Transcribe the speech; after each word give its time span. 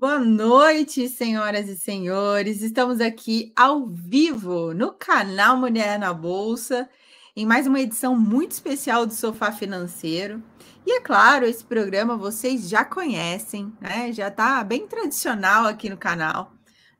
Boa 0.00 0.18
noite, 0.18 1.10
senhoras 1.10 1.68
e 1.68 1.76
senhores. 1.76 2.62
Estamos 2.62 3.02
aqui 3.02 3.52
ao 3.54 3.86
vivo 3.86 4.72
no 4.72 4.94
canal 4.94 5.58
Mulher 5.58 5.98
na 5.98 6.14
Bolsa, 6.14 6.88
em 7.36 7.44
mais 7.44 7.66
uma 7.66 7.78
edição 7.78 8.18
muito 8.18 8.52
especial 8.52 9.04
do 9.04 9.12
Sofá 9.12 9.52
Financeiro. 9.52 10.42
E 10.86 10.92
é 10.92 11.02
claro, 11.02 11.44
esse 11.44 11.62
programa 11.62 12.16
vocês 12.16 12.66
já 12.66 12.82
conhecem, 12.82 13.70
né? 13.78 14.10
Já 14.10 14.28
está 14.28 14.64
bem 14.64 14.88
tradicional 14.88 15.66
aqui 15.66 15.90
no 15.90 15.98
canal, 15.98 16.50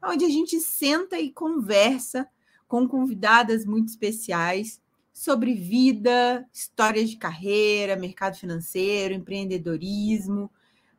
onde 0.04 0.26
a 0.26 0.28
gente 0.28 0.60
senta 0.60 1.18
e 1.18 1.32
conversa 1.32 2.28
com 2.68 2.86
convidadas 2.86 3.64
muito 3.64 3.88
especiais 3.88 4.78
sobre 5.10 5.54
vida, 5.54 6.46
histórias 6.52 7.08
de 7.08 7.16
carreira, 7.16 7.96
mercado 7.96 8.36
financeiro, 8.36 9.14
empreendedorismo 9.14 10.50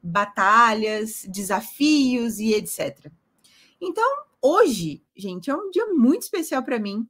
batalhas, 0.01 1.25
desafios 1.29 2.39
e 2.39 2.53
etc. 2.53 3.11
Então, 3.79 4.07
hoje, 4.41 5.03
gente, 5.15 5.49
é 5.49 5.55
um 5.55 5.69
dia 5.69 5.87
muito 5.87 6.23
especial 6.23 6.63
para 6.63 6.79
mim, 6.79 7.07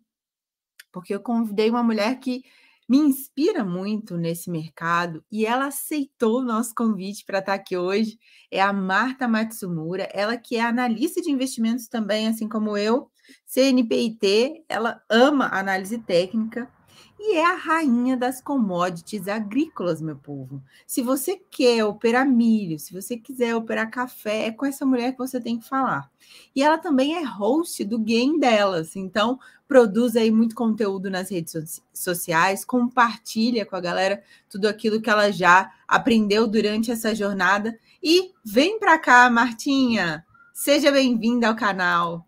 porque 0.91 1.14
eu 1.14 1.20
convidei 1.20 1.70
uma 1.70 1.84
mulher 1.84 2.20
que 2.20 2.44
me 2.91 2.98
inspira 2.98 3.64
muito 3.64 4.17
nesse 4.17 4.50
mercado 4.50 5.23
e 5.31 5.45
ela 5.45 5.67
aceitou 5.67 6.40
o 6.40 6.44
nosso 6.44 6.76
convite 6.76 7.23
para 7.23 7.40
estar 7.40 7.54
aqui 7.54 7.77
hoje. 7.77 8.20
É 8.52 8.59
a 8.62 8.73
Marta 8.73 9.30
Matsumura, 9.30 10.09
ela 10.12 10.36
que 10.36 10.58
é 10.58 10.62
analista 10.62 11.22
de 11.22 11.31
investimentos 11.31 11.88
também, 11.88 12.28
assim 12.28 12.50
como 12.50 12.76
eu, 12.76 13.09
CNPIT, 13.45 14.66
ela 14.67 15.02
ama 15.09 15.48
análise 15.53 16.00
técnica 16.00 16.70
e 17.23 17.38
é 17.38 17.45
a 17.45 17.53
rainha 17.53 18.17
das 18.17 18.41
commodities 18.41 19.27
agrícolas, 19.27 20.02
meu 20.02 20.16
povo. 20.16 20.59
Se 20.88 21.03
você 21.03 21.39
quer 21.52 21.85
operar 21.85 22.27
milho, 22.27 22.80
se 22.80 22.91
você 22.91 23.16
quiser 23.16 23.55
operar 23.55 23.91
café, 23.91 24.47
é 24.47 24.52
com 24.52 24.66
essa 24.66 24.85
mulher 24.88 25.11
que 25.11 25.20
você 25.20 25.39
tem 25.39 25.59
que 25.59 25.70
falar. 25.70 26.09
E 26.55 26.63
ela 26.63 26.80
também 26.80 27.16
é 27.16 27.23
host 27.23 27.86
do 27.86 28.00
game 28.00 28.39
delas, 28.39 28.95
então 28.95 29.39
produz 29.67 30.16
aí 30.16 30.31
muito 30.31 30.55
conteúdo 30.55 31.11
nas 31.11 31.30
redes 31.30 31.81
sociais, 31.94 32.66
compartilha 32.66 33.67
com 33.67 33.75
a 33.75 33.81
galera 33.81 34.23
tudo 34.50 34.67
aquilo 34.67 35.00
que 35.00 35.09
ela 35.09 35.31
já 35.31 35.72
aprendeu 35.88 36.47
durante 36.47 36.91
essa 36.91 37.13
jornada. 37.13 37.78
E 38.02 38.31
vem 38.44 38.80
para 38.80 38.97
cá, 38.97 39.30
Martinha! 39.30 40.25
Seja 40.52 40.91
bem-vinda 40.91 41.47
ao 41.47 41.56
canal. 41.56 42.28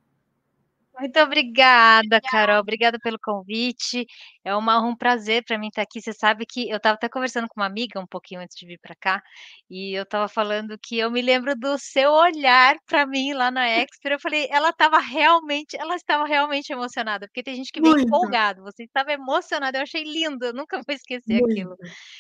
Muito 1.00 1.20
obrigada, 1.20 2.22
Carol. 2.22 2.60
Obrigada 2.60 3.00
pelo 3.00 3.18
convite. 3.20 4.06
É 4.44 4.56
uma, 4.56 4.80
um 4.82 4.96
prazer 4.96 5.44
para 5.44 5.58
mim 5.58 5.68
estar 5.68 5.82
aqui. 5.82 6.02
Você 6.02 6.14
sabe 6.14 6.46
que 6.46 6.70
eu 6.70 6.78
estava 6.78 6.96
até 6.96 7.10
conversando 7.10 7.48
com 7.48 7.60
uma 7.60 7.66
amiga 7.66 8.00
um 8.00 8.06
pouquinho 8.06 8.42
antes 8.42 8.58
de 8.58 8.66
vir 8.66 8.80
para 8.82 8.96
cá, 8.96 9.24
e 9.70 9.98
eu 9.98 10.04
estava 10.04 10.28
falando 10.28 10.78
que 10.78 10.98
eu 10.98 11.10
me 11.10 11.22
lembro 11.22 11.56
do 11.56 11.78
seu 11.78 12.12
olhar 12.12 12.76
para 12.86 13.06
mim 13.06 13.34
lá 13.34 13.50
na 13.50 13.68
Expert. 13.68 14.14
Eu 14.14 14.20
falei, 14.20 14.48
ela 14.52 14.70
estava 14.70 15.00
realmente, 15.00 15.76
ela 15.78 15.96
estava 15.96 16.26
realmente 16.26 16.72
emocionada, 16.72 17.28
porque 17.28 17.44
tem 17.44 17.56
gente 17.56 17.72
que 17.72 17.82
vem 17.82 18.04
empolgado. 18.04 18.62
Você 18.64 18.84
estava 18.84 19.12
emocionada. 19.12 19.78
Eu 19.78 19.84
achei 19.84 20.04
lindo. 20.04 20.46
Eu 20.46 20.54
nunca 20.54 20.78
vou 20.78 20.96
esquecer 20.96 21.40
muito, 21.40 21.52
aquilo. 21.52 21.76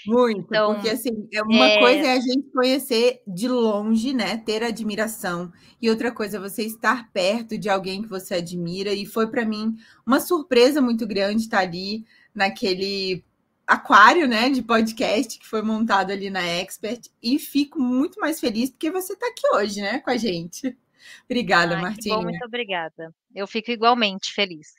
Muito, 0.05 0.39
então, 0.41 0.73
porque 0.73 0.89
assim, 0.89 1.27
é 1.33 1.41
uma 1.43 1.67
é... 1.67 1.80
coisa 1.80 2.08
é 2.08 2.13
a 2.13 2.19
gente 2.19 2.52
conhecer 2.52 3.21
de 3.27 3.47
longe, 3.47 4.13
né? 4.13 4.37
Ter 4.37 4.63
admiração, 4.63 5.52
e 5.81 5.89
outra 5.89 6.11
coisa 6.11 6.37
é 6.37 6.39
você 6.39 6.63
estar 6.63 7.11
perto 7.11 7.58
de 7.58 7.69
alguém 7.69 8.02
que 8.02 8.08
você 8.08 8.35
admira 8.35 8.53
admira, 8.53 8.93
e 8.93 9.05
foi 9.05 9.27
para 9.27 9.45
mim 9.45 9.75
uma 10.05 10.19
surpresa 10.19 10.81
muito 10.81 11.05
grande 11.05 11.43
estar 11.43 11.59
ali 11.59 12.05
naquele 12.34 13.23
aquário, 13.66 14.28
né, 14.28 14.50
de 14.50 14.62
podcast 14.62 15.39
que 15.39 15.48
foi 15.48 15.62
montado 15.62 16.12
ali 16.12 16.30
na 16.30 16.45
Expert, 16.45 17.09
e 17.22 17.39
fico 17.39 17.80
muito 17.80 18.20
mais 18.20 18.39
feliz 18.39 18.70
porque 18.70 18.92
você 18.92 19.14
está 19.14 19.28
aqui 19.28 19.48
hoje, 19.56 19.81
né, 19.81 20.00
com 20.00 20.12
a 20.12 20.17
gente. 20.17 20.78
Obrigada, 21.26 21.78
Martinha. 21.78 22.16
Bom, 22.16 22.23
muito 22.23 22.45
obrigada. 22.45 23.14
Eu 23.34 23.48
fico 23.48 23.72
igualmente 23.72 24.34
feliz. 24.34 24.73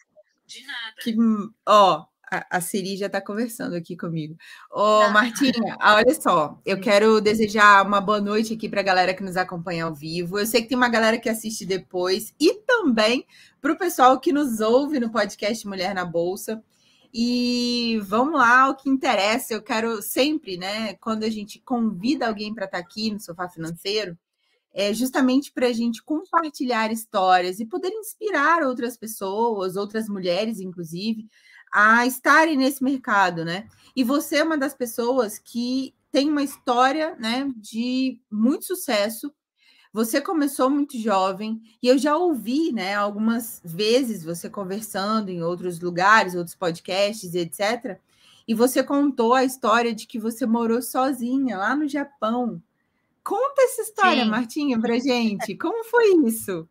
De 0.46 0.64
nada. 0.66 0.94
Que, 1.02 1.16
ó, 1.66 2.06
a, 2.50 2.60
Siri 2.60 2.96
já 2.96 3.06
está 3.06 3.20
conversando 3.20 3.74
aqui 3.74 3.96
comigo. 3.96 4.36
Ô, 4.70 5.02
ah. 5.02 5.10
Martinha, 5.10 5.76
olha 5.80 6.14
só, 6.14 6.60
eu 6.64 6.80
quero 6.80 7.20
desejar 7.20 7.86
uma 7.86 8.00
boa 8.00 8.20
noite 8.20 8.54
aqui 8.54 8.68
para 8.68 8.80
a 8.80 8.84
galera 8.84 9.14
que 9.14 9.22
nos 9.22 9.36
acompanha 9.36 9.84
ao 9.84 9.94
vivo. 9.94 10.38
Eu 10.38 10.46
sei 10.46 10.62
que 10.62 10.68
tem 10.68 10.76
uma 10.76 10.88
galera 10.88 11.18
que 11.18 11.28
assiste 11.28 11.64
depois 11.64 12.34
e 12.40 12.54
também 12.66 13.26
para 13.60 13.72
o 13.72 13.78
pessoal 13.78 14.18
que 14.18 14.32
nos 14.32 14.60
ouve 14.60 14.98
no 14.98 15.10
podcast 15.10 15.66
Mulher 15.66 15.94
na 15.94 16.04
Bolsa. 16.04 16.62
E 17.16 18.00
vamos 18.02 18.34
lá, 18.34 18.68
o 18.68 18.74
que 18.74 18.90
interessa, 18.90 19.54
eu 19.54 19.62
quero 19.62 20.02
sempre, 20.02 20.56
né, 20.56 20.94
quando 20.94 21.22
a 21.22 21.30
gente 21.30 21.60
convida 21.60 22.26
alguém 22.26 22.52
para 22.52 22.64
estar 22.64 22.78
tá 22.78 22.84
aqui 22.84 23.12
no 23.12 23.20
Sofá 23.20 23.48
Financeiro, 23.48 24.18
é 24.72 24.92
justamente 24.92 25.52
para 25.52 25.68
a 25.68 25.72
gente 25.72 26.02
compartilhar 26.02 26.90
histórias 26.90 27.60
e 27.60 27.66
poder 27.66 27.90
inspirar 27.90 28.64
outras 28.64 28.96
pessoas, 28.96 29.76
outras 29.76 30.08
mulheres, 30.08 30.58
inclusive, 30.58 31.28
a 31.72 32.04
estarem 32.04 32.56
nesse 32.56 32.82
mercado, 32.82 33.44
né? 33.44 33.68
E 33.94 34.02
você 34.02 34.38
é 34.38 34.42
uma 34.42 34.58
das 34.58 34.74
pessoas 34.74 35.38
que 35.38 35.94
tem 36.10 36.28
uma 36.28 36.42
história, 36.42 37.14
né, 37.16 37.48
de 37.56 38.20
muito 38.30 38.64
sucesso. 38.64 39.32
Você 39.94 40.20
começou 40.20 40.68
muito 40.68 40.98
jovem 40.98 41.62
e 41.80 41.86
eu 41.86 41.96
já 41.96 42.16
ouvi, 42.16 42.72
né, 42.72 42.96
algumas 42.96 43.62
vezes 43.64 44.24
você 44.24 44.50
conversando 44.50 45.28
em 45.28 45.40
outros 45.40 45.78
lugares, 45.78 46.34
outros 46.34 46.56
podcasts, 46.56 47.32
etc. 47.32 48.00
E 48.46 48.54
você 48.54 48.82
contou 48.82 49.34
a 49.34 49.44
história 49.44 49.94
de 49.94 50.04
que 50.08 50.18
você 50.18 50.44
morou 50.46 50.82
sozinha 50.82 51.56
lá 51.56 51.76
no 51.76 51.86
Japão. 51.86 52.60
Conta 53.22 53.62
essa 53.62 53.82
história, 53.82 54.24
Sim. 54.24 54.30
Martinha, 54.30 54.80
para 54.80 54.98
gente. 54.98 55.56
Como 55.56 55.84
foi 55.84 56.26
isso? 56.26 56.68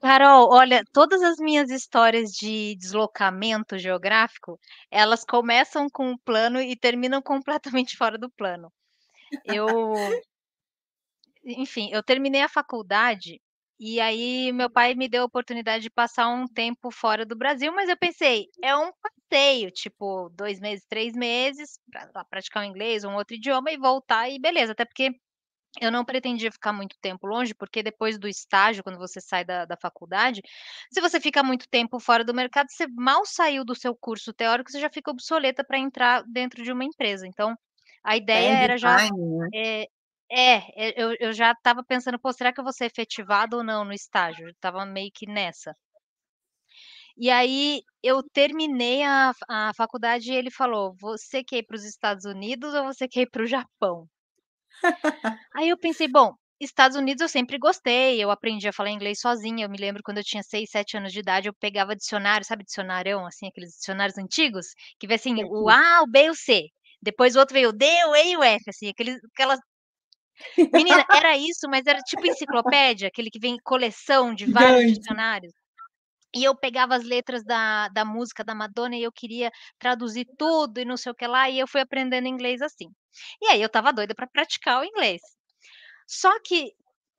Carol, 0.00 0.48
olha, 0.50 0.82
todas 0.94 1.20
as 1.20 1.36
minhas 1.36 1.68
histórias 1.68 2.30
de 2.32 2.76
deslocamento 2.76 3.76
geográfico, 3.76 4.58
elas 4.90 5.22
começam 5.22 5.86
com 5.90 6.12
um 6.12 6.16
plano 6.16 6.62
e 6.62 6.74
terminam 6.76 7.20
completamente 7.84 7.94
fora 7.94 8.16
do 8.16 8.30
plano. 8.30 8.72
Eu 9.44 9.92
enfim, 11.46 11.90
eu 11.92 12.02
terminei 12.02 12.42
a 12.42 12.48
faculdade 12.48 13.40
e 13.78 14.00
aí 14.00 14.52
meu 14.52 14.70
pai 14.70 14.94
me 14.94 15.08
deu 15.08 15.22
a 15.22 15.26
oportunidade 15.26 15.82
de 15.82 15.90
passar 15.90 16.28
um 16.28 16.46
tempo 16.46 16.90
fora 16.90 17.26
do 17.26 17.36
Brasil, 17.36 17.72
mas 17.74 17.88
eu 17.88 17.96
pensei, 17.96 18.48
é 18.62 18.74
um 18.76 18.90
passeio, 19.30 19.70
tipo, 19.70 20.30
dois 20.30 20.58
meses, 20.60 20.84
três 20.88 21.14
meses, 21.14 21.78
para 21.90 22.24
praticar 22.24 22.62
o 22.62 22.66
inglês, 22.66 23.04
um 23.04 23.14
outro 23.14 23.36
idioma 23.36 23.70
e 23.70 23.76
voltar 23.76 24.30
e 24.30 24.38
beleza, 24.38 24.72
até 24.72 24.84
porque 24.84 25.10
eu 25.80 25.92
não 25.92 26.04
pretendia 26.04 26.50
ficar 26.50 26.72
muito 26.72 26.96
tempo 27.02 27.26
longe, 27.26 27.54
porque 27.54 27.82
depois 27.82 28.18
do 28.18 28.26
estágio, 28.26 28.82
quando 28.82 28.98
você 28.98 29.20
sai 29.20 29.44
da, 29.44 29.66
da 29.66 29.76
faculdade, 29.76 30.40
se 30.90 31.00
você 31.00 31.20
fica 31.20 31.42
muito 31.42 31.68
tempo 31.68 32.00
fora 32.00 32.24
do 32.24 32.32
mercado, 32.32 32.68
você 32.70 32.86
mal 32.88 33.26
saiu 33.26 33.62
do 33.64 33.74
seu 33.74 33.94
curso 33.94 34.32
teórico, 34.32 34.70
você 34.70 34.80
já 34.80 34.88
fica 34.88 35.10
obsoleta 35.10 35.62
para 35.62 35.78
entrar 35.78 36.22
dentro 36.24 36.62
de 36.62 36.72
uma 36.72 36.84
empresa. 36.84 37.26
Então, 37.26 37.54
a 38.02 38.16
ideia 38.16 38.52
é 38.52 38.64
era 38.64 38.78
já. 38.78 38.96
Time, 38.96 39.38
né? 39.38 39.48
é, 39.54 39.88
é, 40.30 41.00
eu, 41.00 41.14
eu 41.20 41.32
já 41.32 41.52
estava 41.52 41.84
pensando, 41.84 42.18
pô, 42.18 42.32
será 42.32 42.52
que 42.52 42.60
eu 42.60 42.64
vou 42.64 42.72
ser 42.72 42.86
efetivada 42.86 43.56
ou 43.56 43.64
não 43.64 43.84
no 43.84 43.92
estágio? 43.92 44.48
Estava 44.48 44.84
meio 44.86 45.10
que 45.14 45.26
nessa. 45.26 45.74
E 47.16 47.30
aí 47.30 47.82
eu 48.02 48.22
terminei 48.22 49.02
a, 49.02 49.32
a 49.48 49.72
faculdade 49.74 50.30
e 50.30 50.34
ele 50.36 50.50
falou: 50.50 50.94
você 51.00 51.42
quer 51.44 51.58
ir 51.58 51.66
para 51.66 51.76
os 51.76 51.84
Estados 51.84 52.24
Unidos 52.24 52.74
ou 52.74 52.84
você 52.84 53.08
quer 53.08 53.22
ir 53.22 53.30
para 53.30 53.42
o 53.42 53.46
Japão? 53.46 54.06
Aí 55.54 55.68
eu 55.68 55.78
pensei, 55.78 56.08
bom, 56.08 56.34
Estados 56.60 56.96
Unidos 56.96 57.20
eu 57.22 57.28
sempre 57.28 57.58
gostei, 57.58 58.22
eu 58.22 58.30
aprendi 58.30 58.68
a 58.68 58.72
falar 58.72 58.90
inglês 58.90 59.20
sozinha. 59.20 59.64
Eu 59.64 59.70
me 59.70 59.78
lembro 59.78 60.02
quando 60.02 60.18
eu 60.18 60.24
tinha 60.24 60.42
6, 60.42 60.70
7 60.70 60.96
anos 60.96 61.12
de 61.12 61.20
idade, 61.20 61.48
eu 61.48 61.54
pegava 61.54 61.96
dicionário, 61.96 62.46
sabe, 62.46 62.64
dicionário, 62.64 63.18
assim, 63.26 63.48
aqueles 63.48 63.72
dicionários 63.72 64.18
antigos, 64.18 64.66
que 64.98 65.06
vê 65.06 65.14
assim, 65.14 65.34
o 65.44 65.68
A, 65.70 66.02
o 66.02 66.06
B 66.06 66.24
e 66.26 66.30
o 66.30 66.34
C. 66.34 66.66
Depois 67.02 67.36
o 67.36 67.38
outro 67.40 67.54
veio 67.54 67.70
o 67.70 67.72
D, 67.72 67.86
o 68.06 68.16
E 68.16 68.32
e 68.32 68.36
o 68.36 68.42
F, 68.42 68.70
assim, 68.70 68.88
aqueles, 68.88 69.18
aquelas. 69.34 69.60
Menina, 70.72 71.04
era 71.10 71.36
isso, 71.36 71.68
mas 71.68 71.86
era 71.86 72.00
tipo 72.00 72.26
enciclopédia, 72.26 73.08
aquele 73.08 73.30
que 73.30 73.38
vem 73.38 73.56
coleção 73.62 74.34
de 74.34 74.46
vários 74.46 74.98
dicionários. 74.98 75.52
E 76.34 76.44
eu 76.44 76.54
pegava 76.54 76.94
as 76.94 77.04
letras 77.04 77.42
da, 77.44 77.88
da 77.88 78.04
música 78.04 78.44
da 78.44 78.54
Madonna 78.54 78.96
e 78.96 79.02
eu 79.02 79.12
queria 79.12 79.50
traduzir 79.78 80.26
tudo 80.36 80.78
e 80.78 80.84
não 80.84 80.96
sei 80.96 81.12
o 81.12 81.14
que 81.14 81.26
lá, 81.26 81.48
e 81.48 81.58
eu 81.58 81.66
fui 81.66 81.80
aprendendo 81.80 82.28
inglês 82.28 82.60
assim. 82.60 82.90
E 83.40 83.46
aí 83.46 83.62
eu 83.62 83.66
estava 83.66 83.92
doida 83.92 84.14
para 84.14 84.26
praticar 84.26 84.80
o 84.80 84.84
inglês. 84.84 85.22
Só 86.06 86.30
que 86.42 86.72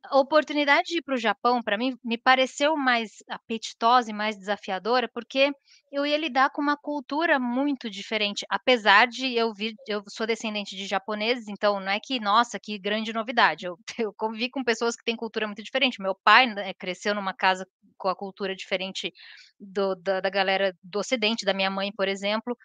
a 0.09 0.19
oportunidade 0.19 0.83
de 0.87 0.97
ir 0.97 1.01
para 1.01 1.15
o 1.15 1.17
Japão, 1.17 1.61
para 1.63 1.77
mim, 1.77 1.97
me 2.03 2.17
pareceu 2.17 2.75
mais 2.77 3.23
apetitosa 3.29 4.09
e 4.09 4.13
mais 4.13 4.37
desafiadora, 4.37 5.09
porque 5.13 5.51
eu 5.91 6.05
ia 6.05 6.17
lidar 6.17 6.49
com 6.51 6.61
uma 6.61 6.77
cultura 6.77 7.39
muito 7.39 7.89
diferente. 7.89 8.45
Apesar 8.49 9.07
de 9.07 9.33
eu 9.35 9.53
vir, 9.53 9.73
eu 9.87 10.03
sou 10.09 10.25
descendente 10.27 10.75
de 10.75 10.85
japoneses, 10.85 11.47
então 11.47 11.79
não 11.79 11.91
é 11.91 11.99
que, 11.99 12.19
nossa, 12.19 12.59
que 12.59 12.77
grande 12.79 13.13
novidade. 13.13 13.65
Eu, 13.65 13.77
eu 13.99 14.13
convivi 14.13 14.49
com 14.49 14.63
pessoas 14.63 14.95
que 14.95 15.03
têm 15.03 15.15
cultura 15.15 15.47
muito 15.47 15.63
diferente. 15.63 16.01
Meu 16.01 16.15
pai 16.23 16.47
né, 16.47 16.73
cresceu 16.73 17.13
numa 17.15 17.33
casa 17.33 17.67
com 17.97 18.09
a 18.09 18.15
cultura 18.15 18.55
diferente 18.55 19.11
do, 19.59 19.95
da, 19.95 20.19
da 20.21 20.29
galera 20.29 20.75
do 20.83 20.99
Ocidente, 20.99 21.45
da 21.45 21.53
minha 21.53 21.69
mãe, 21.69 21.91
por 21.91 22.07
exemplo. 22.07 22.57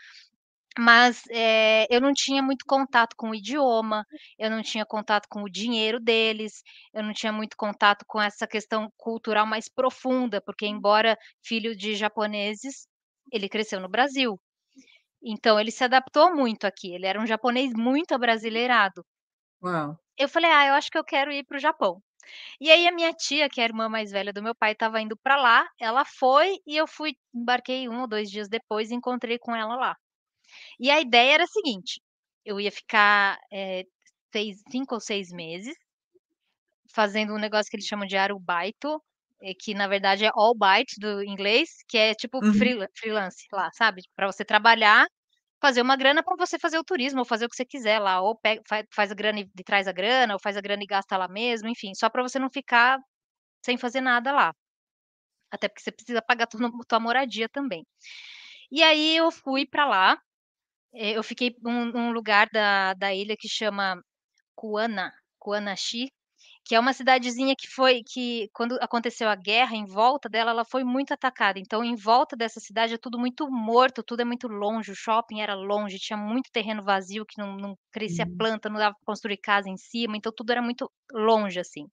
Mas, 0.79 1.23
eh, 1.31 1.87
eu 1.91 2.01
não 2.01 2.13
tinha 2.15 2.43
muito 2.43 2.65
contato 2.67 3.15
com 3.17 3.31
o 3.31 3.35
idioma, 3.35 4.05
eu 4.39 4.51
não 4.51 4.63
tinha 4.63 4.87
contato 4.87 5.27
com 5.29 5.43
o 5.43 5.51
dinheiro 5.51 6.01
deles, 6.01 6.63
eu 6.95 7.03
não 7.03 7.13
tinha 7.13 7.33
muito 7.33 7.57
contato 7.57 8.05
com 8.07 8.21
essa 8.21 8.47
questão 8.47 8.91
cultural 8.97 9.47
mais 9.47 9.69
profunda, 9.69 10.41
porque 10.41 10.67
embora 10.67 11.17
filho 11.45 11.77
de 11.77 11.95
japoneses, 11.95 12.87
ele 13.31 13.49
cresceu 13.51 13.81
no 13.81 13.89
Brasil. 13.89 14.41
Então 15.23 15.61
ele 15.61 15.71
se 15.73 15.85
adaptou 15.85 16.35
muito 16.35 16.67
aqui, 16.67 16.95
ele 16.95 17.07
era 17.07 17.21
um 17.21 17.27
japonês 17.27 17.73
muito 17.75 18.15
abrasileirado. 18.15 19.05
Uau. 19.63 19.99
Eu 20.19 20.29
falei: 20.29 20.51
"Ah, 20.51 20.67
eu 20.69 20.75
acho 20.75 20.91
que 20.91 20.99
eu 20.99 21.05
quero 21.05 21.33
ir 21.33 21.45
para 21.45 21.57
o 21.57 21.61
Japão". 21.61 22.03
E 22.61 22.71
aí 22.71 22.87
a 22.89 22.93
minha 22.93 23.13
tia, 23.15 23.49
que 23.51 23.61
é 23.61 23.65
a 23.65 23.69
irmã 23.69 23.89
mais 23.89 24.11
velha 24.13 24.33
do 24.33 24.43
meu 24.43 24.55
pai, 24.55 24.73
estava 24.73 25.01
indo 25.01 25.17
para 25.19 25.37
lá, 25.37 25.69
ela 25.81 26.05
foi 26.05 26.59
e 26.67 26.77
eu 26.77 26.87
fui 26.89 27.15
embarquei 27.35 27.89
1 27.89 28.03
ou 28.03 28.09
2 28.09 28.31
dias 28.31 28.49
depois 28.49 28.91
e 28.91 28.95
encontrei 28.97 29.39
com 29.39 29.55
ela 29.57 29.77
lá. 29.77 29.97
E 30.81 30.91
a 30.91 31.01
ideia 31.01 31.35
era 31.35 31.45
a 31.45 31.47
seguinte, 31.47 32.01
eu 32.45 32.61
ia 32.61 32.73
ficar, 32.73 33.39
eh, 33.53 33.85
6 34.33 34.63
5 34.71 34.95
ou 34.97 35.01
6 35.01 35.31
meses 35.33 35.77
fazendo 36.95 37.35
um 37.35 37.39
negócio 37.39 37.71
que 37.71 37.77
eles 37.77 37.87
chamam 37.87 38.07
de 38.07 38.17
arubaito, 38.17 39.03
eh, 39.43 39.55
que 39.59 39.75
na 39.75 39.87
verdade 39.89 40.25
é 40.25 40.31
all-baite 40.35 40.99
do 41.01 41.23
inglês, 41.25 41.71
que 41.89 41.97
é 41.99 42.15
tipo 42.15 42.41
Uhum. 42.41 42.75
freela 42.83 42.87
freelance 42.99 43.47
lá, 43.53 43.71
sabe, 43.75 44.03
pra 44.17 44.27
você 44.27 44.45
trabalhar, 44.45 45.07
fazer 45.63 45.83
uma 45.83 45.97
grana 45.97 46.23
pra 46.25 46.37
você 46.39 46.59
fazer 46.59 46.79
o 46.79 46.85
turismo 46.85 47.21
ou 47.21 47.25
fazer 47.27 47.47
o 47.47 47.49
que 47.51 47.57
você 47.57 47.65
quiser 47.67 47.99
lá, 48.01 48.21
ou 48.23 48.37
pega 48.39 48.63
fa 48.69 48.85
faz 48.95 49.11
a 49.13 49.15
grana 49.15 49.41
e 49.41 49.49
traz 49.65 49.89
a 49.89 49.93
grana, 49.93 50.35
ou 50.35 50.41
faz 50.41 50.57
a 50.57 50.61
grana 50.61 50.83
e 50.85 50.87
gasta 50.87 51.17
lá 51.17 51.29
mesmo, 51.29 51.69
enfim, 51.69 51.95
só 51.95 52.11
pra 52.11 52.23
você 52.23 52.39
não 52.39 52.51
ficar 52.51 52.99
sem 53.65 53.79
fazer 53.79 54.01
nada 54.03 54.33
lá. 54.33 54.55
Até 55.53 55.69
porque 55.69 55.83
você 55.83 55.93
precisa 55.93 56.23
pagar 56.23 56.47
tua 56.49 56.71
tua 56.89 57.01
moradia 57.01 57.49
também. 57.49 57.85
E 58.73 58.83
aí 58.83 59.17
eu 59.17 59.31
fui 59.33 59.67
pra 59.67 59.87
lá, 59.87 60.19
eu 60.95 61.23
fiquei 61.23 61.55
num 61.63 61.87
num 61.87 62.13
lugar 62.13 62.49
da 62.53 62.95
da 62.95 63.15
ilha 63.15 63.37
que 63.39 63.49
chama 63.49 64.03
Kuana 64.57 65.13
Kuanashi, 65.39 66.09
que 66.67 66.75
é 66.77 66.81
uma 66.81 66.93
cidadezinha 66.95 67.55
que 67.59 67.69
foi 67.69 68.03
que 68.07 68.49
quando 68.55 68.79
aconteceu 68.83 69.29
a 69.31 69.37
guerra, 69.37 69.77
em 69.77 69.87
volta 69.87 70.29
dela, 70.29 70.51
ela 70.53 70.65
foi 70.67 70.85
muito 70.85 71.13
atacada, 71.15 71.59
então 71.61 71.85
em 71.85 71.97
volta 71.97 72.37
dessa 72.37 72.61
cidade 72.61 72.95
é 72.95 72.99
tudo 72.99 73.19
muito 73.19 73.51
morto, 73.51 74.03
tudo 74.05 74.23
é 74.23 74.27
muito 74.27 74.49
longe, 74.49 74.93
o 74.93 74.97
shopping 74.97 75.41
era 75.43 75.55
longe, 75.55 75.99
tinha 75.99 76.17
muito 76.19 76.51
terreno 76.53 76.83
vazio 76.85 77.27
que 77.27 77.39
não 77.41 77.57
não 77.57 77.77
crescia 77.93 78.27
Hum. 78.27 78.39
planta, 78.39 78.69
não 78.71 78.79
dava 78.81 78.95
pra 78.97 79.07
construir 79.07 79.39
casa 79.39 79.69
em 79.71 79.77
cima, 79.79 80.17
então 80.17 80.33
tudo 80.37 80.53
era 80.53 80.63
muito 80.63 80.91
longe, 81.13 81.61
assim. 81.61 81.87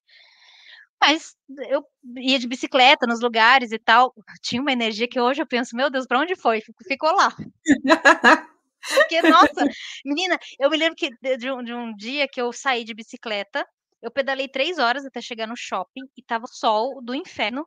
Mas 1.01 1.33
eu 1.69 1.83
ia 2.17 2.37
de 2.39 2.47
bicicleta 2.47 3.07
nos 3.07 3.21
lugares 3.21 3.71
e 3.71 3.79
tal, 3.79 4.13
tinha 4.43 4.61
uma 4.61 4.71
energia 4.71 5.07
que 5.07 5.19
hoje 5.19 5.41
eu 5.41 5.47
penso: 5.47 5.75
"Meu 5.75 5.89
Deus, 5.89 6.05
pra 6.05 6.19
onde 6.19 6.35
foi? 6.35 6.61
Fi 6.61 6.73
ficou 6.87 7.11
lá". 7.15 7.33
Porque, 8.93 9.21
nossa, 9.23 9.65
menina, 10.05 10.37
eu 10.59 10.69
me 10.69 10.77
lembro 10.77 10.95
que 10.95 11.09
de 11.37 11.51
um 11.51 11.63
de 11.63 11.73
um 11.73 11.95
dia 11.95 12.27
que 12.27 12.41
eu 12.41 12.51
saí 12.53 12.83
de 12.83 12.93
bicicleta, 12.93 13.65
eu 14.01 14.11
pedalei 14.11 14.47
3 14.49 14.77
horas 14.79 15.05
até 15.05 15.21
chegar 15.21 15.47
no 15.47 15.55
shopping 15.57 16.03
e 16.17 16.21
estava 16.21 16.45
sol 16.47 17.01
do 17.03 17.13
inferno 17.15 17.65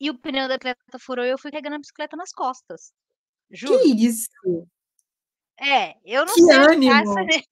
e 0.00 0.10
o 0.10 0.18
pneu 0.18 0.48
da 0.48 0.56
bicicleta 0.58 0.98
furou 0.98 1.24
e 1.24 1.30
eu 1.30 1.38
fui 1.38 1.50
carregando 1.50 1.76
a 1.76 1.78
bicicleta 1.78 2.16
nas 2.16 2.30
costas, 2.32 2.92
Que 3.64 3.74
juro. 3.74 3.98
isso? 4.06 4.66
É, 5.58 5.94
eu 6.04 6.26
não 6.26 6.36
Que 6.36 6.40
sei 6.40 6.68
tá 6.84 7.00
essa 7.00 7.20
ânimo. 7.20 7.22
ener 7.22 7.42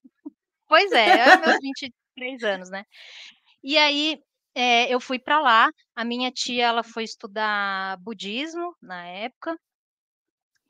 pois 0.68 0.92
é, 0.92 1.32
é 1.32 1.36
meus 1.36 1.58
23 1.60 2.44
anos, 2.44 2.70
né. 2.70 2.84
E 3.64 3.78
aí, 3.78 4.18
eh, 4.56 4.92
eu 4.94 5.00
fui 5.00 5.18
pra 5.20 5.40
lá, 5.40 5.70
a 5.96 6.04
minha 6.04 6.30
tia 6.32 6.66
ela 6.66 6.84
foi 6.84 7.04
estudar 7.04 7.98
budismo 8.00 8.74
na 8.82 9.06
época 9.08 9.56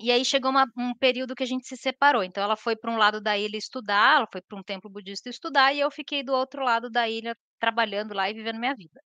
e 0.05 0.13
aí 0.13 0.25
chegou 0.25 0.51
uma 0.51 0.67
um 0.77 0.95
período 0.95 1.35
que 1.35 1.43
a 1.43 1.47
gente 1.47 1.67
se 1.67 1.77
separou, 1.77 2.23
então 2.25 2.43
ela 2.45 2.57
foi 2.57 2.77
pra 2.77 2.91
um 2.93 2.97
lado 2.97 3.21
da 3.21 3.37
ilha 3.39 3.57
estudar, 3.57 4.17
ela 4.19 4.29
foi 4.31 4.41
pra 4.43 4.59
um 4.59 4.63
templo 4.63 4.91
budista 4.91 5.29
estudar 5.31 5.73
e 5.75 5.81
eu 5.81 5.91
fiquei 5.91 6.23
do 6.23 6.33
outro 6.35 6.63
lado 6.65 6.91
da 6.91 7.09
ilha 7.09 7.37
trabalhando 7.61 8.15
lá 8.15 8.31
e 8.31 8.35
vivendo 8.35 8.59
minha 8.61 8.75
vida. 8.75 9.01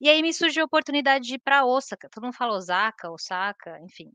E 0.00 0.08
aí 0.08 0.22
me 0.22 0.32
surgiu 0.34 0.62
a 0.64 0.66
oportunidade 0.66 1.26
de 1.26 1.34
ir 1.36 1.40
pra 1.40 1.64
Osaka, 1.66 2.08
todo 2.10 2.24
mundo 2.24 2.34
fala 2.36 2.54
Osaka, 2.56 3.10
Osaka, 3.10 3.78
enfim, 3.82 4.10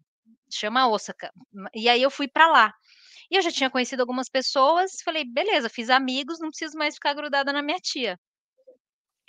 chama 0.51 0.87
Osaka, 0.89 1.31
e 1.75 1.89
aí 1.89 2.01
eu 2.03 2.11
fui 2.11 2.27
pra 2.27 2.47
lá. 2.47 2.73
E 3.31 3.37
eu 3.37 3.41
já 3.43 3.51
tinha 3.51 3.69
conhecido 3.69 4.01
algumas 4.01 4.29
pessoas, 4.29 5.01
falei: 5.05 5.25
"Beleza, 5.25 5.69
fiz 5.69 5.89
amigos, 5.89 6.39
não 6.39 6.49
preciso 6.49 6.77
mais 6.77 6.95
ficar 6.95 7.13
grudada 7.15 7.53
na 7.53 7.61
minha 7.63 7.79
tia". 7.79 8.19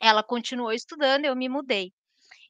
Ela 0.00 0.22
continuou 0.22 0.72
estudando, 0.72 1.24
eu 1.24 1.34
me 1.34 1.48
mudei. 1.48 1.92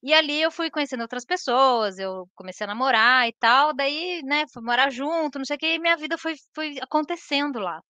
E 0.05 0.13
ali 0.13 0.43
eu 0.43 0.51
fui 0.53 0.71
conhecendo 0.71 1.01
outras 1.03 1.25
pessoas, 1.25 1.99
eu 1.99 2.29
comecei 2.35 2.65
a 2.67 2.69
namorar 2.69 3.27
e 3.27 3.33
tal, 3.41 3.73
daí, 3.75 4.21
né, 4.23 4.45
fui 4.53 4.63
morar 4.63 4.91
junto, 4.91 5.39
não 5.39 5.47
sei 5.47 5.57
o 5.57 5.59
quê, 5.59 5.77
e 5.77 5.79
minha 5.81 5.97
vida 5.97 6.19
foi 6.19 6.35
foi 6.55 6.77
acontecendo 6.83 7.59
lá. 7.59 7.81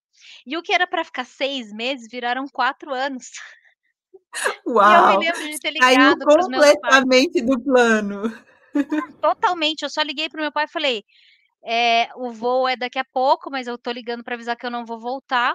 E 0.47 0.57
o 0.57 0.63
que 0.63 0.73
era 0.75 0.87
pra 0.87 1.05
ficar 1.05 1.25
6 1.27 1.73
meses 1.73 2.09
viraram 2.11 2.47
4 2.53 2.95
anos. 2.95 3.27
E 4.81 4.93
eu 4.93 5.03
me 5.05 5.17
Uau, 5.17 5.19
lembro 5.19 5.45
de 5.49 5.59
ter 5.61 5.71
ligado 5.73 6.29
para 6.29 6.45
completamente 6.45 7.41
do 7.43 7.61
plano. 7.61 8.23
Totalmente, 9.23 9.83
eu 9.83 9.91
só 9.91 10.03
liguei 10.03 10.29
para 10.29 10.39
o 10.39 10.43
meu 10.43 10.53
pai 10.53 10.65
e 10.65 10.69
falei: 10.69 11.05
"Eh, 11.65 12.09
o 12.17 12.33
voo 12.33 12.69
é 12.69 12.77
daqui 12.77 12.99
a 12.99 13.05
pouco, 13.05 13.51
mas 13.51 13.67
eu 13.69 13.79
tô 13.79 13.91
ligando 13.93 14.25
pra 14.25 14.35
avisar 14.37 14.57
que 14.57 14.67
eu 14.67 14.71
não 14.71 14.85
vou 14.87 15.01
voltar, 15.01 15.55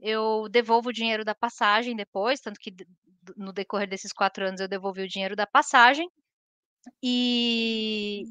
eu 0.00 0.48
devolvo 0.50 0.90
o 0.90 0.92
dinheiro 0.92 1.24
da 1.24 1.34
passagem 1.34 1.96
depois", 1.96 2.40
tanto 2.40 2.60
que 2.60 2.72
no 3.36 3.52
decorrer 3.52 3.88
desses 3.88 4.12
4 4.12 4.46
anos 4.46 4.60
eu 4.60 4.68
devolvi 4.68 5.02
o 5.02 5.08
dinheiro 5.08 5.36
da 5.36 5.46
passagem, 5.46 6.08
e 7.02 8.22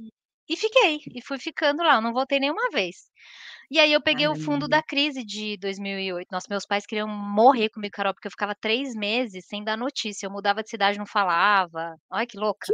e 0.49 0.55
fiquei, 0.57 0.99
e 1.15 1.21
fui 1.23 1.39
ficando 1.39 1.83
lá, 1.83 1.95
eu 1.95 2.01
não 2.01 2.13
voltei 2.13 2.39
nenhuma 2.39 2.69
vez. 2.71 2.95
E 3.71 3.79
aí 3.79 3.93
eu 3.93 4.01
peguei 4.01 4.27
o 4.27 4.35
fundo 4.35 4.67
da 4.67 4.83
crise 4.83 5.23
de 5.25 5.57
2008, 5.57 6.27
nossa, 6.31 6.47
meus 6.49 6.65
pais 6.67 6.85
queriam 6.85 7.07
morrer 7.09 7.69
comigo, 7.69 7.93
Carol, 7.93 8.13
porque 8.13 8.27
eu 8.27 8.31
ficava 8.31 8.55
3 8.55 8.95
meses 8.95 9.45
sem 9.47 9.63
dar 9.63 9.77
notícia, 9.77 10.27
eu 10.27 10.31
mudava 10.31 10.63
de 10.63 10.69
cidade, 10.69 10.97
não 10.99 11.05
falava, 11.07 11.95
olha 12.11 12.27
que 12.27 12.37
Que 12.63 12.73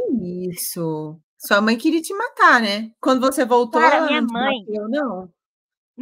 isso? 0.50 1.20
Sua 1.38 1.60
mãe 1.60 1.76
queria 1.78 2.00
te 2.00 2.14
matar, 2.14 2.60
né. 2.62 2.92
Quando 3.00 3.20
você 3.20 3.44
voltou 3.44 3.80
Cara, 3.80 3.96
ela 3.96 4.06
minha 4.06 4.20
não 4.20 4.28
mãe 4.32 4.66
bateu 4.66 4.88
não? 4.88 5.32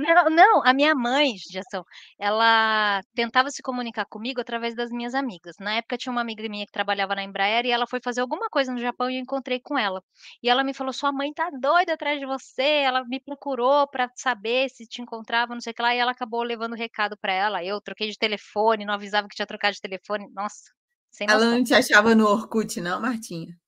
Não, 0.03 0.31
não, 0.31 0.63
a 0.65 0.73
minha 0.73 0.95
mãe, 0.95 1.37
judiação, 1.37 1.85
ela 2.19 3.01
tentava 3.15 3.51
se 3.51 3.61
comunicar 3.63 4.07
comigo 4.07 4.41
através 4.41 4.75
das 4.75 4.89
minhas 4.91 5.15
amigas, 5.15 5.57
na 5.61 5.75
época 5.75 5.97
tinha 5.99 6.11
uma 6.13 6.23
amiga 6.23 6.49
minha 6.49 6.65
que 6.65 6.73
trabalhava 6.73 7.15
na 7.15 7.23
Embraer 7.25 7.67
e 7.67 7.71
ela 7.71 7.87
foi 7.87 8.01
fazer 8.03 8.21
alguma 8.23 8.49
coisa 8.49 8.73
no 8.73 8.79
Japão 8.81 9.11
e 9.11 9.17
eu 9.17 9.21
encontrei 9.21 9.61
com 9.61 9.77
ela. 9.79 10.03
E 10.43 10.49
ela 10.49 10.65
me 10.65 10.73
falou: 10.73 10.93
"Sua 10.93 11.13
mãe 11.13 11.33
tá 11.35 11.51
doida 11.51 11.95
atrás 11.95 12.19
de 12.19 12.25
você, 12.27 12.63
ela 12.63 13.05
me 13.05 13.21
procurou 13.21 13.87
pra 13.91 14.09
saber 14.15 14.71
se 14.71 14.87
te 14.87 15.03
encontrava, 15.03 15.55
não 15.55 15.61
sei 15.61 15.73
o 15.73 15.75
que 15.75 15.83
lá", 15.83 15.95
e 15.95 15.99
ela 15.99 16.13
acabou 16.13 16.43
levando 16.43 16.73
o 16.73 16.77
recado 16.77 17.17
pra 17.21 17.33
ela, 17.33 17.63
eu 17.65 17.81
troquei 17.81 18.09
de 18.11 18.17
telefone, 18.19 18.85
não 18.87 18.95
avisava 18.95 19.29
que 19.29 19.35
tinha 19.37 19.47
trocado 19.47 19.75
de 19.75 19.81
telefone, 19.81 20.29
nossa, 20.33 20.71
sem 21.11 21.29
Ela 21.29 21.45
noção. 21.47 21.59
não 21.59 21.63
te 21.65 21.75
achava 21.75 22.15
no 22.15 22.27
Orkut 22.27 22.81
não, 22.81 23.01
Martinha? 23.01 23.61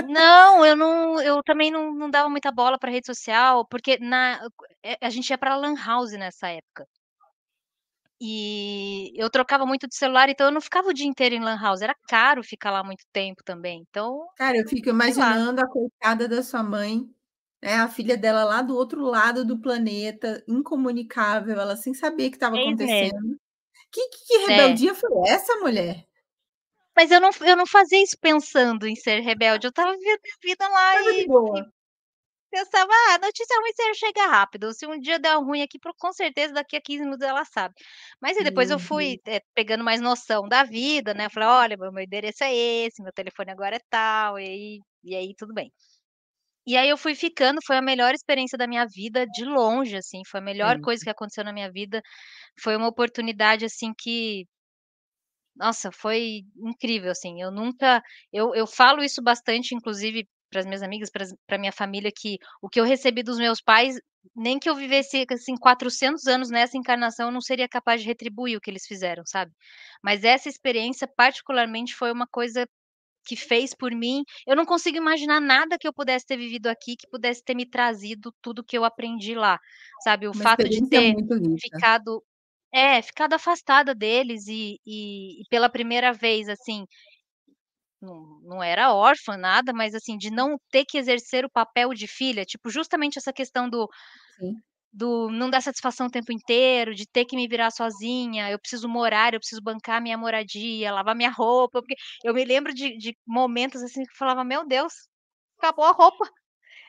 Não, 0.00 0.64
eu 0.64 0.76
não 0.76 1.20
eu 1.20 1.42
também 1.42 1.70
não 1.70 1.92
não 1.94 2.08
dava 2.10 2.28
muita 2.28 2.52
bola 2.52 2.78
pra 2.78 2.90
rede 2.90 3.06
social, 3.06 3.66
porque 3.66 3.98
na 3.98 4.40
eh, 4.82 4.96
a 5.02 5.10
gente 5.10 5.28
ia 5.30 5.38
pra 5.38 5.56
lan 5.56 5.74
house 5.74 6.12
nessa 6.12 6.48
época. 6.50 6.86
E 8.20 9.12
eu 9.14 9.30
trocava 9.30 9.64
muito 9.64 9.86
de 9.86 9.94
celular, 9.96 10.28
então 10.28 10.46
eu 10.48 10.52
não 10.52 10.60
ficava 10.60 10.88
o 10.88 10.92
dia 10.94 11.06
inteiro 11.06 11.34
em 11.36 11.40
lan 11.40 11.56
house, 11.60 11.82
era 11.82 11.94
caro 12.08 12.42
ficar 12.42 12.70
lá 12.72 12.82
muito 12.82 13.04
tempo 13.12 13.42
também, 13.44 13.84
então, 13.88 14.28
Cara, 14.36 14.56
eu 14.56 14.68
fico 14.68 14.88
imaginando 14.88 15.60
a 15.60 15.66
coitada 15.68 16.28
da 16.28 16.42
sua 16.42 16.62
mãe, 16.62 17.08
né, 17.62 17.74
a 17.76 17.88
filha 17.88 18.16
dela 18.16 18.44
lá 18.44 18.62
do 18.62 18.74
outro 18.76 19.02
lado 19.04 19.44
do 19.44 19.58
planeta, 19.60 20.44
incomunicável, 20.46 21.58
ela 21.60 21.76
sem 21.76 21.92
saber 21.94 22.28
o 22.28 22.30
que 22.30 22.36
estava 22.36 22.54
6 22.54 22.76
meses. 22.78 23.12
acontecendo. 23.16 23.36
Que 23.92 24.08
que 24.10 24.38
É. 24.46 24.78
rebeldia 24.78 24.94
foi 24.94 25.10
essa 25.28 25.56
mulher? 25.56 26.06
Mas 26.98 27.10
eu 27.12 27.20
não 27.20 27.30
eu 27.42 27.56
não 27.56 27.66
fazia 27.66 28.02
isso 28.02 28.16
pensando 28.20 28.86
em 28.88 28.96
ser 28.96 29.20
rebelde, 29.20 29.66
eu 29.66 29.70
estava 29.70 29.92
vivendo 29.92 30.20
minha 30.22 30.36
vida 30.42 30.68
lá 30.68 31.00
e 31.00 31.30
e 31.54 31.62
boa. 31.62 31.70
pensava: 32.50 32.90
"Ah, 33.10 33.18
notícia 33.18 33.56
ruim 33.60 33.72
sempre 33.74 33.94
chega 33.96 34.26
rápido, 34.28 34.72
se 34.74 34.86
um 34.86 34.98
dia 35.00 35.18
der 35.18 35.36
ruim 35.38 35.62
aqui 35.62 35.78
com 35.98 36.12
certeza 36.12 36.54
daqui 36.54 36.76
a 36.76 36.80
15 36.82 37.04
minutos 37.04 37.26
ela 37.26 37.44
sabe". 37.46 37.74
Mas 38.22 38.36
aí 38.38 38.44
depois 38.44 38.70
Meu 38.70 38.72
eu 38.72 38.78
fui, 38.80 39.18
eh, 39.26 39.40
pegando 39.54 39.84
mais 39.84 40.00
noção 40.00 40.48
da 40.48 40.64
vida, 40.64 41.14
né, 41.14 41.28
falei: 41.30 41.48
"Olha, 41.50 41.76
meu 41.78 41.92
meu 41.92 42.04
endereço 42.04 42.44
é 42.44 42.54
esse, 42.54 43.02
meu 43.02 43.12
telefone 43.12 43.50
agora 43.52 43.76
é 43.76 43.80
tal", 43.90 44.38
e 44.40 44.44
aí 44.46 44.80
e 45.04 45.16
aí 45.16 45.34
tudo 45.36 45.54
bem. 45.54 45.72
E 46.66 46.76
aí 46.76 46.88
eu 46.88 46.98
fui 46.98 47.14
ficando, 47.14 47.60
foi 47.66 47.76
a 47.78 47.82
melhor 47.82 48.14
experiência 48.14 48.58
da 48.58 48.66
minha 48.66 48.86
vida 48.86 49.26
de 49.26 49.44
longe, 49.44 49.96
assim, 49.96 50.22
foi 50.30 50.40
a 50.40 50.42
melhor 50.42 50.78
coisa 50.80 51.02
que 51.04 51.10
aconteceu 51.10 51.42
na 51.44 51.52
minha 51.52 51.70
vida, 51.72 52.02
foi 52.62 52.76
uma 52.76 52.88
oportunidade, 52.88 53.64
assim, 53.66 53.92
que 53.98 54.46
nossa, 55.58 55.90
foi 55.92 56.42
incrível, 56.56 57.10
assim, 57.12 57.42
eu 57.42 57.50
nunca 57.50 58.02
eu 58.32 58.54
eu 58.54 58.66
falo 58.66 59.02
isso 59.02 59.22
bastante 59.22 59.74
inclusive 59.74 60.28
para 60.50 60.60
as 60.60 60.66
minhas 60.66 60.82
amigas, 60.82 61.10
para 61.46 61.58
minha 61.58 61.72
família 61.72 62.10
que 62.16 62.38
o 62.62 62.68
que 62.70 62.80
eu 62.80 62.84
recebi 62.84 63.22
dos 63.22 63.38
meus 63.38 63.60
pais, 63.60 63.96
nem 64.34 64.58
que 64.58 64.68
eu 64.70 64.74
vivesse, 64.74 65.26
assim, 65.30 65.54
400 65.56 66.26
anos 66.26 66.50
nessa 66.50 66.78
encarnação, 66.78 67.26
eu 67.28 67.32
não 67.32 67.40
seria 67.42 67.68
capaz 67.68 68.00
de 68.00 68.06
retribuir 68.08 68.56
o 68.56 68.60
que 68.60 68.70
eles 68.70 68.86
fizeram, 68.86 69.24
sabe. 69.26 69.52
Mas 70.02 70.24
essa 70.24 70.48
experiência 70.48 71.06
particularmente 71.06 71.94
foi 71.94 72.10
uma 72.12 72.26
coisa 72.26 72.66
que 73.26 73.36
fez 73.36 73.74
por 73.74 73.92
mim. 73.94 74.22
Eu 74.46 74.56
não 74.56 74.64
consigo 74.66 74.96
imaginar 74.98 75.40
nada 75.40 75.78
que 75.78 75.86
eu 75.88 75.92
pudesse 75.92 76.26
ter 76.26 76.36
vivido 76.38 76.68
aqui 76.68 76.96
que 76.96 77.08
pudesse 77.10 77.42
ter 77.44 77.54
me 77.54 77.66
trazido 77.68 78.32
tudo 78.42 78.64
que 78.64 78.76
eu 78.78 78.84
aprendi 78.84 79.34
lá, 79.34 79.58
sabe? 80.04 80.28
O 80.28 80.34
Uma 80.34 80.44
fato 80.44 80.68
de 80.68 80.82
ter 80.88 81.16
ficado 81.60 82.22
é, 82.72 83.00
ficado 83.02 83.34
afastada 83.34 83.94
deles 83.94 84.46
e 84.48 84.78
e 84.86 85.42
e 85.42 85.44
pela 85.50 85.68
primeira 85.70 86.12
vez, 86.12 86.48
assim 86.48 86.84
não 88.00 88.40
não 88.42 88.62
era 88.62 88.92
órfã, 88.94 89.36
nada, 89.36 89.72
mas 89.72 89.94
assim, 89.94 90.16
de 90.16 90.30
não 90.30 90.56
ter 90.70 90.84
que 90.84 90.98
exercer 90.98 91.44
o 91.44 91.50
papel 91.50 91.92
de 91.94 92.06
filha, 92.06 92.44
tipo, 92.44 92.70
justamente 92.70 93.18
essa 93.18 93.32
questão 93.32 93.68
do 93.68 93.88
Sim. 94.36 94.62
do 94.92 95.28
não 95.30 95.50
dar 95.50 95.60
satisfação 95.62 96.06
o 96.06 96.10
tempo 96.10 96.32
inteiro, 96.32 96.94
de 96.94 97.06
ter 97.06 97.24
que 97.26 97.36
me 97.36 97.46
virar 97.48 97.70
sozinha, 97.70 98.50
eu 98.50 98.58
preciso 98.58 98.88
morar, 98.88 99.34
eu 99.34 99.40
preciso 99.40 99.62
bancar 99.62 100.00
minha 100.02 100.16
moradia, 100.18 100.92
lavar 100.92 101.14
minha 101.14 101.30
roupa, 101.36 101.80
porque 101.82 101.94
eu 102.24 102.34
me 102.34 102.44
lembro 102.44 102.72
de 102.74 102.96
de 102.96 103.16
momentos, 103.26 103.82
assim, 103.82 104.02
que 104.04 104.10
eu 104.12 104.16
falava: 104.18 104.44
"Meu 104.44 104.66
Deus, 104.66 104.92
acabou 105.58 105.84
a 105.86 105.92
roupa". 105.92 106.26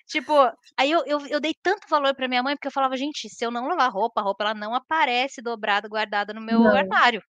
Tipo, 0.09 0.33
aí 0.77 0.89
eu 0.91 1.03
eu 1.05 1.19
eu 1.27 1.39
dei 1.39 1.53
tanto 1.61 1.87
valor 1.87 2.15
pra 2.15 2.27
minha 2.27 2.41
mãe, 2.43 2.55
porque 2.55 2.67
eu 2.67 2.71
falava: 2.71 2.97
"Gente, 2.97 3.29
se 3.29 3.45
eu 3.45 3.51
não 3.51 3.67
lavar 3.67 3.91
roupa, 3.91 4.21
a 4.21 4.23
roupa 4.23 4.43
ela 4.43 4.53
não 4.55 4.73
aparece 4.73 5.39
dobrada, 5.41 5.87
guardada 5.87 6.33
no 6.33 6.41
meu 6.41 6.63
Não. 6.63 6.75
armário". 6.75 7.21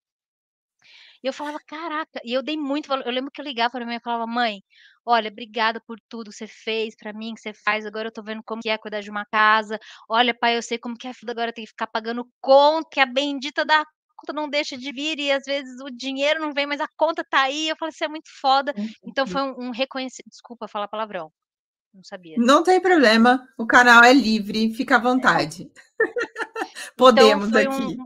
E 1.22 1.26
eu 1.28 1.32
falava: 1.32 1.58
"Caraca", 1.66 2.20
e 2.24 2.32
eu 2.32 2.42
dei 2.42 2.56
muito 2.56 2.88
valor 2.88 3.06
eu 3.06 3.12
lembro 3.12 3.30
que 3.30 3.40
eu 3.40 3.44
ligava 3.44 3.70
pra 3.72 3.80
minha 3.80 3.88
mãe 3.88 3.96
e 3.98 4.00
falava: 4.02 4.26
"Mãe, 4.26 4.62
olha, 5.04 5.30
obrigada 5.30 5.80
por 5.86 5.98
tudo 6.08 6.30
que 6.30 6.36
você 6.36 6.46
fez 6.46 6.94
pra 6.96 7.12
mim, 7.12 7.34
que 7.34 7.40
você 7.40 7.52
faz, 7.52 7.84
agora 7.86 8.08
eu 8.08 8.12
tô 8.12 8.22
vendo 8.22 8.42
como 8.44 8.62
que 8.62 8.70
é 8.70 8.78
cuidar 8.78 9.00
de 9.00 9.10
uma 9.10 9.24
casa. 9.26 9.78
Olha, 10.08 10.34
pai, 10.34 10.56
eu 10.56 10.62
sei 10.62 10.78
como 10.78 10.96
que 10.96 11.06
é 11.08 11.12
tudo 11.18 11.30
agora 11.30 11.52
ter 11.52 11.62
que 11.62 11.68
ficar 11.68 11.86
pagando 11.88 12.26
conta, 12.40 12.88
que 12.92 13.00
a 13.00 13.06
bendita 13.06 13.64
da 13.64 13.84
conta 14.16 14.32
não 14.34 14.48
deixa 14.50 14.76
de 14.76 14.92
vir 14.92 15.18
e 15.18 15.30
às 15.32 15.44
vezes 15.46 15.80
o 15.82 15.90
dinheiro 15.90 16.40
não 16.40 16.52
vem, 16.52 16.66
mas 16.66 16.80
a 16.80 16.86
conta 16.96 17.22
tá 17.28 17.42
aí". 17.42 17.68
Eu 17.68 17.76
falei: 17.78 17.92
"Você 17.92 18.04
é 18.06 18.08
muito 18.08 18.28
foda". 18.40 18.72
Então 19.06 19.26
foi 19.26 19.42
um 19.42 19.68
um 19.68 19.70
reconheci 19.70 20.22
desculpa 20.26 20.66
falar 20.68 20.88
palavrão, 20.88 21.30
não 21.94 22.02
sabia. 22.04 22.36
Não 22.38 22.62
tem 22.62 22.80
problema, 22.80 23.46
o 23.58 23.66
canal 23.66 24.02
é 24.04 24.12
livre, 24.12 24.72
fica 24.74 24.96
à 24.96 24.98
vontade. 24.98 25.70
Então 26.94 26.94
Podemos 26.96 27.50
um 27.52 27.56
aqui. 27.56 27.96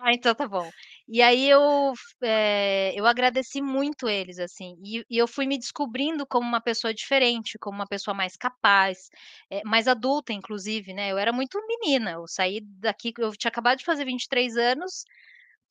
ah, 0.00 0.12
então 0.12 0.34
tá 0.34 0.46
bom. 0.48 0.68
E 1.08 1.22
aí 1.22 1.48
eu 1.48 1.92
eh, 2.22 2.92
eu 2.96 3.06
agradeci 3.06 3.62
muito 3.62 4.08
eles, 4.08 4.38
assim, 4.38 4.76
e 4.84 5.04
e 5.08 5.16
eu 5.18 5.28
fui 5.28 5.46
me 5.46 5.58
descobrindo 5.58 6.26
como 6.26 6.46
uma 6.46 6.60
pessoa 6.60 6.92
diferente, 6.92 7.58
como 7.58 7.76
uma 7.78 7.86
pessoa 7.86 8.14
mais 8.14 8.36
capaz, 8.36 9.08
eh, 9.50 9.62
mais 9.64 9.86
adulta 9.88 10.32
inclusive, 10.32 10.92
né, 10.92 11.10
eu 11.12 11.18
era 11.18 11.32
muito 11.32 11.58
menina, 11.66 12.12
eu 12.12 12.26
saí 12.26 12.60
daqui 12.62 13.12
eu 13.18 13.30
tinha 13.36 13.48
acabado 13.50 13.78
de 13.78 13.84
fazer 13.84 14.04
23 14.04 14.56
anos, 14.56 15.04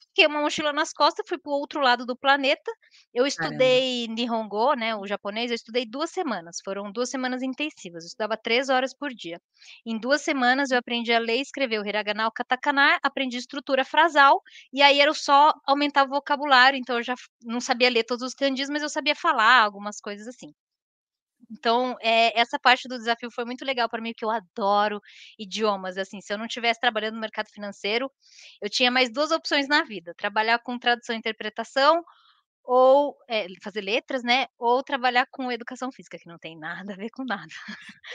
fiquei 0.09 0.27
uma 0.27 0.41
mochila 0.41 0.71
nas 0.73 0.91
costas, 0.93 1.25
fui 1.27 1.37
para 1.37 1.51
o 1.51 1.55
outro 1.55 1.79
lado 1.81 2.05
do 2.05 2.15
planeta, 2.17 2.71
eu 3.13 3.25
Caramba. 3.35 3.81
estudei 3.85 4.07
Nihongo, 4.07 4.73
né, 4.75 4.95
o 4.95 5.05
japonês, 5.07 5.51
eu 5.51 5.55
estudei 5.55 5.85
2 5.85 6.11
semanas, 6.11 6.57
foram 6.63 6.91
2 6.91 7.09
semanas 7.09 7.41
intensivas, 7.43 8.03
eu 8.03 8.07
estudava 8.07 8.37
3 8.37 8.69
horas 8.69 8.93
por 8.97 9.09
dia. 9.13 9.39
Em 9.85 9.99
2 9.99 10.21
semanas 10.21 10.71
eu 10.71 10.77
aprendi 10.77 11.11
a 11.13 11.19
ler 11.19 11.37
e 11.37 11.41
escrever 11.41 11.79
o 11.81 11.85
hiragana, 11.87 12.27
o 12.27 12.31
katakana, 12.31 12.97
aprendi 13.03 13.37
estrutura 13.37 13.83
frasal, 13.85 14.41
e 14.73 14.81
aí 14.81 14.99
era 14.99 15.13
só 15.13 15.53
aumentar 15.65 16.05
o 16.05 16.09
vocabulário, 16.09 16.77
então 16.79 16.97
eu 16.97 17.03
já 17.03 17.15
não 17.43 17.59
sabia 17.61 17.89
ler 17.89 18.03
todos 18.03 18.23
os 18.25 18.33
kanjis, 18.33 18.69
mas 18.69 18.81
eu 18.83 18.89
sabia 18.89 19.15
falar 19.15 19.61
algumas 19.63 19.99
coisas 19.99 20.27
assim. 20.27 20.64
Então, 21.51 21.95
eh, 22.01 22.31
essa 22.39 22.57
parte 22.59 22.87
do 22.87 22.97
desafio 22.97 23.29
foi 23.31 23.45
muito 23.45 23.65
legal 23.65 23.89
pra 23.89 24.01
mim, 24.01 24.11
porque 24.13 24.25
eu 24.25 24.31
adoro 24.31 25.01
idiomas, 25.39 25.97
assim, 25.97 26.21
se 26.21 26.33
eu 26.33 26.37
não 26.37 26.47
tivesse 26.47 26.79
trabalhando 26.79 27.15
no 27.15 27.21
mercado 27.21 27.49
financeiro, 27.49 28.11
eu 28.61 28.69
tinha 28.69 28.91
mais 28.91 29.11
2 29.11 29.31
opções 29.31 29.67
na 29.67 29.83
vida, 29.83 30.13
trabalhar 30.17 30.59
com 30.59 30.77
tradução 30.79 31.15
e 31.15 31.19
interpretação 31.19 32.03
ou, 32.65 33.15
eh, 33.29 33.47
fazer 33.63 33.81
letras, 33.81 34.23
né, 34.23 34.47
ou 34.57 34.83
trabalhar 34.83 35.27
com 35.31 35.51
educação 35.51 35.91
física, 35.91 36.17
que 36.19 36.27
não 36.27 36.37
tem 36.39 36.57
nada 36.57 36.93
a 36.93 36.95
ver 36.97 37.09
com 37.11 37.23
nada. 37.25 37.47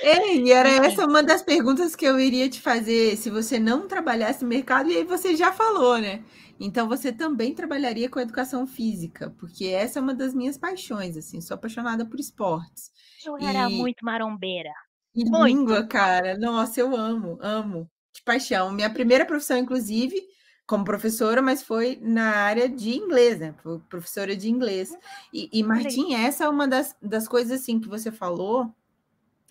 É, 0.02 0.35
e 0.37 0.50
era 0.50 0.69
essa 0.87 1.04
uma 1.07 1.23
das 1.23 1.42
perguntas 1.42 1.95
que 1.95 2.07
eu 2.07 2.19
iria 2.19 2.49
te 2.49 2.61
fazer, 2.61 3.16
se 3.16 3.28
você 3.28 3.59
não 3.59 3.87
trabalhasse 3.87 4.42
no 4.42 4.49
mercado, 4.49 4.90
e 4.90 4.97
aí 4.97 5.04
você 5.04 5.37
já 5.37 5.52
falou, 5.52 5.99
né. 5.99 6.25
Então 6.59 6.88
você 6.88 7.12
também 7.12 7.54
trabalharia 7.54 8.09
com 8.09 8.19
educação 8.21 8.66
física, 8.66 9.30
porque 9.38 9.66
essa 9.66 9.99
é 9.99 10.02
uma 10.02 10.14
das 10.14 10.35
minhas 10.35 10.57
paixões, 10.57 11.16
assim, 11.16 11.40
sou 11.40 11.54
apaixonada 11.54 12.07
por 12.07 12.19
esportes. 12.19 12.90
Eu 13.25 13.35
era 13.38 13.71
E 13.71 13.83
muito 13.83 14.04
marombeira, 14.04 14.75
e 15.14 15.25
muito. 15.25 15.62
língua, 15.64 15.87
cara, 15.87 16.37
nossa, 16.38 16.80
eu 16.80 16.95
amo, 16.97 17.38
amo, 17.40 17.90
de 18.14 18.23
paixão. 18.23 18.71
Minha 18.73 18.92
primeira 18.92 19.26
profissão, 19.26 19.59
inclusive, 19.59 20.16
como 20.70 20.84
professora, 20.84 21.42
mas 21.42 21.64
foi 21.64 21.98
na 22.00 22.30
área 22.30 22.68
de 22.68 22.90
inglês, 22.90 23.40
né, 23.40 23.52
fui 23.60 23.80
professora 23.88 24.36
de 24.36 24.48
inglês. 24.48 24.96
E 25.32 25.48
e 25.52 25.62
le 25.62 25.64
Martim, 25.66 26.14
essa 26.14 26.44
é 26.44 26.48
uma 26.48 26.68
das 26.68 26.94
das 27.02 27.26
coisas, 27.26 27.60
assim, 27.60 27.80
que 27.80 27.88
você 27.88 28.12
falou, 28.12 28.72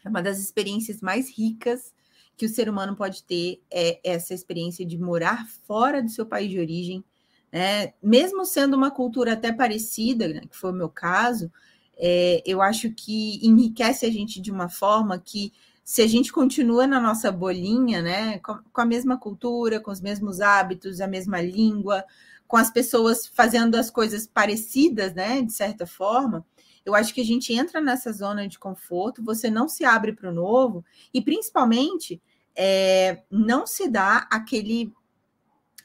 é 0.05 0.07
uma 0.07 0.21
das 0.21 0.39
experiências 0.39 1.01
mais 1.01 1.29
ricas 1.29 1.93
que 2.37 2.45
o 2.45 2.49
ser 2.49 2.69
humano 2.69 2.95
pode 2.95 3.23
ter, 3.25 3.61
é 3.69 3.99
essa 4.01 4.33
experiência 4.33 4.85
de 4.85 4.97
morar 4.97 5.45
fora 5.67 6.01
do 6.01 6.09
seu 6.09 6.25
país 6.25 6.49
de 6.49 6.57
origem, 6.57 7.03
né, 7.51 7.93
mesmo 8.01 8.45
sendo 8.45 8.77
uma 8.77 8.89
cultura 8.89 9.33
até 9.33 9.51
parecida, 9.51 10.25
né, 10.29 10.41
que 10.49 10.55
foi 10.55 10.71
o 10.71 10.75
meu 10.75 10.87
caso, 10.89 11.51
eh, 11.97 12.41
eu 12.45 12.61
acho 12.61 12.91
que 12.91 13.45
enriquece 13.45 14.05
a 14.05 14.11
gente 14.11 14.39
de 14.39 14.51
uma 14.51 14.69
forma 14.69 15.19
que, 15.19 15.51
se 15.89 16.03
a 16.03 16.07
gente 16.07 16.31
continua 16.31 16.85
na 16.85 16.99
nossa 16.99 17.31
bolinha, 17.31 17.99
né, 17.99 18.37
com 18.39 18.59
com 18.71 18.79
a 18.81 18.85
mesma 18.85 19.17
cultura, 19.17 19.79
com 19.79 19.89
os 19.89 19.99
mesmos 19.99 20.39
hábitos, 20.39 21.01
a 21.01 21.07
mesma 21.07 21.41
língua, 21.41 22.05
com 22.47 22.57
as 22.57 22.69
pessoas 22.69 23.25
fazendo 23.25 23.73
as 23.73 23.89
coisas 23.89 24.27
parecidas, 24.27 25.15
né, 25.15 25.41
de 25.41 25.51
certa 25.51 25.87
forma, 25.87 26.45
eu 26.85 26.93
acho 26.93 27.11
que 27.11 27.21
a 27.21 27.25
gente 27.25 27.51
entra 27.53 27.81
nessa 27.81 28.13
zona 28.13 28.47
de 28.47 28.59
conforto, 28.59 29.23
você 29.23 29.49
não 29.49 29.67
se 29.67 29.83
abre 29.83 30.13
para 30.13 30.29
o 30.29 30.33
novo 30.33 30.85
e 31.11 31.23
principalmente, 31.23 32.21
eh, 32.55 33.23
não 33.31 33.65
se 33.65 33.89
dá 33.89 34.27
aquele 34.31 34.93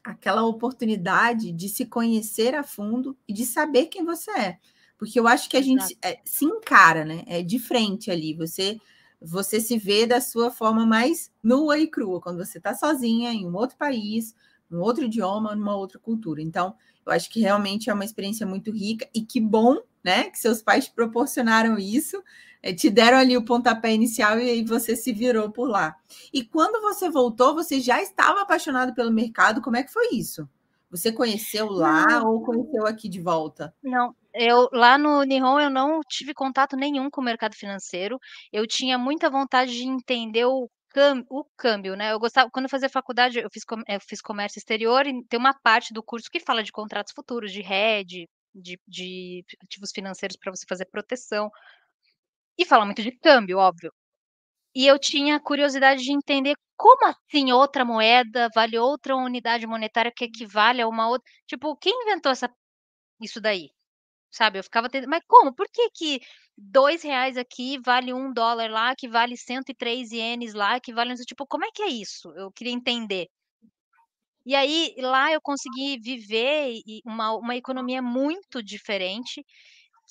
aquela 0.04 0.42
oportunidade 0.44 1.50
de 1.50 1.68
se 1.70 1.87
conhecer 1.87 2.54
a 2.54 2.62
fundo 2.62 3.16
e 3.26 3.32
de 3.32 3.46
saber 3.46 3.87
quem 3.87 4.04
você 4.04 4.30
é. 4.32 4.58
Porque 4.99 5.18
eu 5.18 5.26
acho 5.26 5.49
que 5.49 5.56
a 5.56 5.62
gente, 5.62 5.96
eh, 6.02 6.20
se 6.26 6.44
encara, 6.44 7.06
né, 7.06 7.25
é 7.26 7.42
de 7.42 7.58
frente 7.58 8.11
ali, 8.11 8.34
você 8.34 8.78
você 9.26 9.61
se 9.61 9.78
vê 9.78 10.07
da 10.07 10.21
sua 10.21 10.50
forma 10.50 10.85
mais 10.85 11.33
nua 11.43 11.78
e 11.78 11.87
crua, 11.87 12.21
quando 12.21 12.45
você 12.45 12.61
tá 12.61 12.75
sozinha 12.75 13.33
em 13.33 13.47
um 13.47 13.57
outro 13.57 13.76
país, 13.76 14.35
num 14.69 14.81
outro 14.81 15.04
idioma, 15.04 15.54
numa 15.54 15.76
outra 15.76 15.99
cultura. 15.99 16.43
Então, 16.43 16.75
eu 17.07 17.12
acho 17.12 17.31
que 17.31 17.40
realmente 17.40 17.88
é 17.88 17.95
uma 17.95 18.04
experiência 18.04 18.47
muito 18.47 18.71
rica 18.71 19.09
e 19.14 19.23
que 19.23 19.40
bom, 19.40 19.78
né, 20.02 20.25
que 20.25 20.38
seus 20.38 20.62
pais 20.62 20.87
te 20.87 20.93
proporcionaram 20.93 21.78
isso, 21.78 22.23
eh, 22.62 22.75
te 22.75 22.90
deram 22.90 23.19
ali 23.19 23.37
o 23.37 23.45
pontapé 23.45 23.95
inicial 23.95 24.38
e 24.38 24.50
aí 24.50 24.64
você 24.64 24.95
se 24.95 25.12
virou 25.12 25.50
por 25.50 25.69
lá. 25.69 25.97
E 26.33 26.45
quando 26.45 26.81
você 26.83 27.09
voltou, 27.09 27.54
você 27.54 27.81
já 27.81 28.02
estava 28.02 28.43
apaixonada 28.43 28.95
pelo 28.95 29.12
mercado, 29.12 29.62
como 29.62 29.76
é 29.76 29.83
que 29.83 29.93
foi 29.93 30.09
isso? 30.12 30.49
Você 30.90 31.11
conheceu 31.11 31.71
lá 31.71 32.07
Não. 32.07 32.31
ou 32.31 32.43
conheceu 32.43 32.87
aqui 32.87 33.09
de 33.09 33.21
volta? 33.21 33.75
Não, 33.83 34.14
eu 34.34 34.68
lá 34.72 34.98
no 34.98 35.22
Nihon 35.24 35.60
eu 35.60 35.70
não 35.70 36.00
tive 36.08 36.34
contato 36.34 36.76
nenhum 36.76 37.10
com 37.10 37.20
o 37.20 37.24
mercado 37.24 37.54
financeiro, 37.56 38.18
eu 38.52 38.66
tinha 38.66 38.98
muita 38.98 39.30
vontade 39.30 39.72
de 39.76 39.84
entender 39.88 40.44
o 40.46 40.68
o 41.30 41.44
câmbio, 41.56 41.96
né, 41.96 42.12
eu 42.12 42.20
gostava 42.20 42.48
quando 42.52 42.66
eu 42.66 42.70
fazia 42.70 42.88
faculdade, 42.88 43.38
eu 43.40 43.48
fiz 43.52 43.64
eu 43.88 44.00
fiz 44.00 44.20
comércio 44.22 44.58
exterior 44.60 45.04
e 45.06 45.24
tem 45.28 45.40
uma 45.40 45.52
parte 45.62 45.92
do 45.92 46.02
curso 46.04 46.30
que 46.30 46.38
fala 46.40 46.62
de 46.62 46.70
contratos 46.72 47.12
futuros, 47.12 47.52
de 47.52 47.62
hedge, 47.62 48.28
de 48.54 48.78
de 48.86 49.44
ativos 49.64 49.90
financeiros 49.92 50.36
pra 50.36 50.52
você 50.54 50.64
fazer 50.68 50.86
proteção. 50.86 51.50
E 52.58 52.64
fala 52.64 52.84
muito 52.84 53.02
de 53.02 53.10
câmbio, 53.12 53.58
óbvio. 53.58 53.92
E 54.74 54.86
eu 54.86 54.98
tinha 54.98 55.40
curiosidade 55.40 56.02
de 56.04 56.12
entender 56.12 56.54
como 56.76 57.06
assim 57.06 57.52
outra 57.52 57.84
moeda 57.84 58.48
vale 58.54 58.78
outra 58.78 59.16
unidade 59.16 59.66
monetária 59.66 60.12
que 60.16 60.24
equivale 60.26 60.82
a 60.82 60.88
uma 60.88 61.08
outra 61.08 61.30
tipo, 61.46 61.76
quem 61.78 61.92
inventou 62.04 62.32
essa 62.32 62.50
isso 63.20 63.40
daí? 63.40 63.70
Sabe, 64.34 64.58
eu 64.58 64.64
ficava 64.64 64.88
ten 64.90 65.06
mas 65.06 65.22
como? 65.28 65.54
Por 65.54 65.68
que 65.72 65.88
que 65.90 66.20
R$2 66.58 67.36
aqui 67.36 67.78
vale 67.84 68.12
$1 68.12 68.68
lá, 68.68 68.92
que 68.96 69.08
vale 69.08 69.36
103 69.36 70.10
ienes 70.10 70.54
lá, 70.54 70.80
que 70.80 70.92
vale 70.92 71.14
tipo, 71.24 71.46
como 71.46 71.64
é 71.64 71.68
que 71.72 71.82
é 71.84 71.88
isso? 71.88 72.32
Eu 72.36 72.50
queria 72.50 72.72
entender. 72.72 73.28
E 74.46 74.54
aí, 74.54 74.94
lá 74.98 75.32
eu 75.32 75.40
consegui 75.40 75.98
viver 75.98 76.80
uma 77.06 77.34
uma 77.38 77.56
economia 77.56 78.02
muito 78.02 78.62
diferente, 78.62 79.42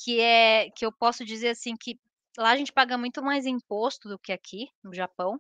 que 0.04 0.20
é 0.22 0.70
que 0.76 0.86
eu 0.86 0.92
posso 0.94 1.26
dizer, 1.26 1.50
assim, 1.50 1.76
que 1.80 1.98
lá 2.38 2.52
a 2.52 2.58
gente 2.58 2.74
paga 2.74 2.98
muito 2.98 3.24
mais 3.24 3.46
imposto 3.46 4.10
do 4.10 4.20
que 4.20 4.32
aqui, 4.34 4.68
no 4.84 4.94
Japão, 4.96 5.40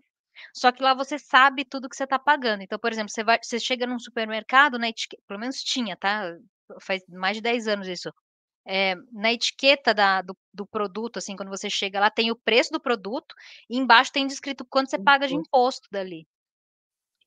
só 0.55 0.71
que 0.71 0.83
lá 0.83 0.93
você 0.95 1.19
sabe 1.19 1.65
tudo 1.65 1.89
que 1.89 1.95
você 1.97 2.07
tá 2.07 2.19
pagando. 2.19 2.63
Então, 2.63 2.79
por 2.79 2.91
exemplo, 2.91 3.11
você 3.11 3.23
vai 3.23 3.39
você 3.43 3.59
chega 3.59 3.87
num 3.87 3.99
supermercado, 3.99 4.83
etique 4.85 5.17
pelo 5.27 5.39
menos 5.41 5.57
tinha, 5.63 5.97
tá, 5.97 6.35
faz 6.81 7.03
mais 7.09 7.37
de 7.37 7.41
10 7.43 7.67
anos 7.67 7.87
isso. 7.87 8.11
Eh, 8.65 8.95
na 9.11 9.33
etiqueta 9.33 9.93
da 9.93 10.21
do 10.21 10.35
do 10.53 10.65
produto, 10.67 11.17
assim, 11.17 11.35
quando 11.35 11.49
você 11.49 11.69
chega 11.69 11.99
lá, 11.99 12.09
tem 12.11 12.31
o 12.31 12.35
preço 12.35 12.71
do 12.71 12.79
produto 12.81 13.35
e 13.69 13.77
embaixo 13.77 14.11
tem 14.11 14.27
descrito 14.27 14.65
quanto 14.65 14.89
você 14.91 14.99
paga 14.99 15.27
de 15.27 15.35
Imposto. 15.35 15.37
imposto 15.37 15.87
dali. 15.91 16.25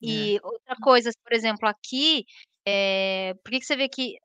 É. 0.05 0.29
E 0.31 0.39
outra 0.43 0.75
coisa, 0.81 1.09
por 1.23 1.33
exemplo, 1.33 1.67
aqui, 1.67 2.25
eh, 2.67 3.33
por 3.43 3.51
que 3.51 3.59
que 3.59 3.65
você 3.65 3.75
vê 3.75 3.89
que 3.89 4.17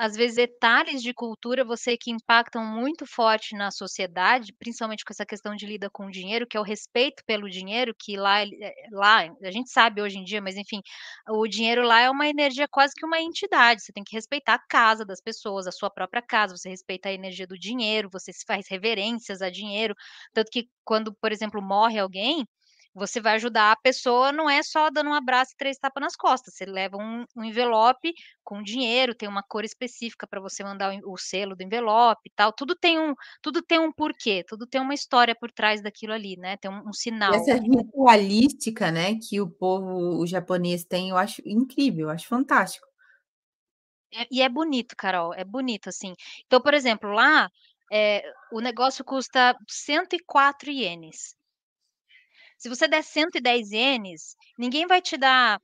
às 0.00 0.14
vezes, 0.16 0.36
detalhes 0.36 1.02
de 1.02 1.12
cultura, 1.14 1.64
você 1.64 1.96
que 1.96 2.10
impactam 2.10 2.64
muito 2.64 3.06
forte 3.06 3.54
na 3.56 3.70
sociedade, 3.70 4.52
principalmente 4.58 5.04
com 5.04 5.12
essa 5.12 5.26
questão 5.26 5.54
de 5.54 5.66
lida 5.66 5.90
com 5.90 6.06
o 6.06 6.10
dinheiro, 6.10 6.46
que 6.46 6.56
é 6.56 6.60
o 6.60 6.64
respeito 6.64 7.22
pelo 7.26 7.50
dinheiro, 7.50 7.94
que 7.98 8.16
lá 8.16 8.42
eh, 8.44 8.74
lá 8.92 9.28
a 9.42 9.50
gente 9.50 9.70
sabe 9.70 10.02
hoje 10.02 10.18
em 10.18 10.24
dia, 10.24 10.40
mas 10.40 10.56
enfim, 10.56 10.80
o 11.28 11.46
dinheiro 11.46 11.82
lá 11.82 12.00
é 12.00 12.10
uma 12.10 12.26
energia 12.28 12.66
quase 12.68 12.94
que 12.94 13.04
uma 13.04 13.20
entidade, 13.20 13.82
você 13.82 13.92
tem 13.92 14.04
que 14.04 14.14
respeitar 14.16 14.54
a 14.54 14.66
casa 14.68 15.04
das 15.04 15.20
pessoas, 15.20 15.66
a 15.66 15.72
sua 15.72 15.90
própria 15.90 16.22
casa, 16.22 16.56
você 16.56 16.68
respeita 16.68 17.08
a 17.08 17.12
energia 17.12 17.46
do 17.46 17.58
dinheiro, 17.58 18.08
você 18.12 18.32
faz 18.46 18.66
reverências 18.68 19.42
a 19.42 19.50
dinheiro, 19.50 19.94
tanto 20.32 20.50
que 20.50 20.68
quando, 20.84 21.14
por 21.20 21.32
exemplo, 21.32 21.62
morre 21.62 21.98
alguém, 21.98 22.46
você 22.94 23.20
vai 23.20 23.34
ajudar 23.36 23.72
a 23.72 23.76
pessoa, 23.76 24.32
não 24.32 24.48
é 24.50 24.62
só 24.62 24.90
dando 24.90 25.10
um 25.10 25.14
abraço 25.14 25.52
e 25.54 25.56
3 25.56 25.78
tapa 25.78 26.00
nas 26.00 26.16
costas, 26.16 26.54
você 26.54 26.64
leva 26.66 26.96
um 26.96 27.24
um 27.36 27.44
envelope 27.44 28.12
com 28.44 28.62
dinheiro, 28.62 29.14
tem 29.14 29.28
uma 29.28 29.42
cor 29.42 29.64
específica 29.64 30.26
para 30.26 30.40
você 30.40 30.64
mandar 30.64 30.92
o 31.04 31.12
o 31.14 31.16
selo 31.18 31.56
do 31.56 31.62
envelope 31.62 32.20
e 32.26 32.32
tal, 32.34 32.52
tudo 32.52 32.74
tem 32.76 32.98
um 32.98 33.14
tudo 33.42 33.62
tem 33.62 33.78
um 33.80 33.92
porquê, 33.92 34.44
tudo 34.46 34.66
tem 34.66 34.80
uma 34.80 34.94
história 34.94 35.34
por 35.38 35.50
trás 35.52 35.82
daquilo 35.82 36.12
ali, 36.14 36.36
né, 36.36 36.56
tem 36.56 36.70
um 36.70 36.88
um 36.88 36.92
sinal. 36.92 37.50
essa 37.50 37.54
ritualística, 37.54 38.90
né, 38.90 39.16
que 39.16 39.40
o 39.40 39.48
povo 39.48 40.20
o 40.20 40.26
japonês 40.26 40.84
tem, 40.84 41.10
eu 41.10 41.16
acho 41.16 41.40
incrível, 41.46 42.06
eu 42.06 42.10
acho 42.10 42.26
fantástico. 42.28 42.86
É, 44.12 44.26
e 44.30 44.42
é 44.42 44.48
bonito, 44.48 44.96
Carol, 44.96 45.32
é 45.34 45.44
bonito, 45.44 45.88
assim. 45.88 46.14
Então, 46.46 46.60
por 46.60 46.74
exemplo, 46.74 47.12
lá, 47.12 47.48
eh, 47.92 48.22
o 48.52 48.60
negócio 48.60 49.04
custa 49.04 49.56
104 49.68 50.70
ienes. 50.70 51.36
Se 52.62 52.68
você 52.68 52.86
der 52.86 53.02
110 53.02 53.70
ienes, 53.72 54.36
ninguém 54.58 54.86
vai 54.86 55.00
te 55.00 55.16
dar, 55.16 55.58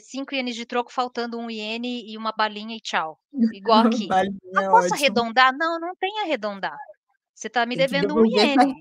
5 0.00 0.34
ienes 0.34 0.56
de 0.56 0.64
troco 0.64 0.90
faltando 0.90 1.38
1 1.38 1.50
iene 1.50 2.10
e 2.10 2.16
uma 2.16 2.32
balinha 2.32 2.74
e 2.74 2.80
tchau, 2.80 3.18
igual 3.50 3.80
aqui. 3.82 4.16
"Ah, 4.56 4.62
Balinha 4.62 4.64
é 4.64 4.70
posso 4.70 4.94
ótimo. 4.94 4.94
arredondar?", 4.94 5.52
"Não, 5.54 5.78
não 5.78 5.94
tem 5.94 6.20
arredondar, 6.20 6.78
você 7.34 7.50
tá 7.50 7.66
me 7.66 7.76
devendo 7.76 8.16
1 8.18 8.24
devolver 8.24 8.48
iene". 8.58 8.74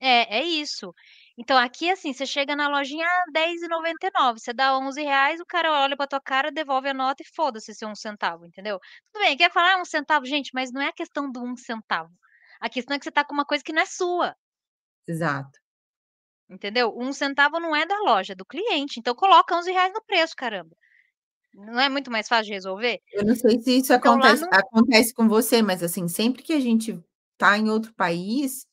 É, 0.00 0.38
é 0.38 0.42
isso. 0.44 0.92
Então 1.38 1.56
aqui, 1.58 1.90
assim, 1.90 2.12
você 2.12 2.26
chega 2.26 2.56
na 2.56 2.68
lojinha, 2.68 3.06
"Ah, 3.06 3.24
10,99", 3.32 4.40
você 4.40 4.52
dá 4.52 4.76
11 4.78 5.02
reais, 5.02 5.40
o 5.40 5.46
cara 5.46 5.72
olha 5.72 5.96
para 5.96 6.06
tua 6.08 6.20
cara, 6.20 6.50
devolve 6.50 6.88
a 6.88 6.94
nota 6.94 7.22
e 7.22 7.26
foda-se 7.26 7.74
seu 7.74 7.88
1 7.88 7.94
centavo, 7.94 8.44
entendeu. 8.46 8.78
Tudo 9.12 9.22
bem, 9.22 9.36
quer 9.36 9.50
falar: 9.52 9.74
"Ah, 9.76 9.80
1 9.80 9.84
centavo", 9.84 10.26
gente, 10.26 10.50
mas 10.54 10.72
não 10.72 10.80
é 10.82 10.88
a 10.88 10.92
questão 10.92 11.30
do 11.30 11.42
1 11.42 11.56
centavo, 11.56 12.10
a 12.60 12.68
questão 12.68 12.96
é 12.96 12.98
que 12.98 13.04
você 13.04 13.12
tá 13.12 13.24
com 13.24 13.34
uma 13.34 13.44
coisa 13.46 13.62
que 13.64 13.72
não 13.72 13.82
é 13.82 13.86
sua. 13.86 14.34
Exato. 15.06 15.61
Entendeu? 16.52 16.94
1 16.98 17.12
centavo 17.14 17.58
não 17.60 17.74
é 17.74 17.86
da 17.86 17.98
loja, 18.00 18.34
é 18.34 18.36
do 18.36 18.44
cliente, 18.44 19.00
então 19.00 19.14
coloca 19.14 19.56
11 19.56 19.72
reais 19.72 19.92
no 19.94 20.02
preço, 20.04 20.34
caramba. 20.36 20.76
Não 21.54 21.80
é 21.80 21.88
muito 21.88 22.10
mais 22.10 22.28
fácil 22.28 22.46
de 22.46 22.52
resolver? 22.54 23.00
Eu 23.10 23.24
não 23.24 23.34
sei 23.34 23.60
se 23.60 23.78
isso 23.78 23.92
Então 23.92 24.14
acontece 24.14 24.42
não 24.42 24.48
acontece 24.50 25.12
com 25.14 25.28
você, 25.28 25.62
mas, 25.62 25.82
assim, 25.82 26.08
sempre 26.08 26.42
que 26.42 26.52
a 26.52 26.60
gente 26.60 26.98
tá 27.38 27.58
em 27.58 27.68
outro 27.70 27.92
país 27.94 28.66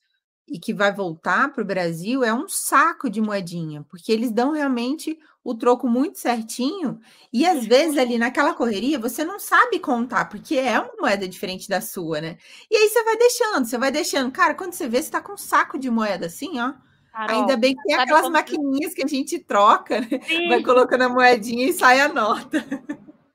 e 0.47 0.59
que 0.59 0.73
vai 0.75 0.93
voltar 0.93 1.53
para 1.53 1.63
o 1.63 1.65
Brasil, 1.65 2.23
é 2.23 2.33
um 2.33 2.47
saco 2.49 3.09
de 3.09 3.21
moedinha, 3.21 3.85
porque 3.89 4.11
eles 4.11 4.31
dão 4.31 4.51
realmente 4.51 5.17
o 5.43 5.55
troco 5.55 5.87
muito 5.89 6.19
certinho 6.19 6.99
e, 7.33 7.45
às 7.47 7.65
vezes, 7.65 7.97
ali 7.97 8.17
naquela 8.19 8.53
correria, 8.53 8.99
você 8.99 9.25
não 9.25 9.39
sabe 9.39 9.79
contar, 9.79 10.25
porque 10.27 10.55
é 10.57 10.79
uma 10.79 10.93
moeda 11.01 11.27
diferente 11.27 11.69
da 11.69 11.81
sua, 11.81 12.21
né. 12.21 12.37
E 12.71 12.77
aí 12.77 12.89
você 12.89 13.03
vai 13.03 13.17
deixando, 13.17 13.65
você 13.65 13.77
vai 13.79 13.91
deixando, 13.91 14.31
cara, 14.31 14.55
quando 14.55 14.73
você 14.73 14.87
vê, 14.89 15.01
você 15.01 15.11
tá 15.11 15.21
com 15.21 15.33
um 15.33 15.37
saco 15.37 15.79
de 15.79 15.89
moeda, 15.89 16.27
assim, 16.27 16.59
ó. 16.59 16.73
Ainda 17.13 17.47
Carol, 17.47 17.57
bem 17.57 17.75
que 17.75 17.83
tem 17.83 17.95
aquelas 17.95 18.21
como 18.21 18.33
maquininhas 18.33 18.93
que 18.93 19.03
a 19.03 19.07
gente 19.07 19.39
troca, 19.39 20.01
né, 20.01 20.07
vai 20.47 20.61
colocando 20.61 21.03
a 21.03 21.09
moedinha 21.09 21.67
e 21.67 21.73
sai 21.73 21.99
a 21.99 22.07
nota. 22.07 22.57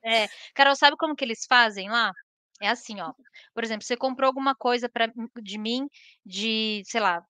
É. 0.05 0.29
Carol, 0.55 0.77
sabe 0.77 0.97
como 0.97 1.17
que 1.17 1.25
eles 1.25 1.47
fazem 1.49 1.89
lá? 1.89 2.13
É 2.61 2.69
assim, 2.69 3.01
ó, 3.01 3.13
por 3.53 3.65
exemplo, 3.65 3.85
você 3.85 3.97
comprou 3.97 4.29
alguma 4.29 4.55
coisa 4.55 4.89
pra 4.89 5.11
de 5.43 5.59
mim 5.59 5.89
de, 6.25 6.83
sei 6.87 7.01
lá, 7.01 7.23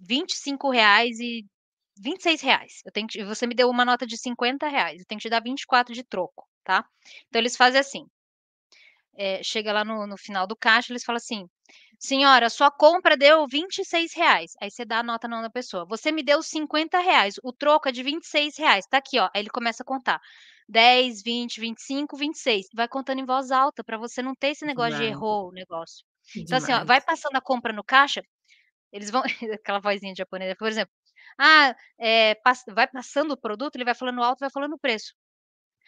R$25 0.00 1.20
e 1.20 1.44
R$26, 2.00 2.82
eu 2.84 2.90
tenho 2.92 3.06
que 3.06 3.24
você 3.24 3.46
me 3.46 3.54
deu 3.54 3.68
uma 3.68 3.84
nota 3.84 4.06
de 4.06 4.16
R$50, 4.16 4.98
eu 4.98 5.04
tenho 5.06 5.20
que 5.20 5.28
te 5.28 5.30
dar 5.30 5.42
24 5.42 5.94
de 5.94 6.02
troco, 6.02 6.48
tá. 6.64 6.84
Então 7.28 7.40
eles 7.40 7.56
fazem 7.56 7.80
assim 7.80 8.06
eh, 9.16 9.40
chega 9.42 9.72
lá 9.72 9.84
no 9.84 10.06
no 10.06 10.16
final 10.16 10.46
do 10.46 10.56
caixa, 10.56 10.92
eles 10.92 11.04
falam 11.04 11.16
assim: 11.18 11.46
"Senhora, 12.00 12.50
sua 12.50 12.70
compra 12.70 13.16
deu 13.16 13.46
R$26", 13.46 14.52
aí 14.60 14.70
você 14.70 14.84
dá 14.84 14.98
a 15.00 15.02
nota 15.02 15.26
na 15.28 15.50
pessoa, 15.50 15.84
"Você 15.86 16.12
me 16.12 16.22
deu 16.22 16.42
R$50, 16.42 17.34
o 17.42 17.52
troco 17.52 17.88
é 17.88 17.92
de 17.92 18.02
R$26, 18.02 18.86
tá 18.86 18.98
aqui 18.98 19.18
ó", 19.18 19.26
aí 19.34 19.40
ele 19.42 19.50
começa 19.50 19.82
a 19.82 19.86
contar, 19.86 20.20
10, 20.68 21.22
20, 21.22 21.60
25, 21.60 22.16
26, 22.16 22.66
vai 22.74 22.88
contando 22.88 23.20
em 23.20 23.24
voz 23.26 23.50
alta 23.50 23.82
pra 23.84 23.96
você 23.98 24.22
não 24.22 24.34
ter 24.34 24.48
esse 24.48 24.64
negócio 24.66 24.94
de 24.96 25.04
Demais. 25.04 25.04
errou 25.04 25.48
o 25.48 25.52
negócio. 25.52 26.04
Então 26.46 26.58
assim, 26.58 26.72
ó, 26.72 26.84
vai 26.84 27.00
Demais. 27.00 27.02
passando 27.02 27.36
a 27.36 27.40
compra 27.40 27.72
no 27.72 27.84
caixa, 27.84 28.22
eles 28.92 29.10
vão 29.10 29.22
aquela 29.60 29.80
vozinha 29.80 30.12
de 30.14 30.18
japonesa, 30.18 30.56
por 30.58 30.68
exemplo, 30.68 30.92
ah, 31.40 31.74
passa 32.44 32.64
vai 32.74 32.88
passando 32.88 33.32
o 33.32 33.38
produto, 33.40 33.76
ele 33.76 33.84
vai 33.86 33.94
falando 33.94 34.22
alto, 34.22 34.40
vai 34.40 34.50
falando 34.50 34.74
o 34.74 34.80
preço. 34.80 35.14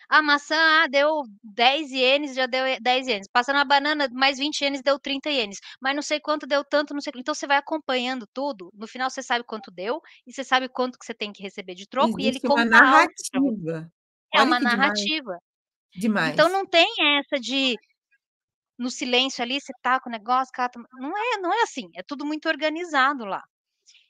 A 0.08 0.22
maçã, 0.22 0.54
ah, 0.84 0.86
deu 0.88 1.22
10 1.42 1.90
ienes, 1.90 2.34
já 2.36 2.46
deu 2.46 2.62
10 2.80 3.08
ienes, 3.08 3.26
passando 3.32 3.56
a 3.58 3.64
banana, 3.64 4.08
mais 4.12 4.38
20 4.38 4.60
ienes, 4.62 4.80
deu 4.82 4.98
30 5.00 5.30
ienes, 5.30 5.58
mas 5.80 5.94
não 5.96 6.02
sei 6.02 6.20
quanto 6.20 6.46
deu 6.46 6.64
tanto, 6.64 6.94
não 6.94 7.00
sei 7.00 7.12
então 7.16 7.34
você 7.34 7.46
vai 7.46 7.56
acompanhando 7.56 8.24
tudo, 8.32 8.70
no 8.72 8.86
final 8.86 9.10
você 9.10 9.20
sabe 9.22 9.44
quanto 9.44 9.68
deu, 9.70 10.00
e 10.24 10.32
você 10.32 10.44
sabe 10.44 10.68
quanto 10.68 10.96
que 10.98 11.04
você 11.04 11.14
tem 11.14 11.32
que 11.32 11.42
receber 11.42 11.74
de 11.74 11.88
troco 11.88 12.20
e 12.20 12.26
ele 12.26 12.38
Existe 12.38 12.46
uma 12.46 12.64
conta 12.64 12.86
você. 12.86 13.10
narrativa. 13.10 13.90
É 14.34 14.42
Olha 14.42 14.44
uma 14.44 14.58
demais. 14.58 14.60
narrativa. 14.60 15.38
Então 16.24 16.48
Demais. 16.48 16.50
não 16.50 16.66
tem 16.66 16.86
essa 17.20 17.40
de 17.40 17.76
no 18.78 18.90
silêncio 18.90 19.42
ali, 19.42 19.60
você 19.60 19.72
tá 19.82 20.00
com 20.00 20.08
o 20.10 20.12
negócio, 20.12 20.52
cata 20.54 20.78
não 21.00 21.10
é 21.16 21.38
não 21.40 21.52
é 21.52 21.62
assim, 21.62 21.88
é 21.96 22.02
tudo 22.02 22.26
muito 22.26 22.48
organizado 22.48 23.24
lá. 23.24 23.42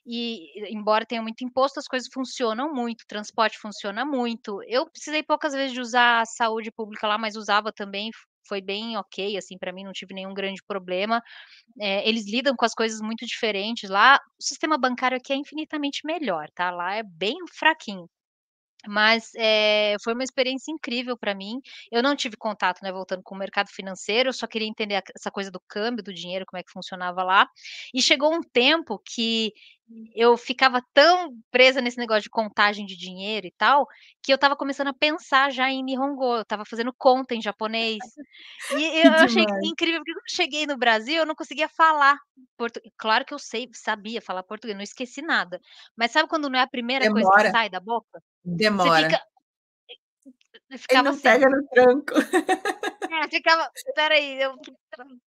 E, 0.07 0.73
embora 0.73 1.05
tenha 1.05 1.21
muito 1.21 1.43
imposto, 1.43 1.79
as 1.79 1.87
coisas 1.87 2.09
funcionam 2.13 2.73
muito, 2.73 3.01
o 3.03 3.07
transporte 3.07 3.59
funciona 3.59 4.05
muito. 4.05 4.61
Eu 4.67 4.89
precisei 4.89 5.23
poucas 5.23 5.53
vezes 5.53 5.73
de 5.73 5.81
usar 5.81 6.21
a 6.21 6.25
saúde 6.25 6.71
pública 6.71 7.07
lá, 7.07 7.17
mas 7.17 7.35
usava 7.35 7.71
também, 7.73 8.11
foi 8.47 8.61
bem 8.61 8.97
ok, 8.97 9.37
assim, 9.37 9.57
pra 9.57 9.73
mim, 9.73 9.83
não 9.83 9.91
tive 9.93 10.13
nenhum 10.13 10.33
grande 10.33 10.61
problema. 10.67 11.21
Eh, 11.81 12.07
eles 12.09 12.27
lidam 12.29 12.55
com 12.55 12.65
as 12.65 12.73
coisas 12.75 13.01
muito 13.01 13.25
diferentes 13.25 13.89
lá, 13.89 14.17
o 14.39 14.43
sistema 14.43 14.77
bancário 14.77 15.17
aqui 15.17 15.33
é 15.33 15.37
infinitamente 15.37 16.01
melhor, 16.05 16.49
tá, 16.55 16.71
lá 16.71 16.95
é 16.95 17.03
bem 17.03 17.35
fraquinho. 17.57 18.07
Mas, 18.87 19.31
eh, 19.37 19.95
foi 20.03 20.13
uma 20.13 20.23
experiência 20.23 20.71
incrível 20.71 21.17
pra 21.17 21.35
mim, 21.35 21.59
eu 21.91 22.03
não 22.03 22.15
tive 22.15 22.37
contato, 22.37 22.81
né, 22.83 22.91
voltando 22.91 23.21
com 23.23 23.35
o 23.35 23.37
mercado 23.37 23.69
financeiro, 23.71 24.29
eu 24.29 24.33
só 24.33 24.47
queria 24.47 24.67
entender 24.67 25.01
essa 25.17 25.31
coisa 25.31 25.51
do 25.51 25.59
câmbio 25.67 26.03
do 26.03 26.13
dinheiro, 26.13 26.45
como 26.47 26.59
é 26.59 26.63
que 26.63 26.71
funcionava 26.71 27.23
lá. 27.23 27.47
E 27.93 28.01
chegou 28.01 28.33
um 28.33 28.41
tempo 28.41 28.99
que 29.05 29.53
eu 30.15 30.35
ficava 30.37 30.81
tão 30.93 31.31
presa 31.49 31.81
nesse 31.81 31.97
negócio 31.97 32.23
de 32.23 32.29
contagem 32.29 32.85
de 32.85 32.97
dinheiro 32.97 33.47
e 33.47 33.53
tal, 33.57 33.87
que 34.21 34.31
eu 34.31 34.35
estava 34.35 34.55
começando 34.55 34.89
a 34.89 34.93
pensar 34.93 35.51
já 35.51 35.69
em 35.69 35.83
Nihongo, 35.83 36.37
eu 36.37 36.41
estava 36.41 36.65
fazendo 36.65 36.93
conta 36.97 37.33
em 37.35 37.41
japonês. 37.41 37.99
E 38.75 38.83
eu 39.07 39.13
achei 39.13 39.43
incrível, 39.63 39.99
porque 39.99 40.13
quando 40.13 40.23
eu 40.23 40.35
cheguei 40.35 40.67
no 40.67 40.77
Brasil, 40.77 41.15
eu 41.15 41.25
não 41.25 41.35
conseguia 41.35 41.69
falar 41.69 42.17
portu 42.57 42.81
claro 42.97 43.25
que 43.25 43.33
eu 43.33 43.39
sei 43.39 43.69
sabia 43.73 44.21
falar 44.21 44.43
português, 44.43 44.75
não 44.75 44.83
esqueci 44.83 45.21
nada, 45.21 45.59
mas 45.95 46.11
sabe 46.11 46.27
quando 46.27 46.49
não 46.49 46.59
é 46.59 46.63
a 46.63 46.67
primeira 46.67 47.09
coisa 47.11 47.29
que 47.29 47.37
Demora. 47.37 47.51
sai 47.51 47.69
da 47.69 47.79
boca? 47.79 48.21
Você 48.43 48.55
Demora. 48.55 49.03
fica 49.03 49.21
eu 50.69 50.79
Ele 50.89 51.01
ficava 51.01 51.03
não 51.03 51.17
assim. 51.17 51.19
pega 51.19 51.49
no 51.49 51.67
tranco. 51.67 52.13
É, 53.09 53.29
ficava: 53.29 53.69
"Espera 53.87 54.15
aí, 54.15 54.41
eu 54.41 54.53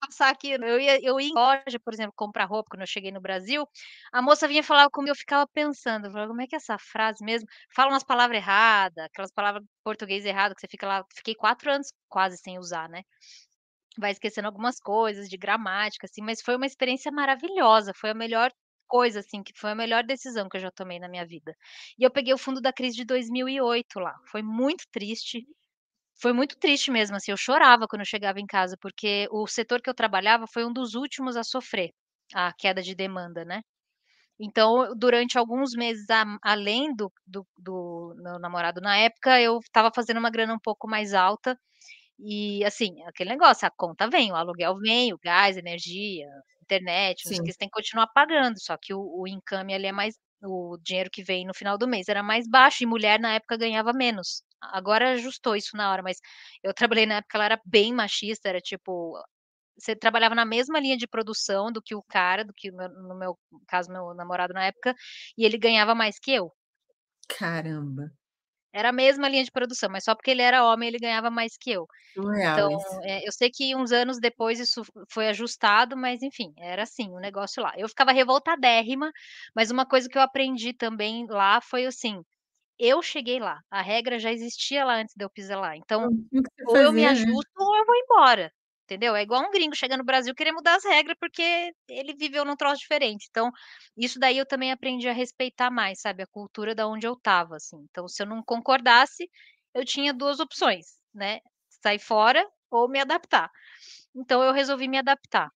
passar 0.00 0.29
aqui", 0.31 0.50
eu 0.50 0.79
ia 0.81 1.00
eu 1.03 1.18
ia 1.18 1.29
em 1.29 1.33
loja, 1.35 1.79
por 1.83 1.94
exemplo, 1.94 2.12
comprar 2.14 2.44
roupa, 2.44 2.68
quando 2.70 2.83
eu 2.83 2.87
cheguei 2.87 3.11
no 3.11 3.20
Brasil, 3.22 3.66
a 4.12 4.20
moça 4.20 4.46
vinha 4.46 4.62
falar 4.62 4.90
comigo, 4.90 5.12
eu 5.12 5.16
ficava 5.16 5.46
pensando, 5.48 6.07
eu 6.07 6.11
falava: 6.12 6.29
"Como 6.31 6.42
é 6.42 6.46
que 6.46 6.55
é 6.55 6.59
essa 6.59 6.76
frase 6.79 7.24
mesmo?", 7.24 7.48
fala 7.74 7.90
umas 7.90 8.05
palavra 8.05 8.37
errada, 8.37 9.07
aquelas 9.07 9.33
palavra 9.33 9.62
português 9.83 10.26
errado 10.26 10.55
que 10.55 10.61
você 10.61 10.68
fica 10.68 10.87
lá 10.87 11.05
fiquei 11.16 11.35
4 11.35 11.70
anos 11.72 11.88
quase 12.09 12.37
sem 12.38 12.59
usar, 12.59 12.88
né. 12.88 13.03
Vai 13.98 14.12
esquecendo 14.12 14.48
algumas 14.48 14.81
coisas 14.81 15.29
de 15.29 15.37
gramática, 15.38 16.07
assim, 16.07 16.22
mas 16.22 16.42
foi 16.42 16.57
uma 16.57 16.66
experiência 16.66 17.12
maravilhosa, 17.12 17.92
foi 17.94 18.11
a 18.11 18.14
melhor 18.14 18.53
coisa, 18.90 19.20
assim, 19.20 19.42
que 19.44 19.53
foi 19.57 19.72
a 19.72 19.76
melhor 19.76 20.05
decisão 20.05 20.48
que 20.50 20.59
eu 20.59 20.62
já 20.62 20.72
tomei 20.72 20.98
na 21.00 21.09
minha 21.11 21.26
vida. 21.26 21.55
E 21.98 22.05
eu 22.05 22.11
peguei 22.12 22.35
o 22.35 22.38
fundo 22.38 22.61
da 22.62 22.72
crise 22.74 22.96
de 22.98 23.07
2008 23.07 24.00
lá, 24.00 24.14
foi 24.33 24.42
muito 24.42 24.85
triste, 24.92 25.46
foi 26.22 26.33
muito 26.35 26.57
triste 26.59 26.90
mesmo, 26.90 27.16
assim, 27.16 27.33
eu 27.33 27.37
chorava 27.38 27.87
quando 27.88 28.03
eu 28.03 28.07
chegava 28.07 28.40
em 28.40 28.46
casa, 28.46 28.76
porque 28.81 29.29
o 29.33 29.46
setor 29.48 29.81
que 29.83 29.90
eu 29.90 29.94
trabalhava 29.94 30.46
foi 30.53 30.64
um 30.66 30.72
dos 30.72 30.94
últimos 30.94 31.37
a 31.37 31.44
sofrer 31.44 31.90
a 32.35 32.53
queda 32.59 32.83
de 32.83 32.94
demanda, 32.94 33.44
né. 33.44 33.62
Então, 34.40 34.94
durante 34.96 35.38
alguns 35.38 35.72
meses, 35.74 36.09
a 36.11 36.24
além 36.42 36.94
do 36.94 37.12
do 37.26 37.46
do 37.59 38.14
meu 38.18 38.38
namorado 38.38 38.81
na 38.81 38.96
época, 38.98 39.40
eu 39.40 39.59
estava 39.61 39.90
fazendo 39.94 40.18
uma 40.18 40.31
grana 40.31 40.55
um 40.55 40.59
pouco 40.59 40.88
mais 40.88 41.12
alta, 41.14 41.59
e, 42.20 42.64
assim, 42.64 43.03
aquele 43.05 43.31
negócio, 43.31 43.66
a 43.68 43.70
conta 43.72 44.09
vem, 44.11 44.33
o 44.33 44.37
aluguel 44.37 44.76
vem, 44.79 45.12
o 45.14 45.18
gás, 45.22 45.57
energia, 45.59 46.26
internet, 46.74 47.26
não 47.26 47.33
sei 47.33 47.40
o 47.40 47.42
Sim. 47.42 47.44
que, 47.44 47.52
você 47.52 47.59
tem 47.59 47.68
que 47.68 47.74
continuar 47.74 48.06
pagando, 48.09 48.61
só 48.61 48.76
que 48.76 48.94
o 48.94 49.00
o 49.22 49.26
income 49.28 49.74
ali 49.74 49.87
é 49.87 49.92
mais 49.92 50.16
o 50.42 50.78
dinheiro 50.83 51.11
que 51.11 51.22
vem 51.22 51.46
no 51.46 51.54
final 51.54 51.76
do 51.78 51.87
mês 51.88 52.09
era 52.09 52.22
mais 52.22 52.48
baixo 52.48 52.83
e 52.83 52.87
mulher 52.87 53.20
na 53.20 53.35
época 53.35 53.56
ganhava 53.59 53.92
menos. 53.92 54.42
Agora 54.62 55.12
ajustou 55.12 55.56
isso 55.56 55.76
na 55.76 55.90
hora, 55.90 56.02
mas 56.02 56.18
eu 56.62 56.72
trabalhei 56.74 57.06
na 57.06 57.16
época, 57.16 57.37
ela 57.38 57.44
era 57.46 57.61
bem 57.64 57.92
machista, 57.94 58.48
era 58.48 58.61
tipo, 58.61 59.18
você 59.78 59.96
trabalhava 59.96 60.35
na 60.35 60.44
mesma 60.46 60.80
linha 60.80 60.96
de 60.96 61.06
produção 61.09 61.72
do 61.72 61.83
que 61.83 61.94
o 61.94 62.02
cara, 62.02 62.44
do 62.44 62.52
que 62.54 62.70
no 62.72 63.14
meu 63.16 63.38
caso, 63.68 63.90
meu 63.92 64.14
namorado 64.14 64.54
na 64.54 64.64
época, 64.66 64.94
e 65.38 65.44
ele 65.44 65.59
ganhava 65.59 65.94
mais 65.94 66.18
que 66.18 66.33
eu. 66.33 66.52
Caramba. 67.28 68.12
Era 68.72 68.90
a 68.90 68.92
mesma 68.92 69.28
linha 69.28 69.44
de 69.44 69.50
produção, 69.50 69.88
mas 69.90 70.04
só 70.04 70.14
porque 70.14 70.30
ele 70.30 70.42
era 70.42 70.64
homem, 70.64 70.88
ele 70.88 70.98
ganhava 70.98 71.30
mais 71.30 71.56
que 71.59 71.70
eu. 71.72 71.87
Surreal 72.14 72.68
Então, 72.68 72.68
isso. 72.70 73.02
eh, 73.04 73.26
eu 73.28 73.33
sei 73.33 73.50
que 73.50 73.74
uns 73.76 73.92
anos 73.92 74.18
depois 74.20 74.61
isso 74.61 74.83
foi 75.12 75.28
ajustado, 75.28 75.96
mas 75.96 76.22
enfim, 76.22 76.52
era 76.59 76.83
assim 76.85 77.11
o 77.11 77.20
negócio 77.20 77.62
lá. 77.62 77.72
Eu 77.76 77.88
ficava 77.88 78.12
revoltadérrima, 78.12 79.11
mas 79.54 79.70
uma 79.70 79.87
coisa 79.87 80.09
que 80.09 80.18
eu 80.18 80.22
aprendi 80.22 80.72
também 80.74 81.26
lá 81.28 81.61
foi 81.62 81.87
assim, 81.87 82.22
eu 82.78 83.02
cheguei 83.02 83.38
lá, 83.40 83.61
a 83.70 83.83
regra 83.83 84.18
já 84.18 84.33
existia 84.33 84.85
lá 84.85 84.96
antes 84.96 85.14
de 85.16 85.24
eu 85.24 85.30
pisar 85.30 85.59
lá, 85.61 85.76
então, 85.76 86.06
Não 86.06 86.09
tinha 86.28 86.42
o 86.42 86.44
que 86.44 86.52
ou 86.64 86.78
eu 86.78 86.92
me 86.92 87.04
né. 87.04 87.06
ajusto 87.06 87.50
ou 87.59 87.76
eu 87.76 87.87
vou 87.87 87.96
embora, 87.96 88.52
entendeu? 88.90 89.14
É 89.16 89.22
igual 89.22 89.42
um 89.44 89.50
gringo 89.50 89.76
chegar 89.76 89.96
no 89.96 90.05
Brasil 90.05 90.35
querer 90.35 90.53
mudar 90.53 90.76
as 90.76 90.85
regras, 90.85 91.16
porque 91.20 91.72
ele 91.88 92.14
viveu 92.14 92.44
num 92.44 92.57
troço 92.57 92.81
diferente. 92.81 93.26
Então, 93.31 93.50
isso 93.96 94.18
daí 94.18 94.38
eu 94.38 94.46
também 94.46 94.72
aprendi 94.72 95.09
a 95.09 95.12
respeitar 95.12 95.70
mais, 95.70 96.00
sabe, 96.00 96.22
a 96.22 96.26
cultura 96.26 96.74
da 96.74 96.87
onde 96.88 97.07
eu 97.07 97.14
estava, 97.14 97.57
assim. 97.57 97.79
Então, 97.90 98.09
se 98.09 98.22
eu 98.22 98.26
não 98.26 98.42
concordasse, 98.44 99.29
eu 99.74 99.85
tinha 99.85 100.12
2 100.14 100.40
opções, 100.40 100.87
né, 101.14 101.40
sair 101.83 101.98
fora 102.00 102.44
ou 102.70 102.88
me 102.88 103.00
adaptar. 103.00 103.50
Então 104.14 104.42
eu 104.42 104.53
resolvi 104.53 104.88
me 104.88 104.98
adaptar. 104.98 105.50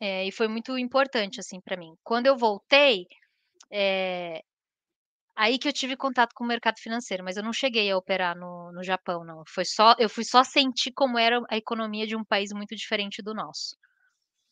Eh, 0.00 0.26
e 0.28 0.32
foi 0.32 0.48
muito 0.48 0.78
importante, 0.78 1.40
assim, 1.40 1.60
pra 1.60 1.76
mim. 1.76 1.94
Quando 2.04 2.26
eu 2.26 2.36
voltei, 2.36 3.06
eh, 3.72 4.42
aí 5.42 5.58
que 5.58 5.68
eu 5.68 5.72
tive 5.72 5.96
contato 5.96 6.32
com 6.34 6.44
o 6.44 6.46
mercado 6.46 6.78
financeiro, 6.78 7.24
mas 7.24 7.36
eu 7.36 7.42
não 7.42 7.52
cheguei 7.52 7.90
a 7.90 7.96
operar 7.96 8.36
no 8.36 8.72
no 8.72 8.82
Japão 8.82 9.24
não, 9.24 9.42
foi 9.46 9.64
só 9.64 9.94
eu 9.98 10.08
fui 10.08 10.24
só 10.24 10.44
sentir 10.44 10.92
como 10.92 11.18
era 11.18 11.42
a 11.50 11.56
economia 11.56 12.06
de 12.06 12.16
um 12.16 12.24
país 12.24 12.52
muito 12.52 12.74
diferente 12.76 13.22
do 13.22 13.34
nosso. 13.34 13.76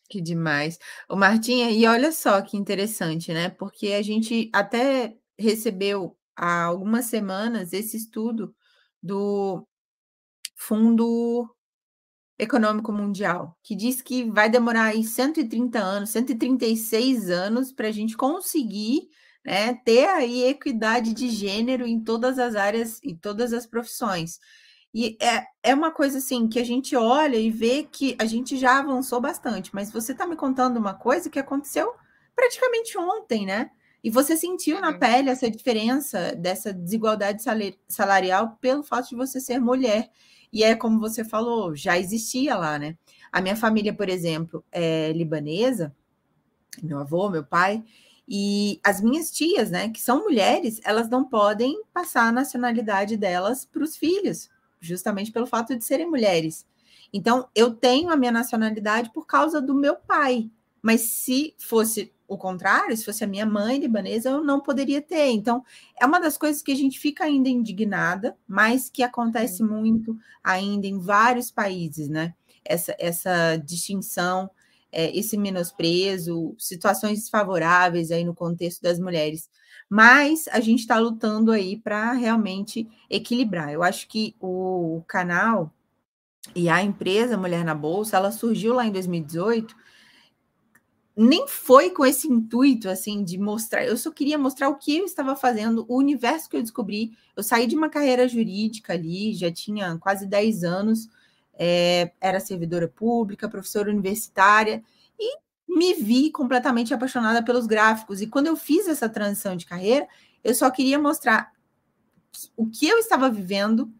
Que 0.09 0.21
demais. 0.21 0.77
Ô 1.09 1.15
Martinha, 1.15 1.71
e 1.71 1.87
olha 1.87 2.11
só 2.11 2.41
que 2.41 2.57
interessante, 2.57 3.33
né, 3.33 3.49
porque 3.49 3.93
a 3.93 4.01
gente 4.01 4.49
até 4.53 5.15
recebeu 5.39 6.17
há 6.35 6.65
algumas 6.65 7.05
semanas 7.05 7.71
esse 7.73 7.95
estudo 7.97 8.53
do 9.01 9.65
Fundo 10.55 11.49
Econômico 12.37 12.91
Mundial, 12.91 13.57
que 13.63 13.75
diz 13.75 14.01
que 14.01 14.23
vai 14.31 14.49
demorar 14.49 14.85
aí 14.85 15.03
130 15.03 15.79
anos, 15.79 16.09
136 16.09 17.29
anos 17.29 17.71
pra 17.71 17.91
gente 17.91 18.17
conseguir, 18.17 19.09
né, 19.45 19.73
ter 19.85 20.07
aí 20.09 20.43
equidade 20.45 21.13
de 21.13 21.29
gênero 21.29 21.85
em 21.87 21.99
todas 21.99 22.37
as 22.39 22.55
áreas 22.55 22.99
e 23.03 23.15
todas 23.15 23.53
as 23.53 23.65
profissões. 23.65 24.39
E 24.93 25.17
é 25.21 25.45
é 25.63 25.73
uma 25.75 25.91
coisa, 25.91 26.17
assim, 26.17 26.47
que 26.49 26.59
a 26.59 26.63
gente 26.65 26.95
olha 26.95 27.37
e 27.37 27.49
vê 27.51 27.83
que 27.83 28.15
a 28.19 28.25
gente 28.25 28.57
já 28.57 28.79
avançou 28.79 29.21
bastante, 29.21 29.73
mas 29.73 29.91
você 29.91 30.13
tá 30.13 30.25
me 30.27 30.35
contando 30.35 30.77
uma 30.77 30.93
coisa 30.93 31.29
que 31.29 31.39
aconteceu 31.39 31.93
praticamente 32.35 32.97
ontem, 32.97 33.45
né, 33.45 33.71
e 34.03 34.09
você 34.09 34.35
sentiu 34.35 34.81
na 34.81 34.91
Uhum. 34.91 34.99
pele 34.99 35.29
essa 35.29 35.49
diferença 35.49 36.35
dessa 36.35 36.73
desigualdade 36.73 37.43
salarial 37.87 38.57
pelo 38.59 38.83
fato 38.83 39.09
de 39.09 39.15
você 39.15 39.39
ser 39.39 39.59
mulher. 39.59 40.09
E 40.51 40.63
é 40.63 40.75
como 40.75 40.99
você 40.99 41.23
falou, 41.23 41.75
já 41.75 41.97
existia 41.99 42.57
lá, 42.57 42.77
né. 42.79 42.97
A 43.31 43.39
minha 43.41 43.55
família, 43.55 43.93
por 43.93 44.09
exemplo, 44.09 44.63
é 44.71 45.11
libanesa, 45.13 45.95
meu 46.83 46.99
avô, 46.99 47.29
meu 47.29 47.43
pai, 47.45 47.83
e 48.33 48.79
as 48.81 49.01
minhas 49.01 49.29
tias, 49.29 49.69
né, 49.69 49.89
que 49.89 49.99
são 49.99 50.23
mulheres, 50.23 50.79
elas 50.85 51.09
não 51.09 51.21
podem 51.25 51.83
passar 51.93 52.29
a 52.29 52.31
nacionalidade 52.31 53.17
delas 53.17 53.65
para 53.65 53.83
os 53.83 53.97
filhos, 53.97 54.49
justamente 54.79 55.33
pelo 55.33 55.45
fato 55.45 55.75
de 55.75 55.83
serem 55.83 56.09
mulheres. 56.09 56.65
Então, 57.11 57.49
eu 57.53 57.75
tenho 57.75 58.09
a 58.09 58.15
minha 58.15 58.31
nacionalidade 58.31 59.11
por 59.11 59.27
causa 59.27 59.61
do 59.61 59.75
meu 59.75 59.97
pai, 59.97 60.49
mas 60.81 61.01
se 61.01 61.53
fosse 61.59 62.13
o 62.25 62.37
contrário, 62.37 62.95
se 62.95 63.03
fosse 63.03 63.21
a 63.21 63.27
minha 63.27 63.45
mãe 63.45 63.77
libanesa, 63.77 64.29
eu 64.29 64.41
não 64.41 64.61
poderia 64.61 65.01
ter. 65.01 65.27
Então, 65.31 65.61
é 65.99 66.05
uma 66.05 66.17
das 66.21 66.37
coisas 66.37 66.61
que 66.61 66.71
a 66.71 66.75
gente 66.75 66.97
fica 67.01 67.25
ainda 67.25 67.49
indignada, 67.49 68.37
mas 68.47 68.89
que 68.89 69.03
acontece 69.03 69.61
muito 69.61 70.17
ainda 70.41 70.87
em 70.87 70.97
vários 70.97 71.51
países, 71.51 72.07
né, 72.07 72.33
essa 72.63 72.95
essa 72.97 73.57
distinção, 73.57 74.49
eh, 74.91 75.17
esse 75.17 75.37
menosprezo, 75.37 76.55
situações 76.57 77.19
desfavoráveis 77.19 78.11
aí 78.11 78.23
no 78.23 78.35
contexto 78.35 78.81
das 78.81 78.99
mulheres. 78.99 79.49
Mas 79.89 80.47
a 80.49 80.59
gente 80.59 80.87
tá 80.87 80.97
lutando 80.99 81.51
aí 81.51 81.77
pra 81.77 82.13
realmente 82.13 82.87
equilibrar. 83.09 83.71
Eu 83.71 83.83
acho 83.83 84.07
que 84.07 84.35
o 84.39 85.03
canal 85.07 85.71
e 86.55 86.69
a 86.69 86.81
empresa 86.81 87.37
Mulher 87.37 87.63
na 87.63 87.75
Bolsa, 87.75 88.17
ela 88.17 88.31
surgiu 88.31 88.73
lá 88.73 88.85
em 88.85 88.91
2018 88.91 89.75
nem 91.15 91.47
foi 91.47 91.89
com 91.89 92.05
esse 92.05 92.27
intuito, 92.27 92.89
assim, 92.89 93.23
de 93.23 93.37
mostrar 93.37 93.85
eu 93.85 93.97
só 93.97 94.11
queria 94.11 94.37
mostrar 94.37 94.69
o 94.69 94.77
que 94.77 94.97
eu 94.97 95.05
estava 95.05 95.35
fazendo, 95.35 95.85
o 95.87 95.97
universo 95.97 96.49
que 96.49 96.55
eu 96.55 96.61
descobri. 96.61 97.11
Eu 97.35 97.43
saí 97.43 97.67
de 97.67 97.75
uma 97.75 97.89
carreira 97.89 98.27
jurídica 98.27 98.93
ali, 98.93 99.33
já 99.33 99.51
tinha 99.51 99.97
quase 99.97 100.25
10 100.25 100.63
anos, 100.63 101.09
eh, 101.57 102.11
era 102.21 102.39
servidora 102.39 102.87
pública, 102.87 103.49
professora 103.49 103.89
universitária, 103.89 104.83
e 105.19 105.37
me 105.67 105.93
vi 105.93 106.31
completamente 106.31 106.93
apaixonada 106.93 107.43
pelos 107.43 107.65
gráficos. 107.65 108.21
E 108.21 108.27
quando 108.27 108.47
eu 108.47 108.55
fiz 108.55 108.87
essa 108.87 109.09
transição 109.09 109.55
de 109.55 109.65
carreira, 109.65 110.07
eu 110.43 110.53
só 110.53 110.69
queria 110.69 110.99
mostrar 110.99 111.51
o 112.55 112.67
que 112.69 112.87
eu 112.87 112.97
estava 112.97 113.29
vivendo 113.29 113.91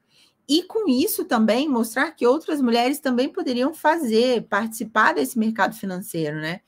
e, 0.47 0.63
com 0.63 0.89
isso, 0.89 1.25
também 1.25 1.69
mostrar 1.69 2.11
que 2.11 2.25
outras 2.27 2.61
mulheres 2.61 2.99
também 2.99 3.29
poderiam 3.29 3.73
fazer, 3.73 4.43
participar 4.49 5.13
desse 5.13 5.39
mercado 5.39 5.75
financeiro, 5.75 6.37
né. 6.37 6.61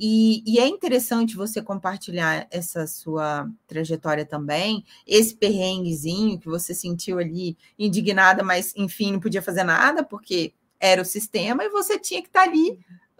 E 0.00 0.42
e 0.46 0.58
é 0.60 0.68
interessante 0.68 1.36
você 1.36 1.62
compartilhar 1.62 2.48
essa 2.50 2.86
sua 2.88 3.48
trajetória 3.68 4.26
também, 4.26 4.84
esse 5.06 5.36
perrenguezinho 5.36 6.40
que 6.40 6.48
você 6.48 6.74
sentiu 6.74 7.18
ali, 7.20 7.56
indignada, 7.78 8.42
mas, 8.44 8.74
enfim, 8.76 9.12
não 9.12 9.20
podia 9.20 9.42
fazer 9.42 9.64
nada, 9.64 10.04
porque 10.04 10.54
era 10.80 11.02
o 11.02 11.06
sistema 11.06 11.64
e 11.64 11.70
você 11.70 11.98
tinha 12.00 12.22
que 12.22 12.28
estar 12.28 12.42
ali 12.44 12.78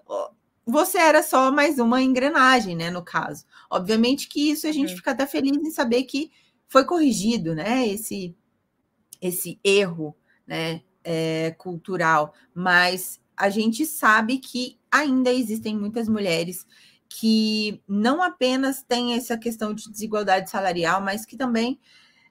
o 0.08 0.30
você 0.66 0.98
era 0.98 1.22
só 1.22 1.50
mais 1.52 1.78
uma 1.80 2.00
engrenagem, 2.02 2.76
né, 2.76 2.90
no 2.90 3.02
caso. 3.04 3.44
Obviamente 3.70 4.28
que 4.28 4.50
isso 4.52 4.66
a 4.68 4.72
gente 4.72 4.90
Uhum. 4.92 4.96
fica 4.98 5.10
até 5.12 5.26
feliz 5.26 5.56
em 5.58 5.70
saber 5.72 6.04
que 6.04 6.30
foi 6.68 6.84
corrigido, 6.84 7.54
né, 7.56 7.86
esse 7.88 8.36
esse 9.22 9.60
erro, 9.64 10.16
né, 10.48 10.82
eh, 11.04 11.54
cultural, 11.58 12.34
mas 12.54 13.20
a 13.36 13.50
gente 13.50 13.86
sabe 13.86 14.38
que 14.40 14.79
ainda 14.90 15.32
existem 15.32 15.76
muitas 15.76 16.08
mulheres 16.08 16.66
que 17.08 17.82
não 17.88 18.22
apenas 18.22 18.82
têm 18.82 19.14
essa 19.14 19.36
questão 19.36 19.74
de 19.74 19.90
desigualdade 19.90 20.48
salarial, 20.50 21.00
mas 21.00 21.26
que 21.26 21.36
também 21.36 21.78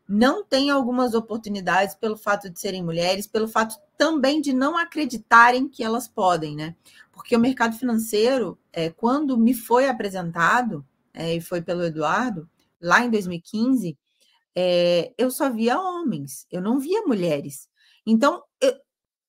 não 0.07 0.43
têm 0.43 0.71
algumas 0.71 1.13
oportunidades 1.13 1.95
pelo 1.95 2.17
fato 2.17 2.49
de 2.49 2.59
serem 2.59 2.83
mulheres, 2.83 3.27
pelo 3.27 3.47
fato 3.47 3.75
também 3.97 4.41
de 4.41 4.53
não 4.53 4.77
acreditarem 4.77 5.67
que 5.69 5.83
elas 5.83 6.07
podem, 6.07 6.55
né. 6.55 6.75
Porque 7.11 7.35
o 7.35 7.39
mercado 7.39 7.77
financeiro, 7.77 8.57
eh, 8.73 8.89
quando 8.89 9.37
me 9.37 9.53
foi 9.53 9.87
apresentado, 9.87 10.85
eh, 11.13 11.35
e 11.35 11.41
foi 11.41 11.61
pelo 11.61 11.83
Eduardo, 11.83 12.49
lá 12.81 13.05
em 13.05 13.09
2015, 13.11 13.97
eh, 14.55 15.13
eu 15.17 15.29
só 15.31 15.49
via 15.51 15.79
homens, 15.79 16.47
eu 16.51 16.61
não 16.61 16.79
via 16.79 17.03
mulheres. 17.03 17.69
Então, 18.05 18.43
e 18.63 18.75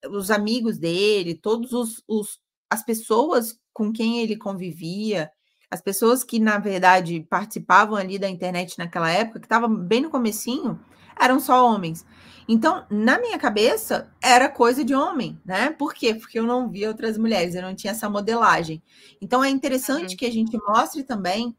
os 0.08 0.30
amigos 0.30 0.78
dele, 0.78 1.34
todos 1.34 1.72
os 1.72 2.02
os 2.08 2.40
as 2.70 2.82
pessoas 2.84 3.58
com 3.72 3.92
quem 3.92 4.20
ele 4.20 4.36
convivia, 4.36 5.30
as 5.70 5.80
pessoas 5.80 6.24
que, 6.24 6.38
na 6.40 6.58
verdade, 6.58 7.26
participavam 7.30 7.96
ali 7.96 8.18
da 8.18 8.28
internet 8.28 8.78
naquela 8.78 9.10
época, 9.10 9.40
que 9.40 9.46
estava 9.46 9.68
bem 9.68 10.02
no 10.02 10.10
comecinho, 10.10 10.80
eram 11.20 11.38
só 11.40 11.66
homens. 11.66 12.04
Então, 12.48 12.84
na 12.90 13.18
minha 13.20 13.38
cabeça, 13.38 14.10
era 14.22 14.48
coisa 14.48 14.84
de 14.84 14.94
homem, 14.94 15.40
né. 15.44 15.70
Por 15.70 15.94
quê? 15.94 16.14
Porque 16.14 16.38
eu 16.38 16.44
não 16.44 16.68
via 16.70 16.88
outras 16.88 17.16
mulheres, 17.18 17.54
eu 17.54 17.62
não 17.62 17.74
tinha 17.74 17.92
essa 17.92 18.08
modelagem. 18.10 18.82
Então 19.20 19.44
é 19.44 19.50
interessante 19.50 20.12
Uhum. 20.12 20.16
que 20.16 20.26
a 20.26 20.32
gente 20.32 20.56
mostre 20.58 21.04
também, 21.04 21.56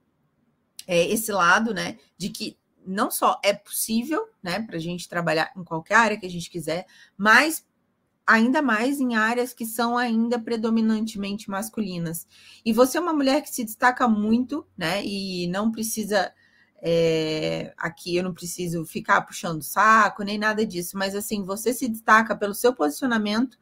eh, 0.88 1.08
esse 1.12 1.32
lado, 1.32 1.74
né, 1.74 1.98
de 2.18 2.30
que 2.30 2.58
não 2.86 3.12
só 3.12 3.40
é 3.44 3.54
possível, 3.54 4.28
né, 4.42 4.62
pra 4.62 4.80
gente 4.80 5.08
trabalhar 5.08 5.52
em 5.56 5.64
qualquer 5.64 5.96
área 5.96 6.18
que 6.20 6.26
a 6.26 6.30
gente 6.30 6.50
quiser, 6.50 6.86
mas 7.18 7.64
ainda 8.32 8.62
mais 8.62 9.00
em 9.00 9.16
áreas 9.16 9.54
que 9.54 9.66
são 9.66 9.98
ainda 9.98 10.40
predominantemente 10.40 11.50
masculinas. 11.50 12.28
E 12.66 12.72
você 12.74 12.98
é 12.98 13.02
uma 13.02 13.14
mulher 13.14 13.42
que 13.42 13.50
se 13.50 13.64
destaca 13.66 14.08
muito, 14.08 14.66
né, 14.78 15.04
e 15.06 15.48
não 15.48 15.72
precisa, 15.72 16.32
eh, 16.82 17.74
aqui 17.78 18.16
eu 18.16 18.24
não 18.24 18.34
preciso 18.34 18.86
ficar 18.86 19.22
puxando 19.22 19.62
saco, 19.64 20.24
nem 20.24 20.38
nada 20.38 20.66
disso, 20.66 20.98
mas, 20.98 21.16
assim, 21.16 21.44
você 21.44 21.74
se 21.74 21.88
destaca 21.90 22.36
pelo 22.36 22.54
seu 22.54 22.74
posicionamento 22.74 23.58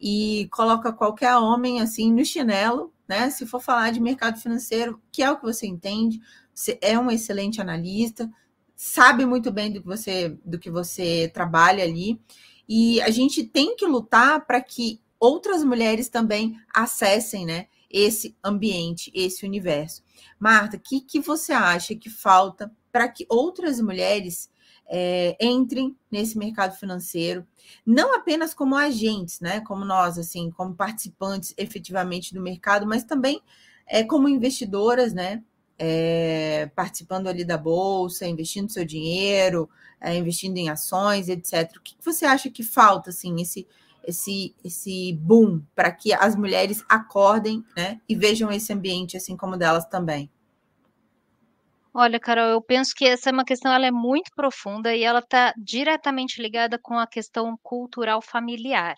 e 0.00 0.48
coloca 0.52 0.92
qualquer 0.92 1.36
homem, 1.36 1.80
assim, 1.80 2.12
no 2.12 2.24
chinelo, 2.24 2.92
né, 3.08 3.30
se 3.30 3.46
for 3.46 3.60
falar 3.62 3.92
de 3.92 4.00
mercado 4.00 4.38
financeiro, 4.40 5.00
que 5.12 5.22
é 5.22 5.30
o 5.30 5.36
que 5.38 5.44
você 5.44 5.66
entende, 5.66 6.20
você 6.54 6.78
é 6.82 6.98
uma 6.98 7.14
excelente 7.14 7.60
analista, 7.60 8.30
sabe 8.76 9.24
muito 9.26 9.50
bem 9.52 9.72
do 9.72 9.80
que 9.80 9.86
você, 9.86 10.36
do 10.44 10.58
que 10.58 10.70
você 10.70 11.30
trabalha 11.32 11.84
ali. 11.84 12.20
E 12.68 13.00
a 13.02 13.10
gente 13.10 13.44
tem 13.44 13.76
que 13.76 13.86
lutar 13.86 14.46
para 14.46 14.60
que 14.60 15.00
outras 15.18 15.62
mulheres 15.62 16.08
também 16.08 16.58
acessem 16.74 17.46
né, 17.46 17.66
esse 17.90 18.36
ambiente, 18.42 19.10
esse 19.14 19.44
universo. 19.46 20.02
Marta, 20.38 20.76
o 20.76 20.80
que, 20.80 21.00
que 21.00 21.20
você 21.20 21.52
acha 21.52 21.94
que 21.94 22.10
falta 22.10 22.72
para 22.90 23.08
que 23.08 23.26
outras 23.28 23.80
mulheres 23.80 24.50
é, 24.86 25.36
entrem 25.40 25.96
nesse 26.10 26.36
mercado 26.36 26.76
financeiro, 26.76 27.46
não 27.84 28.14
apenas 28.14 28.52
como 28.52 28.76
agentes, 28.76 29.40
né, 29.40 29.60
como 29.60 29.84
nós, 29.84 30.18
assim, 30.18 30.50
como 30.50 30.74
participantes 30.74 31.54
efetivamente 31.56 32.34
do 32.34 32.42
mercado, 32.42 32.86
mas 32.86 33.04
também 33.04 33.40
é, 33.86 34.04
como 34.04 34.28
investidoras, 34.28 35.12
né, 35.14 35.42
é, 35.78 36.70
participando 36.74 37.26
ali 37.26 37.44
da 37.44 37.56
bolsa, 37.56 38.26
investindo 38.26 38.70
seu 38.70 38.84
dinheiro, 38.84 39.68
é, 40.02 40.16
investindo 40.16 40.56
em 40.58 40.68
ações, 40.68 41.28
etc. 41.28 41.70
O 41.76 41.80
que 41.80 41.96
você 42.04 42.24
acha 42.26 42.50
que 42.50 42.62
falta, 42.62 43.10
assim, 43.10 43.40
esse 43.40 43.66
esse 44.04 44.54
esse 44.64 45.12
boom 45.12 45.62
para 45.76 45.92
que 45.92 46.12
as 46.12 46.34
mulheres 46.34 46.84
acordem, 46.88 47.64
né, 47.76 48.00
e 48.08 48.16
vejam 48.16 48.50
esse 48.50 48.72
ambiente 48.72 49.16
assim 49.16 49.36
como 49.36 49.56
delas 49.56 49.86
também? 49.86 50.28
Olha, 51.94 52.18
Carol, 52.18 52.48
eu 52.48 52.62
penso 52.62 52.94
que 52.94 53.04
essa 53.04 53.28
é 53.28 53.32
uma 53.32 53.44
questão, 53.44 53.70
ela 53.70 53.86
é 53.86 53.90
muito 53.90 54.30
profunda 54.34 54.96
e 54.96 55.02
ela 55.04 55.18
está 55.18 55.52
diretamente 55.58 56.40
ligada 56.40 56.78
com 56.78 56.98
a 56.98 57.06
questão 57.06 57.54
cultural 57.62 58.22
familiar. 58.22 58.94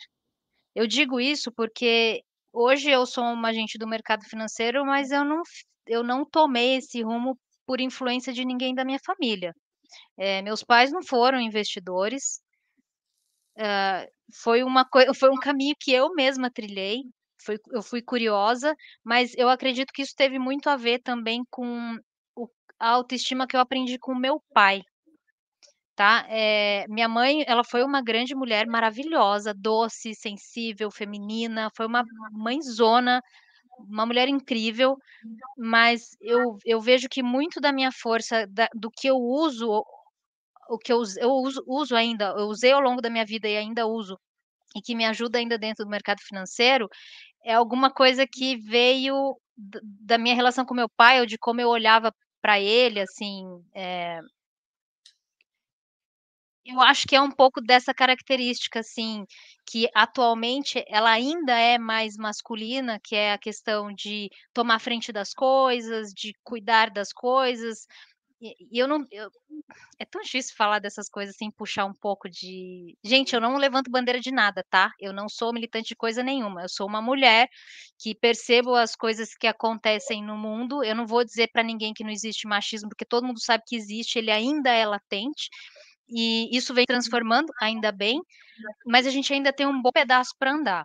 Eu 0.75 0.87
digo 0.87 1.21
isso 1.21 1.53
porque 1.53 2.23
hoje 2.53 2.91
eu 2.91 3.05
sou 3.05 3.25
uma 3.25 3.49
agente 3.49 3.77
do 3.79 3.87
mercado 3.87 4.25
financeiro, 4.25 4.87
mas 4.87 5.11
eu 5.11 5.25
não, 5.25 5.43
eu 5.87 6.05
não 6.05 6.25
tomei 6.25 6.77
esse 6.77 7.03
rumo 7.03 7.37
por 7.67 7.81
influência 7.81 8.33
de 8.33 8.45
ninguém 8.45 8.75
da 8.75 8.85
minha 8.85 9.01
família. 9.05 9.53
É, 10.17 10.43
meus 10.43 10.63
pais 10.63 10.93
não 10.93 11.03
foram 11.03 11.41
investidores. 11.41 12.41
Uh, 13.57 14.07
foi 14.43 14.65
uma 14.65 14.87
foi 15.15 15.31
um 15.31 15.39
caminho 15.39 15.75
que 15.79 15.93
eu 15.93 16.13
mesma 16.15 16.51
trilhei. 16.51 17.03
Foi, 17.45 17.59
eu 17.73 17.83
fui 17.83 18.03
curiosa, 18.03 18.75
mas 19.05 19.35
eu 19.37 19.49
acredito 19.49 19.93
que 19.93 20.03
isso 20.03 20.15
teve 20.17 20.39
muito 20.39 20.69
a 20.71 20.77
ver 20.77 21.01
também 21.01 21.43
com 21.51 21.99
a 22.79 22.91
autoestima 22.91 23.47
que 23.47 23.57
eu 23.57 23.61
aprendi 23.61 23.99
com 23.99 24.15
meu 24.15 24.43
pai. 24.53 24.83
Tá? 25.97 26.27
Eh, 26.29 26.85
minha 26.89 27.09
mãe, 27.09 27.45
ela 27.47 27.63
foi 27.63 27.85
uma 27.85 28.03
grande 28.03 28.35
mulher 28.35 28.67
maravilhosa, 28.67 29.55
doce, 29.55 30.13
sensível, 30.15 30.91
feminina, 30.91 31.71
foi 31.77 31.87
uma 31.87 32.03
mãezona, 32.33 33.21
uma 33.79 34.07
mulher 34.07 34.29
incrível, 34.29 34.97
mas 35.59 36.11
eu 36.21 36.59
eu 36.67 36.81
vejo 36.81 37.09
que 37.11 37.23
muito 37.23 37.61
da 37.61 37.73
minha 37.73 37.93
força, 37.93 38.47
da 38.49 38.69
do 38.75 38.91
que 38.91 39.09
eu 39.09 39.17
uso, 39.19 39.85
o 40.71 40.79
que 40.79 40.93
eu 40.93 41.03
eu 41.21 41.31
uso 41.33 41.63
uso 41.67 41.97
ainda, 41.97 42.27
eu 42.39 42.47
usei 42.49 42.73
ao 42.73 42.81
longo 42.83 43.03
da 43.03 43.11
minha 43.11 43.25
vida 43.27 43.49
e 43.49 43.57
ainda 43.59 43.87
uso, 43.87 44.19
e 44.77 44.83
que 44.83 44.95
me 44.97 45.07
ajuda 45.07 45.39
ainda 45.39 45.59
dentro 45.59 45.85
do 45.85 45.91
mercado 45.91 46.21
financeiro, 46.23 46.89
é 47.45 47.55
alguma 47.55 47.91
coisa 47.93 48.27
que 48.27 48.57
veio 48.59 49.37
da 49.57 50.19
minha 50.19 50.35
relação 50.37 50.65
com 50.67 50.75
meu 50.75 50.89
pai 50.97 51.21
ou 51.21 51.27
de 51.27 51.39
como 51.39 51.61
eu 51.63 51.69
olhava 51.71 52.13
para 52.43 52.61
ele, 52.61 53.01
assim, 53.01 53.45
eh 53.75 54.21
eu 56.67 56.81
acho 56.81 57.07
que 57.07 57.17
é 57.17 57.21
um 57.21 57.31
pouco 57.31 57.61
dessa 57.61 57.93
característica, 57.95 58.81
assim, 58.81 59.25
que 59.67 59.89
atualmente 59.95 60.83
ela 60.89 61.11
ainda 61.11 61.53
é 61.59 61.79
mais 61.79 62.17
masculina, 62.17 62.99
que 63.03 63.15
é 63.15 63.33
a 63.33 63.39
questão 63.39 63.93
de 63.93 64.31
tomar 64.53 64.79
frente 64.79 65.13
das 65.13 65.35
coisas, 65.35 66.13
de 66.13 66.33
cuidar 66.43 66.91
das 66.91 67.13
coisas, 67.13 67.87
e 68.41 68.79
eu 68.79 68.87
não 68.87 69.07
eu 69.11 69.31
é 69.99 70.05
tão 70.05 70.21
difícil 70.21 70.55
falar 70.57 70.79
dessas 70.79 71.09
coisas 71.09 71.37
sem 71.37 71.51
puxar 71.51 71.87
um 71.87 71.95
pouco 71.95 72.29
de 72.29 72.97
gente, 73.03 73.35
eu 73.35 73.41
não 73.41 73.57
levanto 73.57 73.91
bandeira 73.91 74.21
de 74.21 74.31
nada, 74.31 74.65
tá, 74.69 74.93
eu 75.01 75.13
não 75.13 75.29
sou 75.29 75.53
militante 75.53 75.89
de 75.89 75.97
coisa 75.97 76.23
nenhuma, 76.23 76.63
eu 76.63 76.69
sou 76.69 76.87
uma 76.87 77.01
mulher 77.01 77.49
que 77.99 78.15
percebo 78.15 78.75
as 78.75 78.95
coisas 78.95 79.35
que 79.35 79.47
acontecem 79.47 80.23
no 80.23 80.37
mundo, 80.37 80.85
eu 80.85 80.95
não 80.95 81.07
vou 81.07 81.25
dizer 81.25 81.49
para 81.53 81.63
ninguém 81.63 81.95
que 81.95 82.05
não 82.05 82.11
existe 82.11 82.47
machismo, 82.47 82.89
porque 82.89 83.05
todo 83.07 83.27
mundo 83.27 83.41
sabe 83.41 83.65
que 83.67 83.77
existe, 83.77 84.19
ele 84.19 84.31
ainda 84.31 84.71
é 84.71 84.85
latente, 84.87 85.49
e 86.09 86.57
isso 86.57 86.75
vem 86.75 86.87
transformando, 86.87 87.53
ainda 87.61 87.93
bem, 87.93 88.21
mas 88.87 89.07
a 89.07 89.11
gente 89.11 89.33
ainda 89.33 89.53
tem 89.53 89.67
um 89.67 89.81
bom 89.83 89.91
pedaço 89.93 90.33
para 90.39 90.53
andar. 90.53 90.85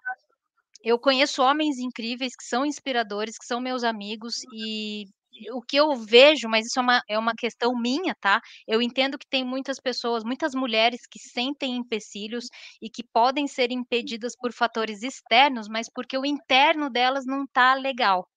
Eu 0.83 0.99
conheço 0.99 1.41
homens 1.43 1.77
incríveis 1.79 2.35
que 2.35 2.43
são 2.45 2.65
inspiradores, 2.65 3.37
que 3.37 3.45
são 3.45 3.59
meus 3.61 3.83
amigos 3.83 4.35
e 4.53 5.05
o 5.53 5.61
que 5.61 5.77
eu 5.77 5.95
vejo, 5.95 6.49
mas 6.49 6.65
isso 6.67 6.79
é 6.79 6.81
uma 6.81 7.01
é 7.07 7.19
uma 7.19 7.33
questão 7.35 7.73
minha, 7.79 8.15
tá, 8.15 8.41
eu 8.67 8.81
entendo 8.81 9.17
que 9.17 9.27
tem 9.29 9.43
muitas 9.45 9.79
pessoas, 9.79 10.23
muitas 10.23 10.53
mulheres 10.53 11.01
que 11.09 11.19
sentem 11.19 11.75
empecilhos 11.75 12.45
e 12.81 12.89
que 12.89 13.03
podem 13.03 13.47
ser 13.47 13.71
impedidas 13.71 14.35
por 14.35 14.51
fatores 14.53 15.03
externos, 15.03 15.67
mas 15.69 15.87
porque 15.93 16.17
o 16.17 16.25
interno 16.25 16.89
delas 16.89 17.25
não 17.25 17.45
tá 17.47 17.73
legal. 17.75 18.27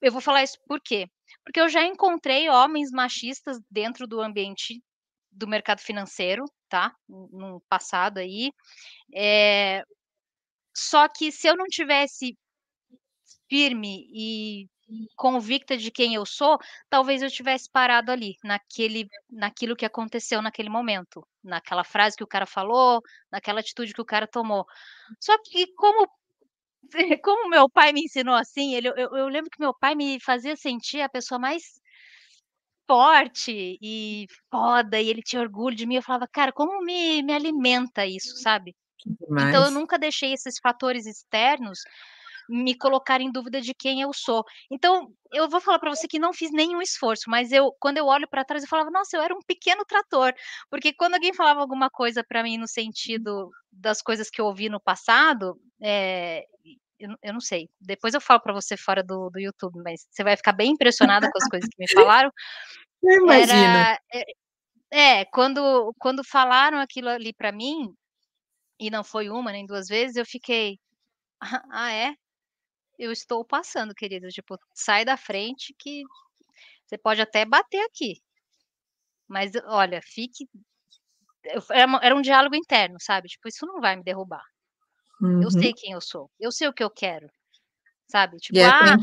Eu 0.00 0.12
vou 0.12 0.20
falar 0.20 0.42
isso 0.42 0.58
por 0.66 0.80
quê? 0.80 1.06
Porque 1.44 1.60
eu 1.60 1.68
já 1.68 1.84
encontrei 1.84 2.48
homens 2.48 2.90
machistas 2.90 3.58
dentro 3.70 4.06
do 4.06 4.20
ambiente 4.20 4.80
do 5.36 5.48
mercado 5.48 5.80
financeiro, 5.80 6.44
tá, 6.68 6.94
no 7.08 7.62
passado 7.68 8.18
aí, 8.18 8.50
eh, 9.14 9.84
só 10.76 11.08
que 11.08 11.32
se 11.32 11.48
eu 11.48 11.56
não 11.56 11.66
tivesse 11.66 12.36
firme 13.48 14.06
e 14.12 14.68
convicta 15.16 15.76
de 15.76 15.90
quem 15.90 16.14
eu 16.14 16.24
sou, 16.24 16.58
talvez 16.88 17.20
eu 17.22 17.30
tivesse 17.30 17.68
parado 17.70 18.12
ali, 18.12 18.36
naquele 18.44 19.08
naquilo 19.28 19.74
que 19.76 19.84
aconteceu 19.84 20.40
naquele 20.40 20.68
momento, 20.70 21.26
naquela 21.42 21.82
frase 21.84 22.16
que 22.16 22.22
o 22.24 22.26
cara 22.26 22.46
falou, 22.46 23.00
naquela 23.30 23.60
atitude 23.60 23.92
que 23.92 24.00
o 24.00 24.04
cara 24.04 24.26
tomou. 24.28 24.64
Só 25.20 25.36
que 25.44 25.66
como 25.74 26.08
como 27.24 27.50
meu 27.50 27.68
pai 27.70 27.92
me 27.92 28.02
ensinou 28.04 28.34
assim, 28.36 28.74
ele 28.74 28.88
eu 28.88 28.96
eu 29.16 29.28
lembro 29.28 29.50
que 29.50 29.60
meu 29.60 29.74
pai 29.74 29.94
me 29.96 30.20
fazia 30.20 30.56
sentir 30.56 31.00
a 31.02 31.08
pessoa 31.08 31.38
mais 31.40 31.80
forte 32.88 33.78
e 33.82 34.26
foda, 34.50 35.00
e 35.00 35.08
ele 35.10 35.22
tinha 35.22 35.42
orgulho 35.42 35.76
de 35.76 35.86
mim, 35.86 35.96
eu 35.96 36.02
falava: 36.02 36.28
"Cara, 36.32 36.52
como 36.52 36.82
me 36.84 37.22
me 37.22 37.32
alimenta 37.34 38.06
isso", 38.06 38.32
sabe. 38.36 38.74
Que 38.98 39.10
Então 39.44 39.64
eu 39.64 39.70
nunca 39.72 39.98
deixei 39.98 40.32
esses 40.34 40.56
fatores 40.62 41.06
externos 41.06 41.80
me 42.48 42.76
colocar 42.78 43.20
em 43.20 43.30
dúvida 43.32 43.60
de 43.60 43.74
quem 43.74 44.00
eu 44.02 44.12
sou. 44.14 44.44
Então, 44.70 45.08
eu 45.32 45.48
vou 45.48 45.60
falar 45.60 45.78
para 45.80 45.90
você 45.94 46.08
que 46.08 46.18
não 46.18 46.32
fiz 46.34 46.50
nenhum 46.52 46.82
esforço, 46.82 47.24
mas 47.30 47.52
eu 47.52 47.72
quando 47.80 47.98
eu 47.98 48.06
olho 48.06 48.28
para 48.28 48.44
trás 48.44 48.62
eu 48.64 48.68
falava: 48.70 48.90
"Nossa, 48.90 49.16
eu 49.16 49.22
era 49.22 49.34
um 49.34 49.40
pequeno 49.46 49.84
trator", 49.86 50.32
porque 50.70 50.92
quando 50.94 51.14
alguém 51.14 51.34
falava 51.34 51.60
alguma 51.60 51.90
coisa 51.90 52.24
para 52.28 52.42
mim 52.44 52.58
no 52.58 52.68
sentido 52.68 53.50
das 53.72 54.02
coisas 54.02 54.30
que 54.30 54.40
eu 54.40 54.46
ouvi 54.46 54.68
no 54.70 54.80
passado, 54.80 55.56
eh, 55.82 56.44
eu 56.98 57.08
não 57.10 57.16
eu 57.22 57.32
não 57.34 57.40
sei, 57.40 57.68
depois 57.80 58.14
eu 58.14 58.20
falo 58.20 58.40
para 58.40 58.52
você 58.54 58.76
fora 58.76 59.02
do 59.02 59.30
do 59.30 59.38
YouTube, 59.40 59.80
mas 59.84 60.06
você 60.10 60.24
vai 60.24 60.36
ficar 60.36 60.52
bem 60.52 60.72
impressionada 60.72 61.28
com 61.28 61.38
as 61.38 61.46
coisas 61.48 61.68
que 61.68 61.76
me 61.80 61.86
falaram. 62.22 62.30
Eu 63.02 63.22
imagino. 63.24 63.88
Era 63.88 64.00
é 64.14 64.24
é, 65.20 65.24
quando 65.26 65.94
quando 65.98 66.22
falaram 66.24 66.78
aquilo 66.80 67.08
ali 67.10 67.32
para 67.34 67.52
mim, 67.52 67.92
e 68.80 68.90
não 68.90 69.04
foi 69.04 69.30
1 69.30 69.52
nem 69.52 69.66
2 69.66 69.88
vezes, 69.88 70.16
eu 70.16 70.26
fiquei: 70.26 70.78
"Ah 71.72 71.92
é? 71.92 72.14
Eu 72.98 73.12
estou 73.12 73.44
passando 73.46 73.94
querido, 73.94 74.28
tipo, 74.30 74.56
sai 74.74 75.04
da 75.04 75.16
frente 75.18 75.74
que 75.78 76.02
você 76.86 76.98
pode 76.98 77.20
até 77.22 77.44
bater 77.46 77.80
aqui". 77.86 78.20
Mas 79.28 79.52
olha, 79.66 80.00
fique 80.02 80.46
uma 81.86 82.00
era 82.02 82.14
um 82.16 82.22
diálogo 82.22 82.56
interno, 82.56 82.96
sabe, 83.00 83.28
tipo, 83.28 83.48
isso 83.48 83.66
não 83.66 83.80
vai 83.80 83.96
me 83.96 84.02
derrubar. 84.04 84.42
Eu 85.40 85.50
sei 85.50 85.72
Uhum. 85.72 85.74
quem 85.74 85.92
eu 85.92 86.00
sou, 86.00 86.30
eu 86.40 86.50
sei 86.52 86.68
o 86.68 86.72
que 86.72 86.82
eu 86.84 86.90
quero, 86.90 87.28
sabe, 88.10 88.38
tipo, 88.38 88.64
essa 88.64 88.76
é 88.84 88.92
ah, 88.92 88.96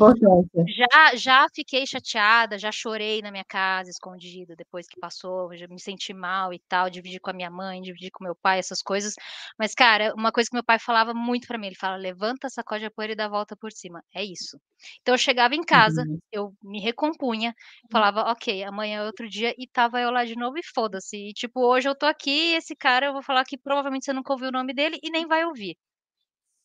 já 0.68 1.16
já 1.18 1.48
fiquei 1.56 1.86
chateada, 1.88 2.58
já 2.60 2.72
chorei 2.72 3.22
na 3.22 3.32
minha 3.32 3.46
casa 3.46 3.90
escondida 3.92 4.56
depois 4.56 4.88
que 4.88 4.98
passou, 5.00 5.56
já 5.58 5.68
me 5.68 5.80
senti 5.82 6.14
mal 6.14 6.54
e 6.54 6.60
tal, 6.70 6.90
dividi 6.90 7.20
com 7.20 7.32
a 7.32 7.34
minha 7.34 7.52
mãe, 7.52 7.82
dividi 7.82 8.12
com 8.12 8.24
meu 8.26 8.36
pai, 8.36 8.60
essas 8.60 8.82
coisas, 8.84 9.16
mas 9.60 9.74
cara, 9.76 10.14
uma 10.16 10.32
coisa 10.32 10.50
que 10.50 10.56
meu 10.58 10.64
pai 10.66 10.80
falava 10.80 11.14
muito 11.14 11.48
para 11.48 11.58
mim, 11.60 11.68
ele 11.68 11.76
fala: 11.78 11.98
"Levanta, 11.98 12.50
sacode 12.50 12.86
a 12.86 12.92
poeira 12.92 13.14
e 13.14 13.18
dá 13.18 13.26
a 13.26 13.30
volta 13.30 13.56
por 13.58 13.72
cima", 13.74 14.04
é 14.16 14.24
isso. 14.26 14.60
Então 15.02 15.16
eu 15.16 15.20
chegava 15.20 15.56
em 15.56 15.64
casa, 15.64 16.06
Uhum. 16.06 16.20
eu 16.32 16.54
me 16.64 16.80
recompunha, 16.82 17.54
falava: 17.92 18.22
"Ok, 18.32 18.64
amanhã 18.64 19.00
é 19.02 19.06
outro 19.06 19.30
dia", 19.30 19.54
e 19.58 19.66
estava 19.66 20.00
eu 20.02 20.12
lá 20.12 20.26
de 20.26 20.36
novo 20.38 20.58
e 20.60 20.64
foda-se, 20.76 21.18
e 21.30 21.34
tipo, 21.34 21.62
hoje 21.66 21.90
eu 21.90 21.96
tô 21.98 22.06
aqui, 22.08 22.54
esse 22.56 22.76
cara 22.76 23.08
eu 23.08 23.14
vou 23.14 23.24
falar 23.24 23.44
que 23.46 23.58
provavelmente 23.58 24.06
você 24.06 24.14
nunca 24.14 24.34
ouviu 24.34 24.50
o 24.50 24.52
nome 24.54 24.74
dele 24.74 25.00
e 25.04 25.12
nem 25.12 25.28
vai 25.28 25.46
ouvir. 25.46 25.78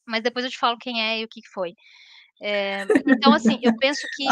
Mas 0.09 0.23
depois 0.23 0.45
eu 0.45 0.51
te 0.51 0.59
falo 0.59 0.79
quem 0.79 1.03
é 1.03 1.21
e 1.21 1.25
o 1.25 1.29
que 1.29 1.41
foi. 1.47 1.75
Eh, 2.41 2.87
então 3.07 3.33
assim, 3.33 3.59
eu 3.63 3.77
penso 3.77 4.01
que 4.17 4.25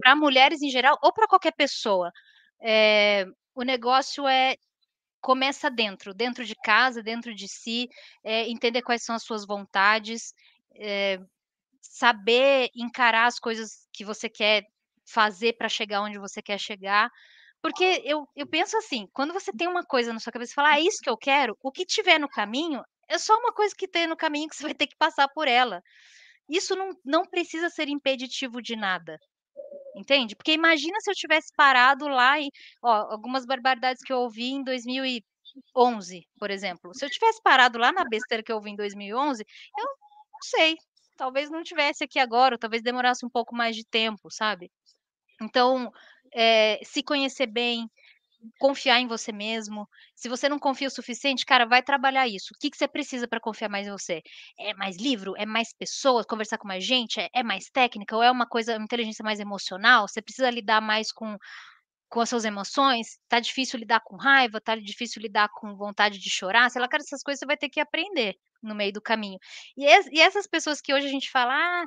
para 0.00 0.16
mulheres 0.16 0.62
em 0.62 0.70
geral 0.70 0.98
ou 1.02 1.12
para 1.12 1.28
qualquer 1.28 1.52
pessoa, 1.52 2.10
eh, 2.62 3.26
o 3.54 3.62
negócio 3.62 4.26
é 4.26 4.56
começa 5.20 5.70
dentro, 5.70 6.14
dentro 6.14 6.44
de 6.46 6.54
casa, 6.54 7.02
dentro 7.02 7.34
de 7.34 7.46
si, 7.46 7.88
eh, 8.24 8.48
entender 8.48 8.80
quais 8.80 9.04
são 9.04 9.14
as 9.14 9.22
suas 9.22 9.46
vontades, 9.46 10.32
saber 11.82 12.70
encarar 12.74 13.26
as 13.26 13.38
coisas 13.38 13.86
que 13.92 14.04
você 14.04 14.30
quer 14.30 14.64
fazer 15.04 15.54
para 15.58 15.68
chegar 15.68 16.02
onde 16.02 16.18
você 16.18 16.40
quer 16.40 16.58
chegar, 16.58 17.10
Porque 17.62 18.02
eu, 18.04 18.26
eu 18.34 18.46
penso 18.46 18.76
assim, 18.78 19.06
quando 19.12 19.34
você 19.34 19.52
tem 19.52 19.68
uma 19.68 19.84
coisa 19.84 20.12
na 20.12 20.18
sua 20.18 20.32
cabeça 20.32 20.52
e 20.52 20.54
fala, 20.54 20.70
ah, 20.70 20.78
é 20.78 20.82
isso 20.82 21.02
que 21.02 21.10
eu 21.10 21.16
quero, 21.16 21.56
o 21.62 21.70
que 21.70 21.84
tiver 21.84 22.18
no 22.18 22.28
caminho 22.28 22.82
é 23.10 23.18
só 23.18 23.36
uma 23.36 23.52
coisa 23.52 23.74
que 23.76 23.88
tem 23.88 24.06
no 24.06 24.16
caminho 24.16 24.48
que 24.48 24.56
você 24.56 24.62
vai 24.62 24.74
ter 24.74 24.86
que 24.86 24.96
passar 24.96 25.28
por 25.28 25.48
ela. 25.48 25.82
Isso 26.48 26.74
não, 26.76 26.90
não 27.04 27.24
precisa 27.26 27.68
ser 27.68 27.88
impeditivo 27.88 28.62
de 28.62 28.76
nada. 28.76 29.18
Entende? 29.94 30.36
Porque 30.36 30.52
imagina 30.52 31.00
se 31.00 31.10
eu 31.10 31.14
tivesse 31.14 31.52
parado 31.56 32.06
lá 32.08 32.40
e, 32.40 32.50
ó, 32.82 33.12
algumas 33.12 33.44
barbaridades 33.44 34.02
que 34.02 34.12
eu 34.12 34.18
ouvi 34.18 34.50
em 34.50 34.62
2011, 34.62 36.26
por 36.38 36.50
exemplo. 36.50 36.94
Se 36.94 37.04
eu 37.04 37.10
tivesse 37.10 37.42
parado 37.42 37.78
lá 37.78 37.92
na 37.92 38.04
besteira 38.04 38.42
que 38.42 38.52
eu 38.52 38.56
ouvi 38.56 38.70
em 38.70 38.76
2011, 38.76 39.44
eu 39.76 39.84
não 39.84 40.40
sei. 40.42 40.76
Talvez 41.16 41.50
não 41.50 41.62
tivesse 41.62 42.04
aqui 42.04 42.18
agora, 42.18 42.54
ou 42.54 42.58
talvez 42.58 42.82
demorasse 42.82 43.26
um 43.26 43.28
pouco 43.28 43.54
mais 43.54 43.76
de 43.76 43.84
tempo, 43.84 44.30
sabe? 44.30 44.70
Então, 45.42 45.92
é, 46.32 46.80
se 46.84 47.02
conhecer 47.02 47.46
bem, 47.46 47.90
confiar 48.58 49.00
em 49.00 49.06
você 49.06 49.32
mesmo. 49.32 49.88
Se 50.14 50.28
você 50.28 50.48
não 50.48 50.58
confia 50.58 50.88
o 50.88 50.90
suficiente, 50.90 51.44
cara, 51.44 51.66
vai 51.66 51.82
trabalhar 51.82 52.26
isso. 52.28 52.48
O 52.54 52.58
que, 52.58 52.70
que 52.70 52.76
você 52.76 52.88
precisa 52.88 53.28
para 53.28 53.40
confiar 53.40 53.68
mais 53.68 53.86
em 53.86 53.90
você? 53.90 54.22
É 54.58 54.74
mais 54.74 54.96
livro? 54.96 55.34
É 55.36 55.46
mais 55.46 55.72
pessoas? 55.72 56.26
Conversar 56.26 56.58
com 56.58 56.68
mais 56.68 56.84
gente? 56.84 57.20
É, 57.20 57.28
é 57.34 57.42
mais 57.42 57.70
técnica? 57.70 58.16
Ou 58.16 58.22
é 58.22 58.30
uma 58.30 58.46
coisa, 58.46 58.76
uma 58.76 58.84
inteligência 58.84 59.22
mais 59.24 59.40
emocional? 59.40 60.08
Você 60.08 60.22
precisa 60.22 60.50
lidar 60.50 60.80
mais 60.80 61.12
com 61.12 61.36
com 62.08 62.20
as 62.20 62.28
suas 62.28 62.44
emoções, 62.44 63.18
tá 63.28 63.38
difícil 63.38 63.78
lidar 63.78 64.00
com 64.00 64.16
raiva, 64.16 64.60
tá 64.60 64.74
difícil 64.76 65.22
lidar 65.22 65.48
com 65.54 65.76
vontade 65.76 66.18
de 66.18 66.28
chorar, 66.28 66.68
sei 66.70 66.80
lá, 66.82 66.88
cara, 66.88 67.02
essas 67.02 67.22
coisas 67.22 67.38
você 67.38 67.46
vai 67.46 67.56
ter 67.56 67.68
que 67.68 67.78
aprender 67.80 68.34
no 68.62 68.74
meio 68.74 68.92
do 68.92 69.00
caminho. 69.00 69.38
E, 69.76 69.86
es, 69.86 70.06
e 70.10 70.20
essas 70.20 70.46
pessoas 70.46 70.80
que 70.80 70.92
hoje 70.92 71.06
a 71.06 71.10
gente 71.10 71.30
fala, 71.30 71.54
ah, 71.54 71.84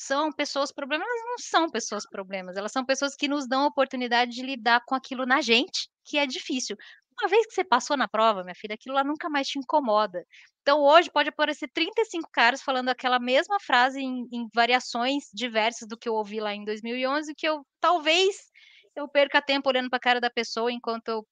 são 0.00 0.32
pessoas 0.32 0.72
problemas, 0.72 1.06
elas 1.06 1.24
não 1.26 1.38
são 1.38 1.70
pessoas 1.70 2.08
problemas, 2.08 2.56
elas 2.56 2.72
são 2.72 2.84
pessoas 2.84 3.14
que 3.14 3.28
nos 3.28 3.46
dão 3.46 3.64
a 3.64 3.66
oportunidade 3.66 4.32
de 4.32 4.42
lidar 4.42 4.80
com 4.86 4.94
aquilo 4.94 5.26
na 5.26 5.42
gente, 5.42 5.90
que 6.04 6.16
é 6.16 6.26
difícil. 6.26 6.74
Uma 7.20 7.28
vez 7.28 7.46
que 7.46 7.52
você 7.52 7.62
passou 7.62 7.98
na 7.98 8.08
prova, 8.08 8.42
minha 8.42 8.54
filha, 8.54 8.74
aquilo 8.74 8.94
lá 8.94 9.04
nunca 9.04 9.28
mais 9.28 9.46
te 9.46 9.58
incomoda. 9.58 10.24
Então, 10.62 10.80
hoje 10.80 11.10
pode 11.10 11.28
aparecer 11.28 11.68
35 11.74 12.30
caras 12.32 12.62
falando 12.62 12.88
aquela 12.88 13.18
mesma 13.20 13.58
frase 13.60 14.00
em, 14.00 14.26
em 14.32 14.48
variações 14.54 15.24
diversas 15.34 15.86
do 15.86 15.98
que 15.98 16.08
eu 16.08 16.14
ouvi 16.14 16.40
lá 16.40 16.54
em 16.54 16.64
2011, 16.64 17.34
que 17.34 17.46
eu 17.46 17.62
talvez 17.78 18.36
eu 18.96 19.06
perca 19.06 19.42
tempo 19.42 19.68
olhando 19.68 19.90
para 19.90 19.98
a 19.98 20.00
cara 20.00 20.20
da 20.20 20.30
pessoa 20.30 20.72
enquanto 20.72 21.08
eu 21.08 21.26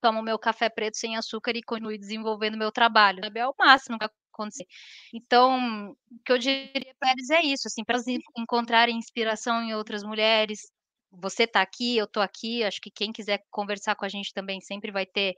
tomo 0.00 0.22
meu 0.22 0.38
café 0.38 0.68
preto 0.68 0.96
sem 0.96 1.16
açúcar 1.16 1.56
e 1.56 1.62
continue 1.62 1.98
desenvolvendo 1.98 2.56
meu 2.56 2.70
trabalho. 2.70 3.20
É 3.24 3.48
o 3.48 3.54
máximo 3.58 3.98
que 3.98 4.04
acontecer. 4.42 4.66
Então, 5.12 5.90
o 5.90 6.18
que 6.24 6.32
eu 6.32 6.38
diria 6.38 6.94
para 6.98 7.12
eles 7.12 7.30
é 7.30 7.42
isso, 7.42 7.68
assim, 7.68 7.84
para 7.84 7.96
elas 7.96 8.06
encontrarem 8.36 8.96
inspiração 8.96 9.62
em 9.62 9.74
outras 9.74 10.02
mulheres. 10.02 10.70
Você 11.12 11.44
está 11.44 11.60
aqui, 11.62 11.96
eu 11.96 12.04
estou 12.04 12.22
aqui. 12.22 12.64
Acho 12.64 12.80
que 12.80 12.90
quem 12.90 13.12
quiser 13.12 13.42
conversar 13.50 13.94
com 13.96 14.04
a 14.04 14.08
gente 14.08 14.32
também 14.32 14.60
sempre 14.60 14.90
vai 14.92 15.06
ter 15.06 15.34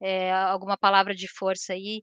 é, 0.00 0.32
alguma 0.32 0.76
palavra 0.76 1.14
de 1.14 1.28
força 1.28 1.72
aí. 1.74 2.02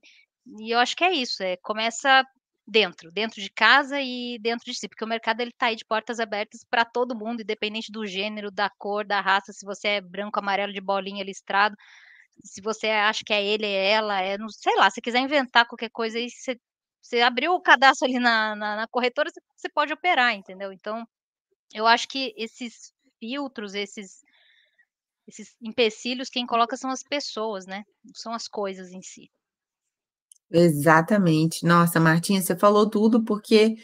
E 0.60 0.70
eu 0.72 0.78
acho 0.78 0.96
que 0.96 1.04
é 1.04 1.12
isso. 1.12 1.42
É 1.42 1.56
começa 1.58 2.24
dentro, 2.68 3.10
dentro 3.10 3.40
de 3.40 3.50
casa 3.50 4.00
e 4.00 4.38
dentro 4.40 4.66
de 4.66 4.78
si, 4.78 4.88
porque 4.88 5.04
o 5.04 5.08
mercado 5.08 5.40
ele 5.40 5.52
tá 5.52 5.66
aí 5.66 5.76
de 5.76 5.84
portas 5.86 6.20
abertas 6.20 6.64
para 6.68 6.84
todo 6.84 7.16
mundo, 7.16 7.40
independente 7.40 7.90
do 7.90 8.06
gênero, 8.06 8.50
da 8.50 8.68
cor, 8.68 9.06
da 9.06 9.20
raça, 9.20 9.52
se 9.52 9.64
você 9.64 9.88
é 9.88 10.00
branco, 10.02 10.38
amarelo, 10.38 10.72
de 10.72 10.80
bolinha 10.80 11.24
listrado, 11.24 11.74
se 12.42 12.60
você 12.60 12.88
acha 12.88 13.22
que 13.24 13.32
é 13.32 13.44
ele, 13.44 13.66
é 13.66 13.90
ela, 13.92 14.20
é, 14.20 14.38
não 14.38 14.48
sei 14.48 14.74
lá, 14.76 14.90
se 14.90 15.00
quiser 15.00 15.20
inventar 15.20 15.66
qualquer 15.66 15.90
coisa 15.90 16.18
aí, 16.18 16.30
você, 16.30 16.58
você 17.00 17.20
abriu 17.20 17.52
o 17.52 17.60
cadastro 17.60 18.06
ali 18.06 18.18
na, 18.18 18.54
na, 18.56 18.76
na 18.76 18.88
corretora, 18.88 19.30
você, 19.30 19.40
você 19.56 19.68
pode 19.68 19.92
operar, 19.92 20.34
entendeu? 20.34 20.72
Então, 20.72 21.06
eu 21.74 21.86
acho 21.86 22.08
que 22.08 22.34
esses 22.36 22.92
filtros, 23.20 23.74
esses 23.74 24.22
esses 25.28 25.54
empecilhos, 25.60 26.30
quem 26.30 26.46
coloca 26.46 26.74
são 26.74 26.90
as 26.90 27.02
pessoas, 27.02 27.66
né? 27.66 27.84
São 28.14 28.32
as 28.32 28.48
coisas 28.48 28.92
em 28.92 29.02
si. 29.02 29.30
Exatamente. 30.50 31.66
Nossa, 31.66 32.00
Martinha, 32.00 32.40
você 32.40 32.56
falou 32.56 32.88
tudo 32.88 33.22
porque 33.22 33.76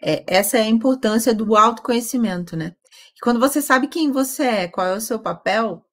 é, 0.00 0.24
essa 0.28 0.58
é 0.58 0.62
a 0.62 0.68
importância 0.68 1.34
do 1.34 1.56
autoconhecimento, 1.56 2.56
né? 2.56 2.76
Quando 3.20 3.40
você 3.40 3.60
sabe 3.60 3.88
quem 3.88 4.12
você 4.12 4.44
é, 4.44 4.68
qual 4.68 4.86
é 4.86 4.94
o 4.94 5.00
seu 5.00 5.18
papel, 5.18 5.84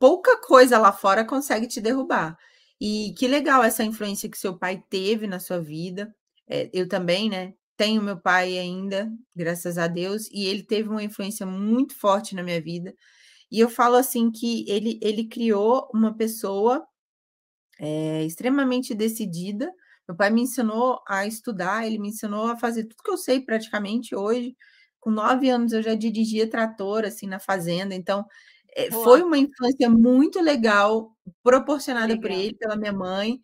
pouca 0.00 0.38
coisa 0.40 0.78
lá 0.78 0.92
fora 0.92 1.24
consegue 1.24 1.68
te 1.68 1.80
derrubar. 1.80 2.36
E 2.80 3.14
que 3.18 3.28
legal 3.28 3.62
essa 3.62 3.84
influência 3.84 4.30
que 4.30 4.38
seu 4.38 4.58
pai 4.58 4.82
teve 4.90 5.26
na 5.26 5.38
sua 5.38 5.60
vida. 5.60 6.14
É, 6.48 6.70
eu 6.72 6.88
também, 6.88 7.28
né? 7.30 7.54
Tenho 7.76 8.02
meu 8.02 8.18
pai 8.18 8.58
ainda, 8.58 9.12
graças 9.36 9.78
a 9.78 9.86
Deus, 9.86 10.28
e 10.32 10.46
ele 10.46 10.62
teve 10.62 10.88
uma 10.88 11.02
influência 11.02 11.46
muito 11.46 11.94
forte 11.94 12.34
na 12.34 12.42
minha 12.42 12.60
vida. 12.60 12.94
E 13.50 13.60
eu 13.60 13.68
falo 13.68 13.96
assim 13.96 14.30
que 14.30 14.64
ele, 14.68 14.98
ele 15.02 15.28
criou 15.28 15.88
uma 15.94 16.14
pessoa 16.16 16.86
é, 17.78 18.24
extremamente 18.24 18.94
decidida. 18.94 19.72
Meu 20.08 20.16
pai 20.16 20.30
me 20.30 20.42
ensinou 20.42 21.00
a 21.08 21.26
estudar, 21.26 21.86
ele 21.86 21.98
me 21.98 22.08
ensinou 22.08 22.46
a 22.48 22.56
fazer 22.56 22.84
tudo 22.84 23.02
que 23.02 23.10
eu 23.10 23.16
sei 23.18 23.40
praticamente 23.40 24.14
hoje. 24.14 24.56
Com 25.00 25.10
nove 25.10 25.48
anos 25.50 25.72
eu 25.72 25.82
já 25.82 25.94
dirigia 25.94 26.48
trator 26.48 27.04
assim 27.04 27.26
na 27.26 27.40
fazenda, 27.40 27.94
então 27.94 28.26
é, 28.74 28.90
foi 28.90 29.22
uma 29.22 29.38
infância 29.38 29.88
muito 29.88 30.40
legal, 30.40 31.16
proporcionada 31.42 32.08
legal. 32.08 32.20
por 32.20 32.30
ele, 32.30 32.54
pela 32.54 32.76
minha 32.76 32.92
mãe. 32.92 33.40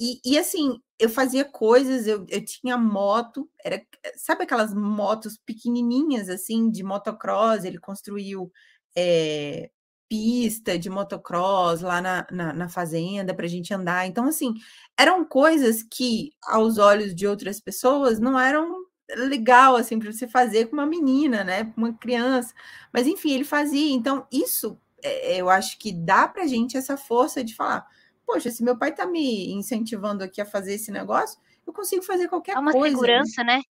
E, 0.00 0.20
e 0.24 0.38
assim, 0.38 0.78
eu 0.98 1.08
fazia 1.08 1.44
coisas, 1.44 2.06
eu, 2.06 2.26
eu 2.28 2.44
tinha 2.44 2.76
moto, 2.76 3.48
era, 3.64 3.82
sabe 4.16 4.44
aquelas 4.44 4.74
motos 4.74 5.38
pequenininhas, 5.44 6.28
assim, 6.28 6.70
de 6.70 6.82
motocross? 6.82 7.64
Ele 7.64 7.78
construiu 7.78 8.50
é, 8.96 9.70
pista 10.08 10.78
de 10.78 10.88
motocross 10.90 11.80
lá 11.80 12.00
na, 12.00 12.26
na, 12.30 12.52
na 12.52 12.68
fazenda 12.68 13.34
para 13.34 13.46
a 13.46 13.48
gente 13.48 13.72
andar. 13.74 14.06
Então, 14.06 14.26
assim, 14.26 14.54
eram 14.98 15.24
coisas 15.24 15.82
que, 15.82 16.30
aos 16.44 16.78
olhos 16.78 17.14
de 17.14 17.26
outras 17.26 17.60
pessoas, 17.60 18.20
não 18.20 18.38
eram 18.38 18.86
legal 19.10 19.76
assim 19.76 19.98
para 19.98 20.12
você 20.12 20.26
fazer 20.26 20.66
com 20.66 20.74
uma 20.74 20.86
menina, 20.86 21.44
né, 21.44 21.72
uma 21.76 21.92
criança. 21.92 22.54
Mas 22.92 23.06
enfim, 23.06 23.32
ele 23.32 23.44
fazia. 23.44 23.92
Então 23.92 24.26
isso 24.30 24.80
é, 25.02 25.36
eu 25.40 25.48
acho 25.48 25.78
que 25.78 25.92
dá 25.92 26.26
para 26.26 26.46
gente 26.46 26.76
essa 26.76 26.96
força 26.96 27.44
de 27.44 27.54
falar, 27.54 27.86
poxa, 28.26 28.50
se 28.50 28.64
meu 28.64 28.76
pai 28.76 28.90
está 28.90 29.06
me 29.06 29.52
incentivando 29.52 30.24
aqui 30.24 30.40
a 30.40 30.46
fazer 30.46 30.74
esse 30.74 30.90
negócio, 30.90 31.38
eu 31.66 31.72
consigo 31.72 32.02
fazer 32.02 32.28
qualquer 32.28 32.54
coisa. 32.54 32.58
É 32.58 32.70
uma 32.70 32.72
coisa, 32.72 32.96
segurança, 32.96 33.44
né? 33.44 33.60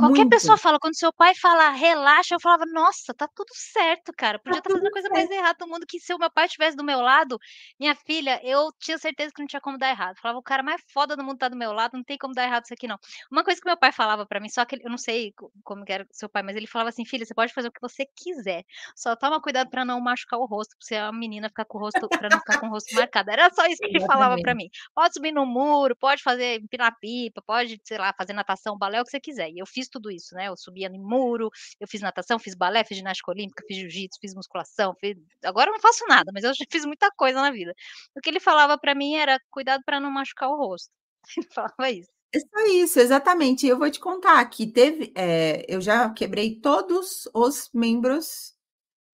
Qualquer 0.00 0.22
Muito. 0.22 0.30
pessoa 0.30 0.56
fala, 0.56 0.78
quando 0.78 0.96
seu 0.96 1.12
pai 1.12 1.34
fala 1.34 1.68
relaxa, 1.70 2.34
eu 2.34 2.40
falava, 2.40 2.64
nossa, 2.64 3.12
tá 3.12 3.28
tudo 3.28 3.50
certo, 3.52 4.12
cara. 4.16 4.38
Podia 4.38 4.58
estar 4.58 4.70
tá 4.70 4.74
fazendo 4.74 4.88
a 4.88 4.92
coisa 4.92 5.08
mais 5.10 5.30
errada 5.30 5.58
do 5.58 5.68
mundo. 5.68 5.84
Que 5.86 6.00
se 6.00 6.14
o 6.14 6.18
meu 6.18 6.30
pai 6.30 6.46
estivesse 6.46 6.74
do 6.74 6.82
meu 6.82 7.02
lado, 7.02 7.38
minha 7.78 7.94
filha, 7.94 8.40
eu 8.42 8.72
tinha 8.78 8.96
certeza 8.96 9.30
que 9.34 9.42
não 9.42 9.46
tinha 9.46 9.60
como 9.60 9.76
dar 9.76 9.90
errado. 9.90 10.16
Eu 10.16 10.22
falava, 10.22 10.38
o 10.38 10.42
cara 10.42 10.62
mais 10.62 10.80
foda 10.90 11.14
do 11.14 11.22
mundo 11.22 11.36
tá 11.36 11.48
do 11.48 11.56
meu 11.56 11.72
lado, 11.72 11.98
não 11.98 12.02
tem 12.02 12.16
como 12.16 12.32
dar 12.32 12.44
errado 12.44 12.64
isso 12.64 12.72
aqui, 12.72 12.88
não. 12.88 12.98
Uma 13.30 13.44
coisa 13.44 13.60
que 13.60 13.66
meu 13.66 13.76
pai 13.76 13.92
falava 13.92 14.24
para 14.24 14.40
mim, 14.40 14.48
só 14.48 14.64
que 14.64 14.76
eu 14.76 14.90
não 14.90 14.96
sei 14.96 15.34
como 15.62 15.84
era 15.86 16.06
seu 16.10 16.30
pai, 16.30 16.42
mas 16.42 16.56
ele 16.56 16.66
falava 16.66 16.88
assim, 16.88 17.04
filha, 17.04 17.26
você 17.26 17.34
pode 17.34 17.52
fazer 17.52 17.68
o 17.68 17.72
que 17.72 17.80
você 17.80 18.06
quiser. 18.16 18.64
Só 18.96 19.14
toma 19.14 19.38
cuidado 19.40 19.68
para 19.68 19.84
não 19.84 20.00
machucar 20.00 20.40
o 20.40 20.46
rosto, 20.46 20.70
pra 20.78 20.86
você 20.86 20.96
a 20.96 21.12
menina 21.12 21.48
ficar 21.48 21.66
com 21.66 21.76
o 21.76 21.80
rosto, 21.82 22.08
pra 22.08 22.30
não 22.30 22.38
ficar 22.38 22.58
com 22.58 22.68
o 22.68 22.70
rosto 22.70 22.94
marcado. 22.94 23.30
Era 23.30 23.50
só 23.50 23.66
isso 23.66 23.80
que 23.84 23.88
ele 23.88 24.06
falava 24.06 24.36
para 24.40 24.54
mim. 24.54 24.70
Pode 24.94 25.12
subir 25.12 25.32
no 25.32 25.44
muro, 25.44 25.94
pode 25.94 26.22
fazer 26.22 26.60
empinar 26.60 26.96
pipa, 26.98 27.42
pode, 27.42 27.78
sei 27.84 27.98
lá, 27.98 28.14
fazer 28.16 28.32
natação, 28.32 28.78
balé, 28.78 28.98
o 28.98 29.04
que 29.04 29.10
você 29.10 29.20
quiser. 29.20 29.50
E 29.50 29.58
eu 29.58 29.66
fiz 29.66 29.89
tudo 29.90 30.10
isso, 30.10 30.34
né? 30.34 30.48
Eu 30.48 30.56
subia 30.56 30.88
em 30.88 30.98
muro, 30.98 31.50
eu 31.78 31.88
fiz 31.88 32.00
natação, 32.00 32.38
fiz 32.38 32.54
balé, 32.54 32.84
fiz 32.84 32.96
ginástica 32.98 33.30
olímpica, 33.30 33.64
fiz 33.66 33.78
jiu-jitsu, 33.78 34.18
fiz 34.20 34.34
musculação, 34.34 34.94
fiz... 35.00 35.16
agora 35.44 35.70
eu 35.70 35.74
não 35.74 35.80
faço 35.80 36.06
nada, 36.06 36.30
mas 36.32 36.44
eu 36.44 36.54
já 36.54 36.64
fiz 36.70 36.84
muita 36.84 37.10
coisa 37.16 37.40
na 37.40 37.50
vida. 37.50 37.74
O 38.16 38.20
que 38.20 38.30
ele 38.30 38.40
falava 38.40 38.78
para 38.78 38.94
mim 38.94 39.16
era 39.16 39.38
cuidado 39.50 39.82
para 39.84 40.00
não 40.00 40.10
machucar 40.10 40.48
o 40.48 40.56
rosto. 40.56 40.90
Ele 41.36 41.46
falava 41.52 41.90
isso. 41.90 42.10
É 42.32 42.38
só 42.38 42.66
isso, 42.66 43.00
exatamente. 43.00 43.66
Eu 43.66 43.78
vou 43.78 43.90
te 43.90 44.00
contar 44.00 44.42
que 44.46 44.66
teve, 44.66 45.12
é, 45.16 45.64
eu 45.68 45.80
já 45.80 46.08
quebrei 46.10 46.60
todos 46.60 47.28
os 47.34 47.68
membros 47.74 48.54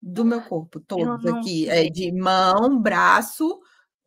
do 0.01 0.25
meu 0.25 0.43
corpo, 0.43 0.79
todos 0.79 1.25
aqui, 1.27 1.69
é, 1.69 1.89
de 1.89 2.13
mão, 2.13 2.79
braço, 2.81 3.59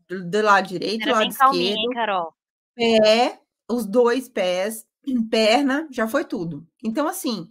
do, 0.08 0.30
do 0.30 0.42
lado 0.42 0.68
direito, 0.68 1.06
do 1.06 1.12
lado 1.12 1.28
esquerdo, 1.28 1.56
hein, 1.56 1.90
Carol? 1.94 2.34
pé, 2.80 3.42
os 3.70 3.86
dois 3.86 4.30
pés, 4.30 4.86
perna, 5.24 5.88
já 5.92 6.08
foi 6.08 6.26
tudo. 6.26 6.66
Então, 6.84 7.08
assim, 7.08 7.48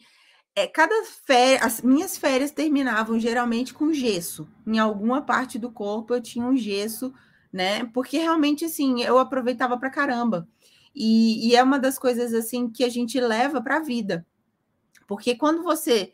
é, 0.55 0.67
cada 0.67 0.95
férias, 1.25 1.63
as 1.63 1.83
minhas 1.83 2.19
férias 2.19 2.51
terminavam 2.51 3.19
geralmente 3.19 3.73
com 3.73 3.93
gesso. 3.93 4.49
Em 4.67 4.79
alguma 4.79 5.23
parte 5.23 5.59
do 5.59 5.71
corpo 5.71 6.15
eu 6.15 6.21
tinha 6.21 6.45
um 6.45 6.57
gesso, 6.57 7.13
né? 7.53 7.85
Porque 7.95 8.19
realmente, 8.19 8.65
assim, 8.65 9.03
eu 9.03 9.19
aproveitava 9.19 9.79
pra 9.79 9.91
caramba. 9.91 10.49
E, 10.95 11.49
e 11.49 11.55
é 11.55 11.63
uma 11.63 11.79
das 11.79 11.99
coisas, 11.99 12.35
assim, 12.35 12.69
que 12.69 12.83
a 12.83 12.89
gente 12.89 13.21
leva 13.21 13.61
para 13.61 13.77
a 13.77 13.83
vida. 13.83 14.27
Porque 15.07 15.35
quando 15.35 15.63
você 15.63 16.13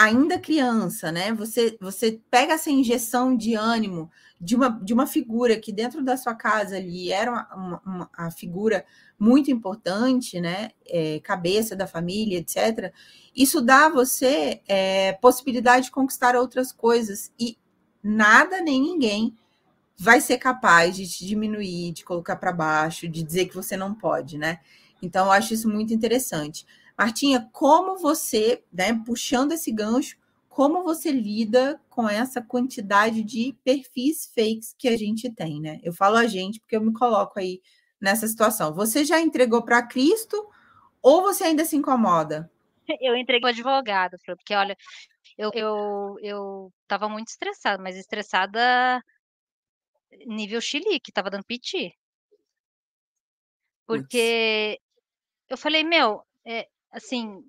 ainda 0.00 0.38
criança, 0.38 1.12
né? 1.12 1.32
Você 1.34 1.76
você 1.78 2.18
pega 2.30 2.54
essa 2.54 2.70
injeção 2.70 3.36
de 3.36 3.54
ânimo 3.54 4.10
de 4.40 4.56
uma, 4.56 4.70
de 4.70 4.94
uma 4.94 5.06
figura 5.06 5.60
que 5.60 5.70
dentro 5.70 6.02
da 6.02 6.16
sua 6.16 6.34
casa 6.34 6.76
ali 6.76 7.12
era 7.12 7.30
uma, 7.30 7.54
uma, 7.54 7.82
uma 7.84 8.10
a 8.16 8.30
figura 8.30 8.86
muito 9.18 9.50
importante, 9.50 10.40
né? 10.40 10.70
É, 10.86 11.20
cabeça 11.20 11.76
da 11.76 11.86
família, 11.86 12.38
etc. 12.38 12.94
Isso 13.36 13.60
dá 13.60 13.86
a 13.86 13.90
você 13.90 14.62
é, 14.66 15.12
possibilidade 15.20 15.86
de 15.86 15.90
conquistar 15.90 16.34
outras 16.34 16.72
coisas. 16.72 17.30
E 17.38 17.58
nada 18.02 18.62
nem 18.62 18.80
ninguém 18.80 19.36
vai 19.98 20.22
ser 20.22 20.38
capaz 20.38 20.96
de 20.96 21.06
te 21.06 21.26
diminuir, 21.26 21.92
de 21.92 22.04
colocar 22.04 22.36
para 22.36 22.52
baixo, 22.52 23.06
de 23.06 23.22
dizer 23.22 23.46
que 23.46 23.54
você 23.54 23.76
não 23.76 23.94
pode, 23.94 24.38
né? 24.38 24.60
Então, 25.02 25.26
eu 25.26 25.32
acho 25.32 25.52
isso 25.52 25.68
muito 25.68 25.92
interessante. 25.92 26.64
Martinha, 27.00 27.48
como 27.50 27.96
você, 27.96 28.62
né, 28.70 28.92
puxando 29.06 29.52
esse 29.52 29.72
gancho, 29.72 30.18
como 30.50 30.82
você 30.82 31.10
lida 31.10 31.80
com 31.88 32.06
essa 32.06 32.42
quantidade 32.42 33.22
de 33.22 33.56
perfis 33.64 34.26
fakes 34.34 34.74
que 34.78 34.86
a 34.86 34.98
gente 34.98 35.34
tem, 35.34 35.62
né? 35.62 35.80
Eu 35.82 35.94
falo 35.94 36.16
a 36.16 36.26
gente 36.26 36.60
porque 36.60 36.76
eu 36.76 36.82
me 36.82 36.92
coloco 36.92 37.40
aí 37.40 37.62
nessa 37.98 38.28
situação. 38.28 38.74
Você 38.74 39.02
já 39.02 39.18
entregou 39.18 39.62
para 39.64 39.86
Cristo 39.86 40.46
ou 41.00 41.22
você 41.22 41.44
ainda 41.44 41.64
se 41.64 41.74
incomoda? 41.74 42.52
Eu 43.00 43.16
entreguei 43.16 43.48
o 43.48 43.50
advogado, 43.50 44.18
porque 44.36 44.54
olha, 44.54 44.76
eu, 45.38 45.50
eu, 45.54 46.16
eu 46.20 46.72
tava 46.86 47.08
muito 47.08 47.28
estressada, 47.28 47.82
mas 47.82 47.96
estressada 47.96 49.02
nível 50.26 50.60
chilique, 50.60 51.10
tava 51.10 51.30
dando 51.30 51.46
piti. 51.46 51.96
Porque 53.86 54.78
eu 55.48 55.56
falei, 55.56 55.82
meu, 55.82 56.22
é, 56.44 56.68
assim, 56.90 57.44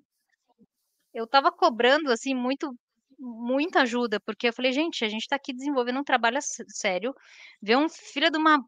eu 1.12 1.26
tava 1.26 1.50
cobrando, 1.52 2.10
assim, 2.10 2.34
muito, 2.34 2.74
muita 3.18 3.82
ajuda, 3.82 4.20
porque 4.20 4.48
eu 4.48 4.52
falei, 4.52 4.72
gente, 4.72 5.04
a 5.04 5.08
gente 5.08 5.28
tá 5.28 5.36
aqui 5.36 5.52
desenvolvendo 5.52 6.00
um 6.00 6.04
trabalho 6.04 6.38
sério, 6.68 7.14
ver 7.60 7.76
um 7.76 7.88
filho 7.88 8.30
de 8.30 8.38
uma 8.38 8.62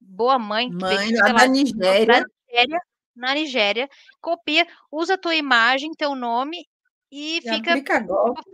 boa 0.00 0.38
mãe, 0.38 0.70
mãe 0.70 1.08
que 1.08 1.16
lá, 1.16 1.32
da 1.32 1.48
Nigéria. 1.48 2.24
Nigéria, 2.48 2.80
na 3.14 3.34
Nigéria, 3.34 3.88
copia, 4.20 4.66
usa 4.90 5.14
a 5.14 5.18
tua 5.18 5.34
imagem, 5.34 5.90
teu 5.92 6.14
nome 6.14 6.64
e, 7.10 7.38
e 7.38 7.42
fica 7.42 7.74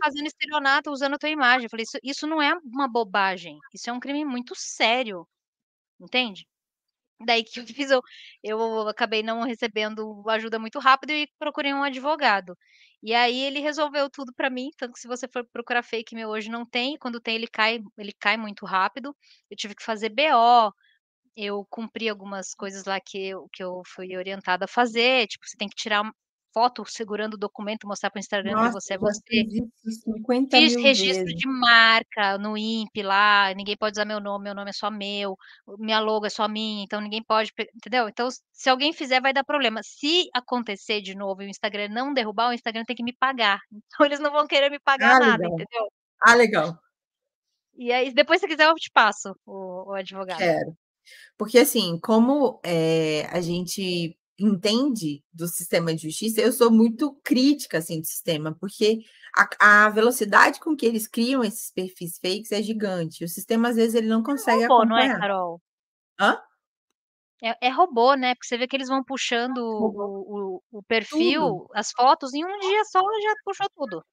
fazendo 0.03 0.25
estelionato 0.25 0.89
usando 0.89 1.13
a 1.13 1.17
tua 1.19 1.29
imagem. 1.29 1.65
Eu 1.65 1.69
falei, 1.69 1.83
isso, 1.83 1.97
isso 2.03 2.27
não 2.27 2.41
é 2.41 2.53
uma 2.63 2.87
bobagem, 2.87 3.59
isso 3.73 3.89
é 3.89 3.93
um 3.93 3.99
crime 3.99 4.25
muito 4.25 4.53
sério, 4.55 5.27
entende? 5.99 6.47
Daí 7.25 7.43
que 7.43 7.59
eu 7.59 7.65
fiz, 7.67 7.89
eu, 7.91 8.01
eu 8.43 8.87
acabei 8.89 9.23
não 9.23 9.43
recebendo 9.43 10.23
ajuda 10.29 10.59
muito 10.59 10.79
rápido 10.79 11.11
e 11.11 11.27
procurei 11.39 11.73
um 11.73 11.83
advogado. 11.83 12.57
E 13.01 13.13
aí 13.13 13.39
ele 13.43 13.59
resolveu 13.59 14.09
tudo 14.09 14.33
para 14.33 14.49
mim, 14.49 14.69
tanto 14.77 14.93
que 14.93 14.99
se 14.99 15.07
você 15.07 15.27
for 15.27 15.45
procurar 15.53 15.83
fake 15.83 16.15
meu 16.15 16.29
hoje 16.29 16.49
não 16.49 16.65
tem, 16.65 16.97
quando 16.97 17.19
tem 17.21 17.35
ele 17.35 17.47
cai, 17.47 17.79
ele 17.97 18.13
cai 18.19 18.35
muito 18.37 18.65
rápido. 18.65 19.15
Eu 19.49 19.55
tive 19.57 19.75
que 19.75 19.83
fazer 19.83 20.09
BO, 20.09 20.71
eu 21.37 21.65
cumpri 21.69 22.09
algumas 22.09 22.53
coisas 22.55 22.85
lá 22.85 22.99
que 22.99 23.17
eu, 23.29 23.49
que 23.53 23.63
eu 23.63 23.81
fui 23.87 24.15
orientada 24.17 24.65
a 24.65 24.67
fazer, 24.67 25.27
tipo, 25.27 25.47
você 25.47 25.57
tem 25.57 25.67
que 25.69 25.75
tirar 25.75 26.03
foto 26.55 26.85
segurando 26.87 27.33
o 27.33 27.37
documento, 27.37 27.85
mostrar 27.85 28.09
para 28.09 28.17
o 28.17 28.21
Instagram 28.21 28.67
que 28.67 28.71
você 28.71 28.93
é 28.93 28.97
você. 28.97 29.45
Fiz 30.49 30.75
registro 30.77 31.25
vezes. 31.25 31.35
de 31.35 31.47
marca 31.49 32.37
no 32.37 32.57
INPE 32.57 33.03
lá, 33.03 33.53
ninguém 33.53 33.75
pode 33.75 33.97
usar 33.97 34.05
meu 34.05 34.21
nome, 34.21 34.45
meu 34.45 34.55
nome 34.55 34.69
é 34.69 34.73
só 34.73 34.89
meu, 34.89 35.35
minha 35.77 35.99
logo 35.99 36.25
é 36.25 36.29
só 36.29 36.47
minha, 36.47 36.85
então 36.85 37.01
ninguém 37.01 37.21
pode, 37.21 37.51
entendeu? 37.75 38.07
Então, 38.07 38.29
se 38.53 38.69
alguém 38.69 38.93
fizer, 38.93 39.21
vai 39.21 39.33
dar 39.33 39.43
problema. 39.43 39.81
Se 39.83 40.29
acontecer 40.33 41.01
de 41.01 41.13
novo 41.13 41.41
e 41.43 41.45
o 41.45 41.49
Instagram 41.49 41.89
não 41.89 42.13
derrubar, 42.13 42.49
o 42.49 42.53
Instagram 42.53 42.85
tem 42.85 42.95
que 42.95 43.03
me 43.03 43.13
pagar. 43.13 43.59
Então, 43.95 44.05
eles 44.05 44.19
não 44.19 44.31
vão 44.31 44.47
querer 44.47 44.69
me 44.69 44.79
pagar 44.79 45.17
ah, 45.17 45.19
nada, 45.19 45.43
legal. 45.43 45.53
entendeu? 45.53 45.87
Ah, 46.21 46.35
legal. 46.35 46.77
E 47.77 47.91
aí, 47.91 48.13
depois, 48.13 48.39
se 48.39 48.47
quiser, 48.47 48.67
eu 48.67 48.75
te 48.75 48.89
passo 48.91 49.35
o, 49.45 49.91
o 49.91 49.93
advogado. 49.93 50.37
Quero. 50.37 50.75
Porque, 51.37 51.59
assim, 51.59 51.99
como 51.99 52.59
é, 52.63 53.25
a 53.31 53.39
gente 53.41 54.17
entende 54.37 55.23
do 55.33 55.47
sistema 55.47 55.95
de 55.95 56.03
justiça, 56.03 56.41
eu 56.41 56.51
sou 56.51 56.69
muito 56.69 57.13
crítica 57.23 57.77
assim 57.77 58.01
do 58.01 58.05
sistema, 58.07 58.53
porque 58.59 58.99
a, 59.35 59.85
a, 59.85 59.89
velocidade 59.89 60.59
com 60.59 60.75
que 60.75 60.85
eles 60.85 61.07
criam 61.07 61.43
esses 61.43 61.71
perfis 61.71 62.17
fakes 62.19 62.51
é 62.51 62.61
gigante. 62.61 63.23
O 63.23 63.29
sistema 63.29 63.69
às 63.69 63.75
vezes 63.75 63.95
ele 63.95 64.07
não 64.07 64.21
consegue 64.21 64.63
é 64.63 64.67
robô, 64.67 64.81
acompanhar. 64.81 65.07
não 65.07 65.15
é, 65.15 65.19
Carol? 65.19 65.61
Hã? 66.19 66.41
É, 67.43 67.67
é, 67.67 67.69
robô, 67.69 68.15
né? 68.15 68.33
Porque 68.33 68.47
você 68.47 68.57
vê 68.57 68.67
que 68.67 68.75
eles 68.75 68.87
vão 68.87 69.03
puxando 69.03 69.57
o, 69.57 70.55
o, 70.57 70.63
o, 70.71 70.83
perfil, 70.83 71.41
tudo. 71.41 71.69
as 71.73 71.91
fotos, 71.91 72.33
em 72.33 72.43
um 72.43 72.59
dia 72.59 72.83
só 72.85 72.99
já 72.99 73.33
puxou 73.43 73.67
tudo. 73.75 74.03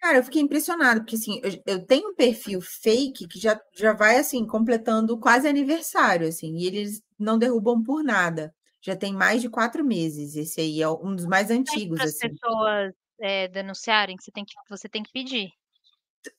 Cara, 0.00 0.16
eu 0.16 0.24
fiquei 0.24 0.40
impressionado, 0.40 1.00
porque 1.00 1.16
assim, 1.16 1.40
eu, 1.44 1.62
eu, 1.66 1.86
tenho 1.86 2.08
um 2.08 2.14
perfil 2.14 2.60
fake 2.62 3.28
que 3.28 3.38
já, 3.38 3.60
já 3.74 3.92
vai 3.92 4.16
assim, 4.16 4.46
completando 4.46 5.18
quase 5.18 5.46
aniversário, 5.46 6.26
assim, 6.26 6.56
e 6.56 6.66
eles 6.66 7.02
não 7.18 7.38
derrubam 7.38 7.82
por 7.82 8.02
nada 8.02 8.54
já 8.80 8.96
tem 8.96 9.12
mais 9.12 9.42
de 9.42 9.48
quatro 9.48 9.84
meses. 9.84 10.36
Esse 10.36 10.60
aí 10.60 10.82
é 10.82 10.88
um 10.88 11.14
dos 11.14 11.26
mais 11.26 11.50
antigos. 11.50 11.98
Para 11.98 12.06
as 12.06 12.14
assim. 12.14 12.28
pessoas 12.28 12.94
é, 13.20 13.48
denunciarem, 13.48 14.16
você 14.18 14.30
tem 14.30 14.44
que, 14.44 14.54
você 14.68 14.88
tem 14.88 15.02
que 15.02 15.12
pedir. 15.12 15.50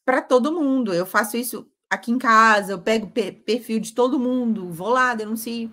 Para 0.04 0.22
todo 0.22 0.52
mundo. 0.52 0.94
Eu 0.94 1.06
faço 1.06 1.38
isso 1.38 1.70
aqui 1.90 2.12
em 2.12 2.18
casa, 2.18 2.72
eu 2.72 2.82
pego 2.82 3.12
perfil 3.12 3.80
de 3.80 3.94
todo 3.94 4.20
mundo, 4.20 4.72
vou 4.72 4.90
lá, 4.90 5.14
denuncio. 5.14 5.70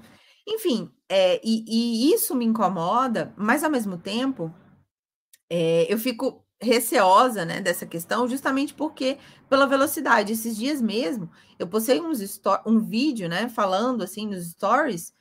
Enfim, 0.47 0.91
é, 1.09 1.41
e, 1.45 1.65
e, 1.69 2.13
isso 2.13 2.35
me 2.35 2.45
incomoda, 2.45 3.33
mas 3.37 3.63
ao 3.63 3.71
mesmo 3.71 3.97
tempo 3.97 4.53
é, 5.49 5.87
eu 5.93 5.97
fico 5.97 6.45
receosa 6.61 7.45
né, 7.45 7.61
dessa 7.61 7.87
questão, 7.87 8.27
justamente 8.27 8.75
porque, 8.75 9.17
pela 9.49 9.67
velocidade, 9.67 10.33
esses 10.33 10.57
dias 10.57 10.83
mesmo, 10.83 11.31
eu 11.57 11.69
postei 11.69 12.01
uns 12.01 12.41
um 12.67 12.81
vídeo 12.81 13.29
né, 13.29 13.49
falando 13.49 14.03
assim 14.03 14.27
nos 14.27 14.51
stories 14.51 15.13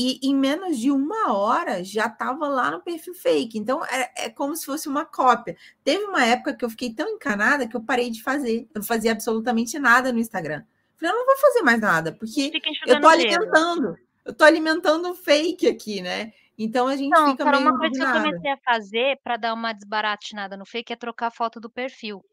e 0.00 0.20
em 0.22 0.32
menos 0.32 0.78
de 0.78 0.92
uma 0.92 1.32
hora 1.32 1.82
já 1.82 2.06
estava 2.06 2.46
lá 2.46 2.70
no 2.70 2.80
perfil 2.80 3.14
fake. 3.14 3.58
Então 3.58 3.84
é, 3.84 4.12
é, 4.26 4.30
como 4.30 4.54
se 4.54 4.64
fosse 4.64 4.88
uma 4.88 5.04
cópia. 5.04 5.56
Teve 5.82 6.04
uma 6.04 6.24
época 6.24 6.54
que 6.54 6.64
eu 6.64 6.70
fiquei 6.70 6.94
tão 6.94 7.08
encanada 7.08 7.66
que 7.66 7.76
eu 7.76 7.82
parei 7.82 8.08
de 8.08 8.22
fazer. 8.22 8.68
Eu 8.72 8.80
não 8.80 8.86
fazia 8.86 9.10
absolutamente 9.10 9.76
nada 9.76 10.12
no 10.12 10.20
Instagram. 10.20 10.62
Falei, 10.96 11.12
eu 11.12 11.18
não 11.18 11.26
vou 11.26 11.36
fazer 11.38 11.62
mais 11.62 11.80
nada, 11.80 12.12
porque 12.12 12.52
eu 12.86 12.94
estou 12.94 13.10
alimentando. 13.10 13.98
Eu 14.24 14.30
estou 14.30 14.46
alimentando 14.46 15.14
fake 15.16 15.66
aqui, 15.66 16.00
né? 16.00 16.32
Então 16.56 16.86
a 16.86 16.94
gente 16.94 17.10
não, 17.10 17.32
fica 17.32 17.44
cara, 17.44 17.56
meio 17.56 17.70
uma 17.70 17.78
coisa 17.78 17.98
que 17.98 18.04
eu 18.04 18.12
comecei 18.12 18.50
a 18.52 18.58
fazer 18.58 19.20
para 19.24 19.36
dar 19.36 19.54
uma 19.54 19.72
desbaratinada 19.72 20.56
no 20.56 20.64
fake 20.64 20.92
é 20.92 20.96
trocar 20.96 21.26
a 21.26 21.32
foto 21.32 21.58
do 21.58 21.68
perfil. 21.68 22.24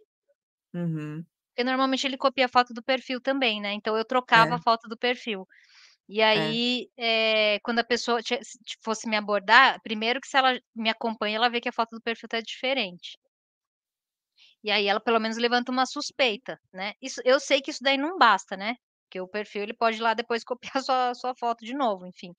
Uhum. 0.72 1.24
Porque 1.49 1.63
normalmente 1.63 2.05
ele 2.05 2.18
copia 2.18 2.45
a 2.45 2.49
foto 2.49 2.74
do 2.74 2.84
perfil 2.84 3.20
também, 3.20 3.59
né? 3.59 3.74
Então 3.74 3.97
eu 3.97 4.05
trocava 4.05 4.51
é. 4.51 4.53
a 4.55 4.59
foto 4.59 4.88
do 4.88 4.97
perfil. 4.97 5.47
E 6.08 6.22
É. 6.34 6.60
aí, 6.62 6.88
eh, 6.97 7.60
quando 7.64 7.80
a 7.80 7.84
pessoa 7.84 8.20
fosse 8.84 9.08
me 9.10 9.18
abordar, 9.18 9.82
primeiro 9.84 10.22
que 10.22 10.28
se 10.28 10.38
ela 10.38 10.60
me 10.76 10.89
acompanha, 10.89 11.38
ela 11.38 11.49
vê 11.49 11.60
que 11.62 11.70
a 11.70 11.74
foto 11.74 11.91
do 11.95 12.01
perfil 12.01 12.30
tá 12.30 12.39
diferente. 12.41 13.18
E 14.64 14.72
aí 14.72 14.88
ela 14.88 14.99
pelo 14.99 15.20
menos 15.20 15.38
levanta 15.38 15.72
uma 15.72 15.86
suspeita, 15.86 16.60
né. 16.74 16.93
Isso 17.01 17.22
eu 17.26 17.39
sei 17.39 17.62
que 17.62 17.72
isso 17.72 17.84
daí 17.84 17.97
não 17.97 18.18
basta, 18.18 18.56
né, 18.58 18.76
porque 19.03 19.20
o 19.22 19.28
perfil 19.28 19.64
ele 19.64 19.74
pode 19.74 19.97
ir 19.97 20.01
lá 20.01 20.14
depois 20.14 20.43
copiar 20.80 20.84
sua 20.84 21.14
sua 21.14 21.34
foto 21.36 21.66
de 21.66 21.74
novo, 21.74 22.06
enfim. 22.06 22.34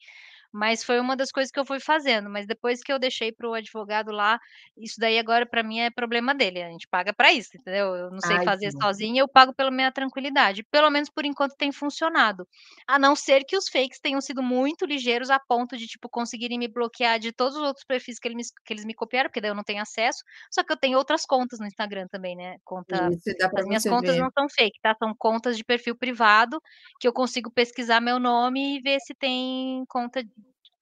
Mas 0.56 0.82
foi 0.82 0.98
uma 0.98 1.14
das 1.14 1.30
coisas 1.30 1.52
que 1.52 1.60
eu 1.60 1.66
fui 1.66 1.78
fazendo, 1.78 2.30
mas 2.30 2.46
depois 2.46 2.80
que 2.82 2.90
eu 2.90 2.98
deixei 2.98 3.30
para 3.30 3.46
o 3.46 3.52
advogado 3.52 4.10
lá, 4.10 4.40
isso 4.74 4.98
daí 4.98 5.18
agora 5.18 5.44
para 5.44 5.62
mim 5.62 5.80
é 5.80 5.90
problema 5.90 6.34
dele, 6.34 6.62
a 6.62 6.70
gente 6.70 6.88
paga 6.88 7.12
para 7.12 7.30
isso, 7.30 7.50
entendeu? 7.54 7.94
Eu 7.94 8.10
não 8.10 8.20
sei 8.20 8.38
Ai, 8.38 8.44
fazer 8.44 8.70
sim. 8.70 8.80
sozinha, 8.80 9.20
eu 9.20 9.28
pago 9.28 9.52
pela 9.54 9.70
minha 9.70 9.92
tranquilidade. 9.92 10.64
Pelo 10.70 10.88
menos 10.88 11.10
por 11.10 11.26
enquanto 11.26 11.54
tem 11.56 11.70
funcionado. 11.70 12.48
A 12.88 12.98
não 12.98 13.14
ser 13.14 13.44
que 13.44 13.54
os 13.54 13.68
fakes 13.68 14.00
tenham 14.00 14.18
sido 14.22 14.42
muito 14.42 14.86
ligeiros 14.86 15.28
a 15.28 15.38
ponto 15.38 15.76
de, 15.76 15.86
tipo, 15.86 16.08
conseguirem 16.08 16.58
me 16.58 16.68
bloquear 16.68 17.18
de 17.18 17.32
todos 17.32 17.54
os 17.56 17.62
outros 17.62 17.84
perfis 17.84 18.18
que, 18.18 18.26
ele 18.26 18.36
me, 18.36 18.42
que 18.64 18.72
eles 18.72 18.86
me 18.86 18.94
copiaram, 18.94 19.28
porque 19.28 19.42
daí 19.42 19.50
eu 19.50 19.54
não 19.54 19.64
tenho 19.64 19.82
acesso. 19.82 20.24
Só 20.50 20.64
que 20.64 20.72
eu 20.72 20.76
tenho 20.78 20.96
outras 20.96 21.26
contas 21.26 21.60
no 21.60 21.66
Instagram 21.66 22.06
também, 22.08 22.34
né? 22.34 22.56
Conta. 22.64 23.10
Isso, 23.12 23.30
dá 23.38 23.50
As 23.54 23.66
minhas 23.66 23.84
contas 23.84 24.14
ver. 24.14 24.22
não 24.22 24.30
são 24.30 24.48
fake, 24.48 24.80
tá? 24.80 24.96
São 24.98 25.14
contas 25.18 25.56
de 25.56 25.64
perfil 25.64 25.94
privado 25.94 26.58
que 26.98 27.06
eu 27.06 27.12
consigo 27.12 27.50
pesquisar 27.50 28.00
meu 28.00 28.18
nome 28.18 28.78
e 28.78 28.80
ver 28.80 29.00
se 29.00 29.14
tem 29.14 29.84
conta 29.88 30.22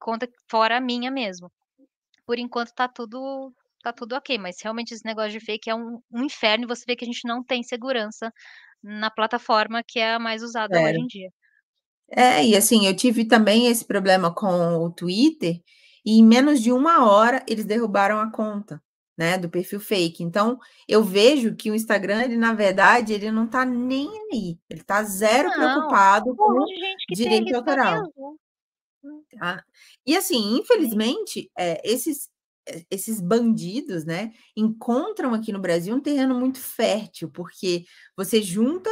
conta 0.05 0.29
fora 0.51 0.77
a 0.77 0.81
minha 0.81 1.11
mesmo. 1.11 1.51
Por 2.27 2.39
enquanto 2.39 2.75
tá 2.75 2.87
tudo 2.87 3.51
tá 3.83 3.93
tudo 3.93 4.15
ok, 4.15 4.39
mas 4.39 4.57
realmente 4.63 4.93
esse 4.95 5.05
negócio 5.05 5.33
de 5.33 5.45
fake 5.45 5.69
é 5.69 5.75
um, 5.75 5.99
um 6.11 6.25
inferno 6.25 6.65
e 6.65 6.67
você 6.67 6.85
vê 6.87 6.97
que 6.97 7.05
a 7.05 7.07
gente 7.07 7.27
não 7.27 7.45
tem 7.45 7.63
segurança 7.63 8.33
na 8.83 9.11
plataforma 9.11 9.83
que 9.87 9.99
é 9.99 10.15
a 10.15 10.19
mais 10.19 10.43
usada 10.43 10.79
hoje 10.81 11.01
em 11.01 11.07
dia. 11.07 11.31
É, 12.11 12.45
e 12.45 12.57
assim, 12.57 12.87
eu 12.87 12.97
tive 12.97 13.27
também 13.27 13.67
esse 13.67 13.85
problema 13.85 14.35
com 14.35 14.77
o 14.77 14.91
Twitter, 14.91 15.61
e 16.05 16.19
em 16.19 16.25
menos 16.25 16.63
de 16.63 16.73
uma 16.73 17.11
hora 17.11 17.45
eles 17.47 17.65
derrubaram 17.65 18.19
a 18.21 18.31
conta, 18.31 18.83
né, 19.19 19.37
do 19.37 19.51
perfil 19.51 19.81
fake. 19.81 20.23
Então, 20.23 20.59
eu 20.89 21.03
vejo 21.03 21.55
que 21.55 21.71
o 21.71 21.75
Instagram, 21.75 22.23
ele 22.23 22.37
na 22.37 22.55
verdade, 22.55 23.13
ele 23.13 23.31
não 23.31 23.47
tá 23.47 23.65
nem 23.65 24.09
aí. 24.33 24.59
Ele 24.69 24.83
tá 24.83 25.03
zero 25.03 25.49
Não, 25.51 25.57
preocupado 25.57 26.35
com 26.37 26.65
direito 27.11 27.55
autoral. 27.55 28.11
Tá? 29.39 29.65
E 30.07 30.17
assim, 30.17 30.59
infelizmente, 30.59 31.51
eh, 31.59 31.81
esses 31.85 32.29
eh, 32.69 32.85
esses 32.91 33.21
bandidos, 33.21 34.05
né, 34.05 34.33
encontram 34.57 35.35
aqui 35.35 35.53
no 35.53 35.61
Brasil 35.61 35.95
um 35.95 36.01
terreno 36.01 36.35
muito 36.39 36.59
fértil, 36.61 37.31
porque 37.31 37.85
você 38.17 38.41
junta, 38.43 38.91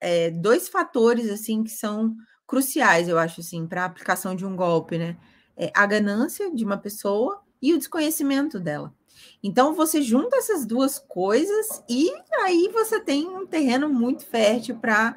eh, 0.00 0.30
2 0.30 0.68
fatores, 0.68 1.28
assim, 1.30 1.64
que 1.64 1.70
são 1.70 2.14
cruciais, 2.46 3.08
eu 3.08 3.18
acho, 3.18 3.40
assim, 3.40 3.66
pra 3.66 3.84
aplicação 3.86 4.34
de 4.36 4.46
um 4.46 4.54
golpe, 4.56 4.98
né. 4.98 5.16
Eh, 5.56 5.72
a 5.74 5.86
ganância 5.86 6.50
de 6.54 6.64
uma 6.64 6.78
pessoa 6.78 7.42
e 7.62 7.74
o 7.74 7.78
desconhecimento 7.78 8.60
dela. 8.60 8.94
Então 9.42 9.74
você 9.74 10.00
junta 10.02 10.36
essas 10.36 10.64
duas 10.66 10.98
coisas 11.00 11.82
e 11.88 12.10
aí 12.44 12.68
você 12.72 13.00
tem 13.00 13.26
um 13.28 13.46
terreno 13.46 13.88
muito 13.88 14.24
fértil 14.26 14.78
para 14.78 15.16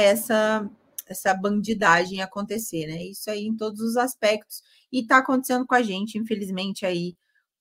essa 0.00 0.68
essa 1.06 1.34
bandidagem 1.34 2.20
acontecer, 2.20 2.86
né? 2.86 3.02
Isso 3.04 3.30
aí 3.30 3.46
em 3.46 3.56
todos 3.56 3.80
os 3.80 3.96
aspectos 3.96 4.62
e 4.92 5.00
está 5.00 5.18
acontecendo 5.18 5.66
com 5.66 5.74
a 5.74 5.82
gente, 5.82 6.18
infelizmente 6.18 6.84
aí 6.84 7.16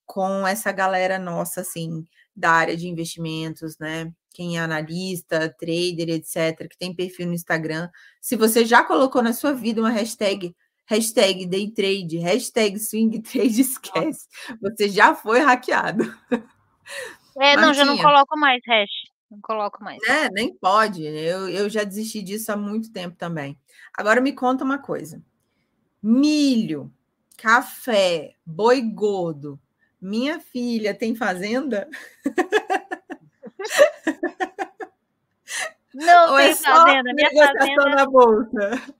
com 0.05 0.47
essa 0.47 0.71
galera 0.71 1.17
nossa 1.17 1.61
assim 1.61 2.05
da 2.35 2.51
área 2.51 2.75
de 2.75 2.87
investimentos, 2.87 3.77
né? 3.77 4.11
Quem 4.33 4.57
é 4.57 4.61
analista, 4.61 5.49
trader, 5.57 6.09
etc, 6.09 6.67
que 6.69 6.77
tem 6.77 6.93
perfil 6.93 7.27
no 7.27 7.33
Instagram, 7.33 7.89
se 8.21 8.35
você 8.35 8.65
já 8.65 8.83
colocou 8.83 9.23
na 9.23 9.31
sua 9.31 9.53
vida 9.53 9.81
uma 9.81 9.89
hashtag 9.89 10.53
hashtag 10.85 11.45
day 11.45 11.71
trade, 11.71 12.17
hashtag 12.17 12.79
swing 12.79 13.21
trade 13.23 13.61
esquece. 13.61 14.27
Você 14.61 14.89
já 14.89 15.15
foi 15.15 15.39
hackeado. 15.39 16.03
É, 17.37 17.55
não, 17.57 17.73
já 17.73 17.83
não 17.85 17.97
coloco 17.97 18.37
mais 18.37 18.61
hash. 18.65 19.14
Não 19.29 19.39
coloco 19.41 19.83
mais. 19.83 20.01
É, 20.07 20.29
nem 20.29 20.53
pode. 20.55 21.03
Eu, 21.03 21.49
eu 21.49 21.69
já 21.69 21.83
desisti 21.83 22.21
disso 22.21 22.51
há 22.51 22.57
muito 22.57 22.91
tempo 22.91 23.15
também. 23.17 23.59
Agora 23.93 24.21
me 24.21 24.33
conta 24.33 24.63
uma 24.63 24.77
coisa: 24.77 25.21
milho, 26.01 26.91
café, 27.37 28.35
boi 28.45 28.81
gordo. 28.81 29.59
Minha 29.99 30.39
filha 30.39 30.93
tem 30.93 31.15
fazenda? 31.15 31.89
Não 35.95 36.31
Ou 36.31 36.37
tem 36.37 36.49
é 36.49 36.55
fazenda. 36.55 37.13
Minha 37.13 37.31
fazenda 37.31 37.89
na 37.89 38.05
bolsa. 38.05 38.95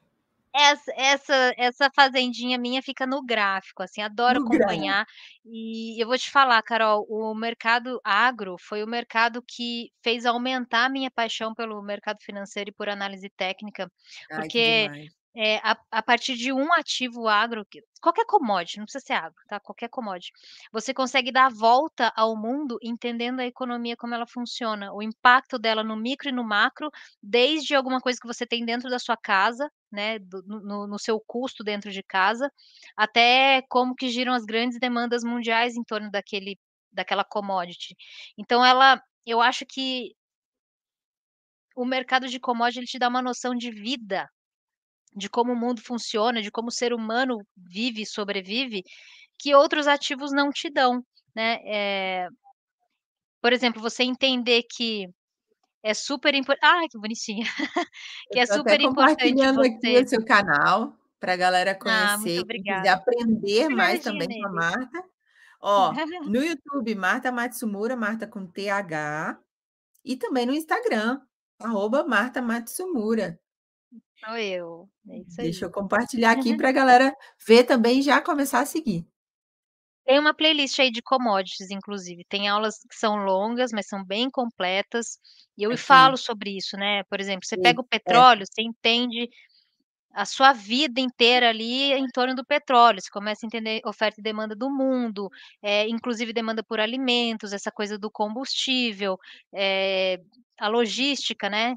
Essa, 0.58 0.94
essa, 0.96 1.54
essa 1.58 1.92
fazendinha 1.94 2.58
minha 2.58 2.82
fica 2.82 3.06
no 3.06 3.22
gráfico, 3.22 3.84
assim, 3.84 4.02
adoro 4.02 4.40
no 4.40 4.46
acompanhar. 4.46 5.06
Gráfico. 5.06 5.14
E 5.46 6.02
eu 6.02 6.08
vou 6.08 6.18
te 6.18 6.32
falar, 6.32 6.62
Carol, 6.64 7.06
o 7.10 7.36
mercado 7.36 8.00
agro 8.04 8.56
foi 8.58 8.82
o 8.82 8.88
mercado 8.88 9.44
que 9.46 9.92
fez 10.02 10.26
aumentar 10.26 10.86
a 10.86 10.90
minha 10.90 11.12
paixão 11.12 11.54
pelo 11.54 11.82
mercado 11.82 12.20
financeiro 12.22 12.70
e 12.70 12.74
por 12.74 12.88
análise 12.88 13.30
técnica, 13.30 13.92
Ai, 14.32 14.40
porque 14.40 14.90
é, 15.36 15.58
a, 15.58 15.78
a, 15.92 16.02
partir 16.02 16.36
de 16.38 16.54
um 16.54 16.72
ativo 16.74 17.28
agro, 17.28 17.68
qualquer 18.02 18.26
commodity, 18.26 18.78
não 18.78 18.86
precisa 18.86 19.06
ser 19.06 19.14
agro, 19.14 19.36
tá? 19.48 19.60
Qualquer 19.60 19.90
commodity, 19.90 20.32
você 20.72 20.94
consegue 20.94 21.32
dar 21.32 21.48
a 21.48 21.50
volta 21.50 22.12
ao 22.16 22.38
mundo 22.38 22.78
entendendo 22.82 23.42
a 23.42 23.46
economia 23.46 23.98
como 23.98 24.14
ela 24.16 24.26
funciona, 24.26 24.94
o 24.94 25.02
impacto 25.04 25.60
dela 25.60 25.84
no 25.84 25.98
micro 25.98 26.30
e 26.30 26.32
no 26.32 26.44
macro, 26.44 26.90
desde 27.22 27.76
alguma 27.76 28.00
coisa 28.00 28.18
que 28.20 28.28
você 28.28 28.46
tem 28.46 28.66
dentro 28.66 28.90
da 28.90 28.98
sua 28.98 29.18
casa, 29.18 29.70
né, 29.92 30.20
do, 30.20 30.42
no, 30.44 30.88
no, 30.88 31.00
seu 31.00 31.20
custo 31.20 31.64
dentro 31.64 31.92
de 31.92 32.02
casa, 32.02 32.50
até 32.96 33.62
como 33.70 33.96
que 33.96 34.10
giram 34.10 34.34
as 34.34 34.46
grandes 34.46 34.80
demandas 34.80 35.24
mundiais 35.24 35.76
em 35.76 35.84
torno 35.84 36.10
daquele, 36.10 36.58
daquela 36.92 37.26
commodity. 37.26 37.96
Então, 38.38 38.66
ela, 38.66 39.02
eu 39.26 39.42
acho 39.42 39.66
que 39.66 40.14
o 41.76 41.86
mercado 41.86 42.28
de 42.28 42.40
commodity 42.40 42.80
ele 42.80 42.88
te 42.88 43.00
dá 43.00 43.10
uma 43.10 43.22
noção 43.22 43.54
de 43.54 43.70
vida 43.70 44.30
de 45.16 45.30
como 45.30 45.54
o 45.54 45.56
mundo 45.56 45.82
funciona, 45.82 46.42
de 46.42 46.52
como 46.52 46.68
o 46.68 46.72
ser 46.72 46.94
humano 46.94 47.38
vive 47.56 48.02
e 48.02 48.06
sobrevive, 48.06 48.84
que 49.40 49.56
outros 49.56 49.88
ativos 49.88 50.32
não 50.32 50.52
te 50.52 50.70
dão, 50.70 51.04
né? 51.36 51.60
É, 51.66 52.28
por 53.42 53.54
exemplo, 53.54 53.82
você 53.82 54.04
entender 54.04 54.64
que 54.64 55.08
é 55.84 55.94
super 55.94 56.34
importante. 56.34 56.66
Ai, 56.66 56.88
que 56.90 56.98
bonitinha! 56.98 57.46
que 58.32 58.40
é 58.40 58.46
super 58.46 58.82
importante. 58.82 59.18
Compartilhando 59.20 59.58
você... 59.58 59.68
aqui 59.68 60.04
o 60.04 60.08
seu 60.08 60.26
canal 60.26 60.98
para 61.20 61.34
a 61.34 61.38
galera 61.38 61.72
ah, 61.72 61.76
conhecer, 61.76 62.42
ah, 62.42 62.54
quiser 62.54 62.90
aprender 62.90 63.70
mais 63.70 64.04
também 64.04 64.28
nele. 64.28 64.42
com 64.42 64.48
a 64.48 64.52
Marta. 64.52 65.04
Ó, 65.62 65.92
no 66.28 66.44
YouTube, 66.44 66.96
Marta 66.96 67.32
Matsumura, 67.32 67.96
Marta 67.96 68.28
com 68.28 68.46
TH, 68.46 69.40
e 70.04 70.16
também 70.18 70.46
no 70.46 70.54
Instagram, 70.54 71.22
arroba 71.60 72.04
Marta 72.04 72.42
Matsumura. 72.42 73.40
Sou 74.26 74.38
eu. 74.38 74.90
É 75.10 75.18
isso 75.20 75.42
aí. 75.42 75.48
Deixa 75.48 75.66
eu 75.66 75.72
compartilhar 75.72 76.32
aqui 76.32 76.58
para 76.58 76.70
a 76.70 76.72
galera 76.74 77.16
ver 77.48 77.64
também 77.64 78.00
e 78.00 78.02
já 78.02 78.22
começar 78.22 78.60
a 78.62 78.66
seguir. 78.66 79.08
Tem 80.06 80.20
uma 80.20 80.36
playlist 80.36 80.80
aí 80.80 80.92
de 80.92 81.02
commodities, 81.02 81.72
inclusive. 81.72 82.24
Tem 82.30 82.48
aulas 82.48 82.78
que 82.90 82.96
são 82.96 83.16
longas, 83.16 83.72
mas 83.72 83.88
são 83.88 84.04
bem 84.06 84.30
completas. 84.30 85.18
E 85.58 85.64
eu 85.64 85.72
aqui. 85.72 85.82
falo 85.82 86.16
sobre 86.16 86.56
isso, 86.56 86.78
né? 86.78 87.04
Por 87.06 87.20
exemplo, 87.20 87.46
você 87.46 87.58
pega 87.58 87.82
o 87.82 87.86
é. 87.86 87.98
petróleo, 87.98 88.44
é. 88.44 88.46
você 88.46 88.62
entende 88.62 89.30
a 90.14 90.24
sua 90.24 90.54
vida 90.54 91.02
inteira 91.02 91.50
ali 91.50 91.92
em 91.94 92.08
torno 92.08 92.36
do 92.36 92.46
petróleo. 92.46 93.02
Você 93.02 93.10
começa 93.12 93.46
a 93.46 93.48
entender 93.48 93.82
oferta 93.86 94.20
e 94.20 94.24
demanda 94.24 94.56
do 94.56 94.70
mundo, 94.70 95.30
é, 95.62 95.88
inclusive 95.90 96.32
demanda 96.32 96.64
por 96.64 96.80
alimentos, 96.80 97.52
essa 97.52 97.72
coisa 97.72 97.98
do 97.98 98.10
combustível, 98.10 99.18
é, 99.54 100.20
a 100.60 100.68
logística, 100.68 101.50
né? 101.50 101.76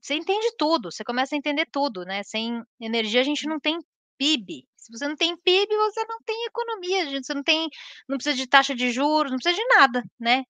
Você 0.00 0.14
entende 0.14 0.54
tudo, 0.56 0.90
você 0.90 1.04
começa 1.04 1.34
a 1.34 1.38
entender 1.38 1.66
tudo, 1.70 2.04
né? 2.04 2.22
Sem 2.22 2.62
energia 2.80 3.20
a 3.20 3.24
gente 3.24 3.46
não 3.46 3.58
tem 3.58 3.78
PIB. 4.16 4.66
Se 4.76 4.92
você 4.92 5.08
não 5.08 5.16
tem 5.16 5.36
PIB, 5.36 5.74
você 5.76 6.04
não 6.04 6.18
tem 6.24 6.44
economia, 6.46 7.06
gente. 7.06 7.26
Você 7.26 7.34
não 7.34 7.42
tem, 7.42 7.68
não 8.08 8.16
precisa 8.16 8.36
de 8.36 8.46
taxa 8.46 8.74
de 8.74 8.90
juros, 8.90 9.30
não 9.30 9.38
precisa 9.38 9.56
de 9.56 9.66
nada, 9.74 10.04
né? 10.20 10.44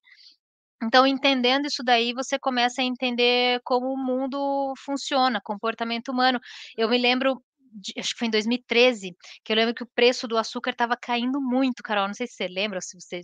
Então, 0.83 1.07
entendendo 1.07 1.67
isso 1.67 1.83
daí, 1.83 2.13
você 2.13 2.37
começa 2.37 2.81
a 2.81 2.85
entender 2.85 3.61
como 3.63 3.87
o 3.87 3.97
mundo 3.97 4.73
funciona, 4.77 5.41
comportamento 5.41 6.09
humano. 6.09 6.39
Eu 6.77 6.89
me 6.89 6.97
lembro, 6.97 7.41
de, 7.71 7.93
acho 7.97 8.13
que 8.13 8.19
foi 8.19 8.27
em 8.27 8.31
2013, 8.31 9.15
que 9.43 9.53
eu 9.53 9.55
lembro 9.55 9.73
que 9.73 9.83
o 9.83 9.89
preço 9.95 10.27
do 10.27 10.37
açúcar 10.37 10.71
estava 10.71 10.97
caindo 10.97 11.41
muito, 11.41 11.81
Carol. 11.81 12.07
Não 12.07 12.13
sei 12.13 12.27
se 12.27 12.33
você 12.33 12.47
lembra, 12.47 12.81
se 12.81 12.99
você. 12.99 13.21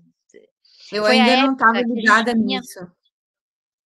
Eu 0.92 1.04
foi 1.04 1.20
ainda 1.20 1.46
não 1.46 1.54
estava 1.54 1.82
ligada 1.82 2.34
nisso. 2.34 2.80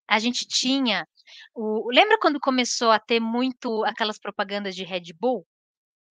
A 0.08 0.20
gente 0.20 0.48
tinha 0.48 1.08
o, 1.54 1.90
lembra 1.92 2.18
quando 2.20 2.40
começou 2.40 2.92
a 2.92 3.00
ter 3.00 3.20
muito 3.20 3.84
aquelas 3.86 4.20
propagandas 4.20 4.76
de 4.76 4.84
Red 4.84 5.14
Bull? 5.20 5.46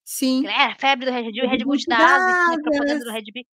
Sim. 0.05 0.47
É, 0.47 0.75
febre 0.79 1.07
do 1.07 1.13
Red 1.13 1.33
Bull, 1.33 1.51
Red 1.51 1.65
Bull 1.65 1.77
te 1.77 1.87
dá 1.89 1.97
asa, 1.97 2.63
propaganda 2.63 3.05
do 3.05 3.11
Red 3.11 3.25
Bull. 3.33 3.45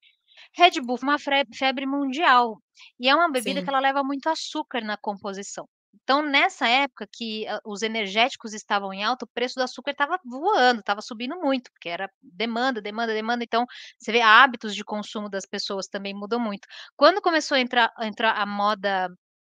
Red 0.53 0.82
Bull 0.82 0.97
foi 0.97 1.09
uma 1.09 1.19
febre 1.53 1.86
mundial. 1.86 2.57
E 2.99 3.07
é 3.07 3.15
uma 3.15 3.32
bebida 3.32 3.59
Sim. 3.59 3.63
que 3.63 3.69
ela 3.69 3.80
leva 3.80 4.03
muito 4.03 4.28
açúcar 4.28 4.82
na 4.82 4.97
composição. 4.97 5.67
Então, 6.03 6.22
nessa 6.22 6.67
época 6.67 7.07
que 7.11 7.47
ah, 7.47 7.59
os 7.65 7.82
energéticos 7.82 8.53
estavam 8.53 8.93
em 8.93 9.03
alta, 9.03 9.26
o 9.26 9.30
preço 9.34 9.55
do 9.55 9.63
açúcar 9.63 9.91
estava 9.91 10.17
voando, 10.26 10.80
estava 10.80 11.01
subindo 11.01 11.38
muito, 11.38 11.72
porque 11.72 11.89
era 11.89 12.09
demanda, 12.22 12.82
demanda, 12.82 13.13
demanda. 13.13 13.43
Então, 13.43 13.65
você 13.97 14.11
vê 14.11 14.22
hábitos 14.22 14.76
de 14.76 14.84
consumo 14.84 15.30
das 15.30 15.45
pessoas 15.45 15.88
também 15.88 16.13
mudam 16.13 16.39
muito. 16.39 16.67
Quando 16.95 17.22
começou 17.22 17.55
a 17.55 17.59
entrar, 17.59 17.91
a 17.97 18.07
entrar 18.07 18.32
a 18.34 18.45
moda 18.45 19.09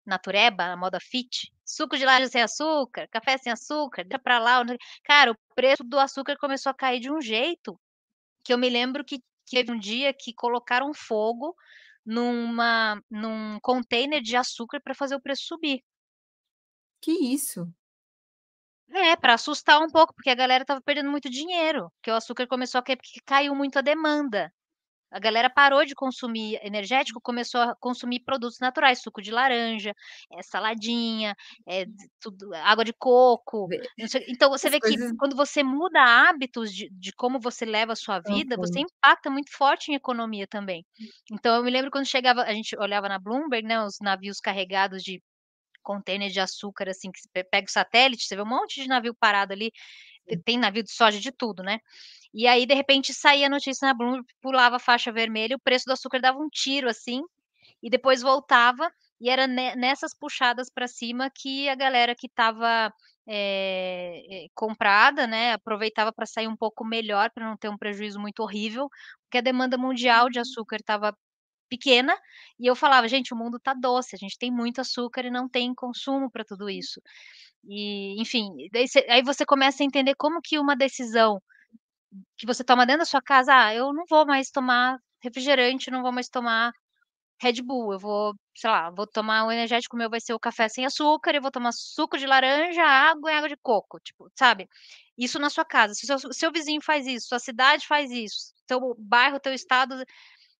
natureba, 0.05 0.65
a 0.65 0.77
moda 0.77 0.99
fit, 0.99 1.51
suco 1.65 1.97
de 1.97 2.05
laranja 2.05 2.31
sem 2.31 2.41
açúcar, 2.41 3.07
café 3.09 3.37
sem 3.37 3.51
açúcar, 3.51 4.03
deixa 4.03 4.19
pra 4.19 4.39
lá. 4.39 4.63
Cara, 5.03 5.31
o 5.31 5.37
preço 5.55 5.83
do 5.83 5.99
açúcar 5.99 6.37
começou 6.37 6.69
a 6.69 6.75
cair 6.75 6.99
de 6.99 7.11
um 7.11 7.21
jeito 7.21 7.79
que 8.43 8.53
eu 8.53 8.57
me 8.57 8.69
lembro 8.69 9.05
que 9.05 9.21
teve 9.49 9.71
um 9.71 9.79
dia 9.79 10.13
que 10.13 10.33
colocaram 10.33 10.93
fogo 10.93 11.55
numa, 12.05 13.01
num 13.09 13.59
container 13.61 14.21
de 14.21 14.35
açúcar 14.35 14.81
para 14.81 14.95
fazer 14.95 15.15
o 15.15 15.21
preço 15.21 15.43
subir. 15.45 15.81
Que 17.01 17.11
isso? 17.11 17.67
É, 18.89 19.15
para 19.15 19.33
assustar 19.33 19.81
um 19.81 19.87
pouco, 19.89 20.13
porque 20.13 20.29
a 20.29 20.35
galera 20.35 20.63
estava 20.63 20.81
perdendo 20.81 21.09
muito 21.09 21.29
dinheiro, 21.29 21.91
porque 21.95 22.11
o 22.11 22.15
açúcar 22.15 22.47
começou 22.47 22.79
a 22.79 22.83
cair 22.83 22.97
porque 22.97 23.19
caiu 23.25 23.55
muito 23.55 23.79
a 23.79 23.81
demanda. 23.81 24.53
A 25.13 25.19
galera 25.19 25.49
parou 25.49 25.85
de 25.85 25.93
consumir 25.93 26.59
energético, 26.63 27.21
começou 27.21 27.61
a 27.61 27.75
consumir 27.75 28.21
produtos 28.21 28.59
naturais, 28.59 29.01
suco 29.01 29.21
de 29.21 29.31
laranja, 29.31 29.93
é, 30.31 30.41
saladinha, 30.41 31.35
é, 31.67 31.85
tudo, 32.19 32.53
água 32.55 32.83
de 32.83 32.93
coco. 32.93 33.67
Então 34.27 34.49
você 34.49 34.67
As 34.67 34.73
vê 34.73 34.79
coisas... 34.79 35.11
que 35.11 35.17
quando 35.17 35.35
você 35.35 35.61
muda 35.61 36.01
hábitos 36.01 36.73
de, 36.73 36.89
de 36.89 37.11
como 37.13 37.39
você 37.39 37.63
leva 37.63 37.93
a 37.93 37.95
sua 37.95 38.19
vida, 38.19 38.55
uhum. 38.55 38.61
você 38.61 38.79
impacta 38.79 39.29
muito 39.29 39.55
forte 39.55 39.91
em 39.91 39.95
economia 39.95 40.47
também. 40.47 40.83
Então 41.31 41.55
eu 41.55 41.63
me 41.63 41.69
lembro 41.69 41.91
quando 41.91 42.07
chegava, 42.07 42.41
a 42.41 42.53
gente 42.53 42.75
olhava 42.77 43.07
na 43.07 43.19
Bloomberg, 43.19 43.67
né, 43.67 43.83
os 43.83 43.97
navios 44.01 44.39
carregados 44.39 45.03
de 45.03 45.21
container 45.83 46.31
de 46.31 46.39
açúcar, 46.39 46.89
assim, 46.89 47.11
que 47.11 47.21
pega 47.51 47.67
o 47.67 47.71
satélite, 47.71 48.25
você 48.25 48.35
vê 48.35 48.41
um 48.41 48.45
monte 48.45 48.81
de 48.81 48.87
navio 48.87 49.13
parado 49.13 49.53
ali, 49.53 49.71
tem 50.45 50.57
navio 50.57 50.83
de 50.83 50.91
soja 50.91 51.19
de 51.19 51.31
tudo, 51.31 51.61
né? 51.61 51.79
E 52.33 52.47
aí, 52.47 52.65
de 52.65 52.73
repente, 52.73 53.13
saía 53.13 53.47
a 53.47 53.49
notícia 53.49 53.87
na 53.87 53.93
Bloomberg, 53.93 54.25
pulava 54.41 54.77
a 54.77 54.79
faixa 54.79 55.11
vermelha, 55.11 55.55
o 55.55 55.59
preço 55.59 55.85
do 55.85 55.93
açúcar 55.93 56.19
dava 56.19 56.39
um 56.39 56.49
tiro 56.49 56.89
assim, 56.89 57.21
e 57.81 57.89
depois 57.89 58.21
voltava, 58.21 58.89
e 59.21 59.29
era 59.29 59.45
nessas 59.47 60.17
puxadas 60.17 60.69
para 60.73 60.87
cima 60.87 61.29
que 61.33 61.69
a 61.69 61.75
galera 61.75 62.15
que 62.15 62.27
estava 62.27 62.91
é, 63.27 64.47
comprada, 64.55 65.27
né, 65.27 65.53
aproveitava 65.53 66.11
para 66.11 66.25
sair 66.25 66.47
um 66.47 66.55
pouco 66.57 66.83
melhor, 66.83 67.29
para 67.31 67.47
não 67.47 67.57
ter 67.57 67.69
um 67.69 67.77
prejuízo 67.77 68.19
muito 68.19 68.41
horrível, 68.41 68.89
porque 69.25 69.37
a 69.37 69.41
demanda 69.41 69.77
mundial 69.77 70.29
de 70.29 70.39
uhum. 70.39 70.41
açúcar 70.41 70.77
estava 70.77 71.15
pequena, 71.69 72.15
e 72.59 72.67
eu 72.67 72.75
falava, 72.75 73.07
gente, 73.07 73.33
o 73.33 73.37
mundo 73.37 73.57
está 73.57 73.73
doce, 73.73 74.15
a 74.15 74.19
gente 74.19 74.37
tem 74.37 74.51
muito 74.51 74.81
açúcar 74.81 75.25
e 75.25 75.31
não 75.31 75.49
tem 75.49 75.73
consumo 75.73 76.29
para 76.31 76.45
tudo 76.45 76.69
isso. 76.69 77.01
E, 77.65 78.21
enfim, 78.21 78.49
cê, 78.87 79.05
aí 79.09 79.23
você 79.23 79.45
começa 79.45 79.83
a 79.83 79.85
entender 79.85 80.15
como 80.15 80.41
que 80.41 80.59
uma 80.59 80.75
decisão 80.75 81.41
que 82.37 82.45
você 82.45 82.63
toma 82.63 82.85
dentro 82.85 82.99
da 83.01 83.05
sua 83.05 83.21
casa, 83.21 83.53
ah, 83.55 83.73
eu 83.75 83.93
não 83.93 84.05
vou 84.09 84.25
mais 84.25 84.49
tomar 84.51 84.97
refrigerante, 85.21 85.91
não 85.91 86.01
vou 86.03 86.11
mais 86.11 86.29
tomar 86.29 86.71
Red 87.41 87.61
Bull, 87.61 87.93
eu 87.93 87.99
vou, 87.99 88.33
sei 88.55 88.69
lá, 88.69 88.89
vou 88.91 89.05
tomar 89.07 89.45
o 89.45 89.51
energético 89.51 89.97
meu 89.97 90.09
vai 90.09 90.21
ser 90.21 90.33
o 90.33 90.39
café 90.39 90.69
sem 90.69 90.85
açúcar, 90.85 91.35
eu 91.35 91.41
vou 91.41 91.51
tomar 91.51 91.71
suco 91.73 92.17
de 92.17 92.25
laranja, 92.25 92.83
água 92.83 93.31
e 93.31 93.35
água 93.35 93.49
de 93.49 93.57
coco, 93.57 93.99
tipo, 93.99 94.29
sabe? 94.37 94.67
Isso 95.17 95.39
na 95.39 95.49
sua 95.49 95.65
casa. 95.65 95.93
Se 95.93 96.05
seu, 96.07 96.17
seu 96.33 96.51
vizinho 96.51 96.81
faz 96.81 97.05
isso, 97.07 97.27
sua 97.27 97.39
cidade 97.39 97.87
faz 97.87 98.11
isso, 98.11 98.53
teu 98.67 98.95
bairro, 98.97 99.39
teu 99.39 99.53
estado, 99.53 99.95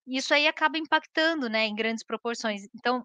isso 0.06 0.34
aí 0.34 0.46
acaba 0.48 0.78
impactando, 0.78 1.48
né, 1.48 1.66
em 1.66 1.74
grandes 1.74 2.04
proporções. 2.04 2.62
Então, 2.74 3.04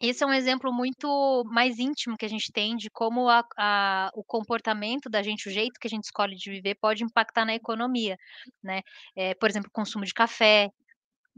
esse 0.00 0.24
é 0.24 0.26
um 0.26 0.32
exemplo 0.32 0.72
muito 0.72 1.44
mais 1.46 1.78
íntimo 1.78 2.16
que 2.16 2.24
a 2.24 2.28
gente 2.28 2.50
tem 2.52 2.76
de 2.76 2.88
como 2.90 3.28
a, 3.28 3.44
a, 3.58 4.10
o 4.14 4.24
comportamento 4.24 5.10
da 5.10 5.22
gente, 5.22 5.48
o 5.48 5.52
jeito 5.52 5.78
que 5.78 5.86
a 5.86 5.90
gente 5.90 6.04
escolhe 6.04 6.36
de 6.36 6.50
viver, 6.50 6.74
pode 6.76 7.04
impactar 7.04 7.44
na 7.44 7.54
economia, 7.54 8.16
né? 8.62 8.80
É, 9.14 9.34
por 9.34 9.50
exemplo, 9.50 9.68
o 9.68 9.72
consumo 9.72 10.04
de 10.04 10.14
café, 10.14 10.70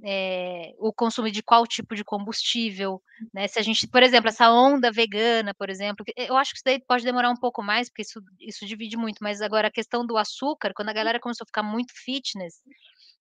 é, 0.05 0.73
o 0.79 0.93
consumo 0.93 1.31
de 1.31 1.43
qual 1.43 1.67
tipo 1.67 1.95
de 1.95 2.05
combustível, 2.05 3.03
né? 3.33 3.47
Se 3.49 3.59
a 3.59 3.63
gente, 3.63 3.87
por 3.89 4.03
exemplo, 4.03 4.29
essa 4.29 4.51
onda 4.51 4.91
vegana, 4.91 5.53
por 5.55 5.69
exemplo, 5.69 6.05
eu 6.17 6.37
acho 6.37 6.53
que 6.53 6.59
isso 6.59 6.65
daí 6.65 6.81
pode 6.81 7.05
demorar 7.05 7.31
um 7.31 7.37
pouco 7.37 7.63
mais, 7.63 7.89
porque 7.89 8.03
isso, 8.03 8.21
isso 8.41 8.67
divide 8.67 8.97
muito, 8.97 9.19
mas 9.21 9.43
agora 9.43 9.69
a 9.69 9.73
questão 9.73 10.07
do 10.07 10.17
açúcar, 10.17 10.73
quando 10.75 10.89
a 10.89 10.93
galera 10.95 11.21
começou 11.21 11.45
a 11.45 11.47
ficar 11.47 11.63
muito 11.63 11.93
fitness, 11.95 12.63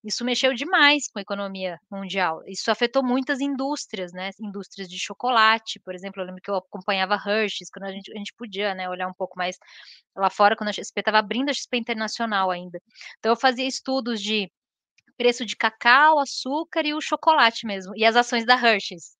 isso 0.04 0.26
mexeu 0.26 0.54
demais 0.54 1.08
com 1.12 1.20
a 1.20 1.22
economia 1.22 1.80
mundial. 1.90 2.42
Isso 2.48 2.72
afetou 2.72 3.04
muitas 3.04 3.40
indústrias, 3.40 4.12
né? 4.12 4.32
Indústrias 4.40 4.90
de 4.90 4.98
chocolate, 5.00 5.80
por 5.80 5.94
exemplo. 5.94 6.22
Eu 6.22 6.26
lembro 6.26 6.42
que 6.42 6.50
eu 6.50 6.56
acompanhava 6.56 7.16
Hershey's, 7.16 7.70
quando 7.70 7.86
a 7.86 7.92
gente, 7.92 8.12
a 8.12 8.18
gente 8.18 8.34
podia, 8.34 8.74
né, 8.74 8.90
olhar 8.90 9.08
um 9.08 9.14
pouco 9.14 9.38
mais 9.38 9.58
lá 10.16 10.30
fora, 10.30 10.56
quando 10.56 10.70
a 10.70 10.74
XP 10.74 11.00
estava 11.00 11.20
abrindo 11.20 11.50
a 11.50 11.54
XP 11.54 11.78
Internacional 11.78 12.50
ainda. 12.50 12.80
Então, 13.20 13.32
eu 13.32 13.36
fazia 13.36 13.68
estudos 13.68 14.22
de 14.22 14.52
preço 15.18 15.46
de 15.46 15.56
cacau, 15.56 16.20
açúcar 16.20 16.86
e 16.86 16.94
o 16.96 17.02
chocolate 17.02 17.66
mesmo, 17.68 17.94
e 17.96 18.04
as 18.06 18.16
ações 18.16 18.46
da 18.46 18.56
Hershey's. 18.56 19.16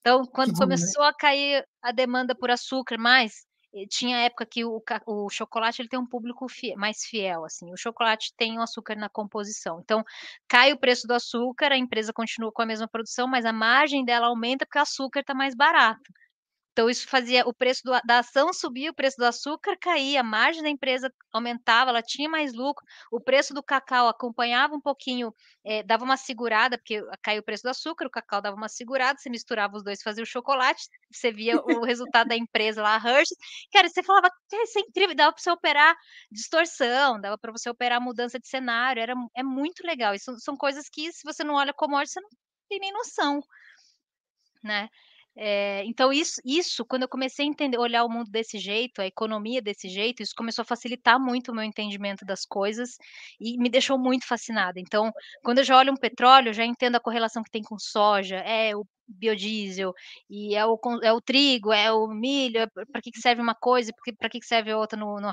Então, 0.00 0.24
quando 0.26 0.50
né? 0.52 0.58
começou 0.58 1.02
a 1.04 1.14
cair 1.14 1.64
a 1.82 1.90
demanda 1.92 2.34
por 2.34 2.50
açúcar 2.50 2.98
mais, 2.98 3.46
tinha 3.88 4.18
época 4.18 4.46
que 4.46 4.64
o, 4.64 4.82
o 5.06 5.28
chocolate 5.30 5.82
ele 5.82 5.88
tem 5.88 5.98
um 5.98 6.06
público 6.06 6.48
fiel, 6.48 6.76
mais 6.76 7.04
fiel, 7.04 7.44
assim. 7.44 7.72
O 7.72 7.76
chocolate 7.76 8.32
tem 8.36 8.58
o 8.58 8.62
açúcar 8.62 8.96
na 8.96 9.08
composição. 9.08 9.80
Então, 9.80 10.04
cai 10.48 10.72
o 10.72 10.78
preço 10.78 11.06
do 11.06 11.14
açúcar, 11.14 11.72
a 11.72 11.78
empresa 11.78 12.12
continua 12.12 12.52
com 12.52 12.62
a 12.62 12.66
mesma 12.66 12.88
produção, 12.88 13.26
mas 13.28 13.44
a 13.44 13.52
margem 13.52 14.04
dela 14.04 14.28
aumenta 14.28 14.64
porque 14.66 14.78
o 14.78 14.82
açúcar 14.82 15.20
está 15.20 15.34
mais 15.34 15.54
barato. 15.54 16.12
Então, 16.78 16.88
isso 16.88 17.08
fazia 17.08 17.42
o 17.44 17.52
preço 17.52 17.82
do, 17.84 17.90
da 18.06 18.20
ação 18.20 18.52
subir, 18.52 18.88
o 18.88 18.94
preço 18.94 19.16
do 19.16 19.24
açúcar 19.24 19.76
caía, 19.80 20.20
a 20.20 20.22
margem 20.22 20.62
da 20.62 20.68
empresa 20.68 21.12
aumentava, 21.32 21.90
ela 21.90 22.00
tinha 22.00 22.28
mais 22.28 22.54
lucro, 22.54 22.86
o 23.10 23.20
preço 23.20 23.52
do 23.52 23.60
cacau 23.64 24.06
acompanhava 24.06 24.76
um 24.76 24.80
pouquinho, 24.80 25.34
é, 25.64 25.82
dava 25.82 26.04
uma 26.04 26.16
segurada, 26.16 26.78
porque 26.78 27.02
caiu 27.20 27.40
o 27.40 27.44
preço 27.44 27.64
do 27.64 27.70
açúcar, 27.70 28.06
o 28.06 28.10
cacau 28.10 28.40
dava 28.40 28.56
uma 28.56 28.68
segurada, 28.68 29.18
você 29.18 29.28
misturava 29.28 29.76
os 29.76 29.82
dois, 29.82 30.00
fazia 30.00 30.22
o 30.22 30.26
chocolate, 30.26 30.88
você 31.10 31.32
via 31.32 31.56
o 31.56 31.66
resultado 31.84 32.28
da 32.28 32.36
empresa 32.36 32.80
lá, 32.80 32.94
a 32.94 33.08
Hershey. 33.08 33.36
Cara, 33.72 33.88
você 33.88 34.00
falava, 34.00 34.30
isso 34.52 34.78
é 34.78 34.82
incrível, 34.82 35.16
dava 35.16 35.32
para 35.32 35.42
você 35.42 35.50
operar 35.50 35.96
distorção, 36.30 37.20
dava 37.20 37.36
para 37.36 37.50
você 37.50 37.68
operar 37.68 38.00
mudança 38.00 38.38
de 38.38 38.46
cenário, 38.46 39.02
era, 39.02 39.14
é 39.34 39.42
muito 39.42 39.84
legal. 39.84 40.14
Isso 40.14 40.32
são 40.38 40.56
coisas 40.56 40.88
que, 40.88 41.12
se 41.12 41.24
você 41.24 41.42
não 41.42 41.54
olha 41.56 41.74
commodity, 41.74 42.12
você 42.12 42.20
não 42.20 42.28
tem 42.68 42.78
nem 42.78 42.92
noção, 42.92 43.40
né? 44.62 44.88
É, 45.40 45.84
então, 45.84 46.12
isso, 46.12 46.40
isso, 46.44 46.84
quando 46.84 47.02
eu 47.02 47.08
comecei 47.08 47.44
a 47.46 47.48
entender, 47.48 47.78
olhar 47.78 48.04
o 48.04 48.08
mundo 48.08 48.28
desse 48.28 48.58
jeito, 48.58 49.00
a 49.00 49.06
economia 49.06 49.62
desse 49.62 49.88
jeito, 49.88 50.20
isso 50.20 50.32
começou 50.36 50.62
a 50.62 50.64
facilitar 50.64 51.20
muito 51.20 51.52
o 51.52 51.54
meu 51.54 51.62
entendimento 51.62 52.24
das 52.24 52.44
coisas 52.44 52.96
e 53.40 53.56
me 53.56 53.68
deixou 53.70 53.96
muito 53.96 54.26
fascinada. 54.26 54.80
Então, 54.80 55.12
quando 55.44 55.58
eu 55.58 55.64
já 55.64 55.76
olho 55.78 55.92
um 55.92 55.96
petróleo, 55.96 56.48
eu 56.48 56.52
já 56.54 56.64
entendo 56.64 56.96
a 56.96 57.00
correlação 57.00 57.44
que 57.44 57.50
tem 57.52 57.62
com 57.62 57.78
soja, 57.78 58.38
é 58.38 58.74
o 58.74 58.84
biodiesel, 59.06 59.94
e 60.28 60.56
é 60.56 60.66
o, 60.66 60.76
é 61.04 61.12
o 61.12 61.20
trigo, 61.20 61.72
é 61.72 61.92
o 61.92 62.08
milho, 62.08 62.60
é 62.62 62.66
para 62.90 63.00
que, 63.00 63.12
que 63.12 63.20
serve 63.20 63.40
uma 63.40 63.54
coisa, 63.54 63.92
para 64.18 64.28
que, 64.28 64.40
que 64.40 64.46
serve 64.46 64.74
outra 64.74 64.98
no, 64.98 65.20
no, 65.20 65.30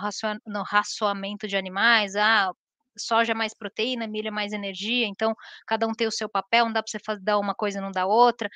no 0.47 0.63
raçoamento 0.63 1.47
de 1.47 1.57
animais, 1.57 2.15
ah, 2.15 2.51
soja 2.97 3.31
é 3.33 3.35
mais 3.35 3.53
proteína, 3.53 4.07
milho 4.07 4.27
é 4.29 4.31
mais 4.31 4.53
energia, 4.53 5.05
então 5.07 5.33
cada 5.67 5.87
um 5.87 5.93
tem 5.93 6.07
o 6.07 6.11
seu 6.11 6.29
papel, 6.29 6.65
não 6.65 6.73
dá 6.73 6.81
para 6.81 6.89
você 6.91 6.99
fazer, 7.03 7.21
dar 7.23 7.37
uma 7.39 7.53
coisa 7.55 7.79
e 7.79 7.81
não 7.81 7.91
dar 7.91 8.05
outra. 8.07 8.49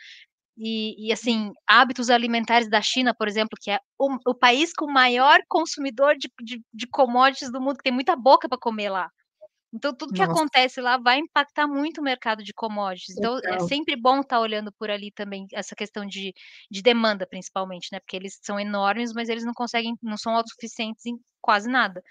E, 0.61 1.07
e, 1.07 1.13
assim, 1.13 1.53
hábitos 1.65 2.09
alimentares 2.09 2.69
da 2.69 2.81
China, 2.81 3.15
por 3.17 3.29
exemplo, 3.29 3.57
que 3.61 3.71
é 3.71 3.79
o, 3.97 4.17
o 4.27 4.35
país 4.35 4.73
com 4.73 4.85
o 4.85 4.93
maior 4.93 5.39
consumidor 5.47 6.17
de, 6.17 6.29
de, 6.43 6.61
de, 6.73 6.87
commodities 6.87 7.49
do 7.49 7.61
mundo, 7.61 7.77
que 7.77 7.83
tem 7.83 7.93
muita 7.93 8.13
boca 8.13 8.49
para 8.49 8.57
comer 8.57 8.89
lá. 8.89 9.09
Então, 9.73 9.95
tudo 9.95 10.11
que 10.11 10.19
Nossa. 10.19 10.33
acontece 10.33 10.81
lá 10.81 10.97
vai 10.97 11.19
impactar 11.19 11.65
muito 11.65 12.01
o 12.01 12.03
mercado 12.03 12.43
de 12.43 12.53
commodities. 12.53 13.17
Então, 13.17 13.35
Legal. 13.35 13.53
é 13.53 13.59
sempre 13.59 13.95
bom 13.95 14.19
estar 14.19 14.35
tá 14.35 14.41
olhando 14.41 14.69
por 14.77 14.89
ali 14.89 15.11
também, 15.11 15.45
essa 15.53 15.75
questão 15.75 16.05
de, 16.05 16.33
de 16.69 16.81
demanda, 16.81 17.25
principalmente, 17.25 17.87
né? 17.91 17.99
Porque 17.99 18.17
eles 18.17 18.37
são 18.41 18.59
enormes, 18.59 19.13
mas 19.13 19.29
eles 19.29 19.45
não 19.45 19.53
conseguem, 19.53 19.95
não 20.03 20.17
são 20.17 20.35
autossuficientes 20.35 21.05
em 21.05 21.17
quase 21.39 21.69
nada. 21.69 22.01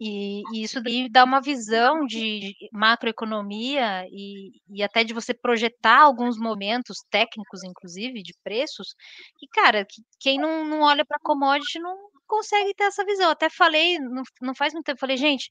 E, 0.00 0.42
isso 0.62 0.80
daí 0.80 1.08
dá 1.10 1.24
uma 1.24 1.40
visão 1.40 2.06
de 2.06 2.54
macroeconomia 2.72 4.06
e, 4.10 4.52
e, 4.68 4.82
até 4.82 5.02
de 5.02 5.12
você 5.12 5.34
projetar 5.34 6.00
alguns 6.02 6.38
momentos 6.38 6.98
técnicos, 7.10 7.64
inclusive, 7.64 8.22
de 8.22 8.32
preços, 8.44 8.94
que, 9.38 9.46
cara, 9.48 9.84
que, 9.84 10.02
quem 10.20 10.38
não, 10.38 10.64
não 10.64 10.82
olha 10.82 11.04
para 11.04 11.18
commodity 11.20 11.80
não 11.80 11.96
consegue 12.26 12.74
ter 12.74 12.84
essa 12.84 13.04
visão. 13.04 13.30
Até 13.30 13.50
falei, 13.50 13.98
não, 13.98 14.22
não 14.40 14.54
faz 14.54 14.72
muito 14.72 14.86
tempo, 14.86 15.00
falei, 15.00 15.16
gente, 15.16 15.48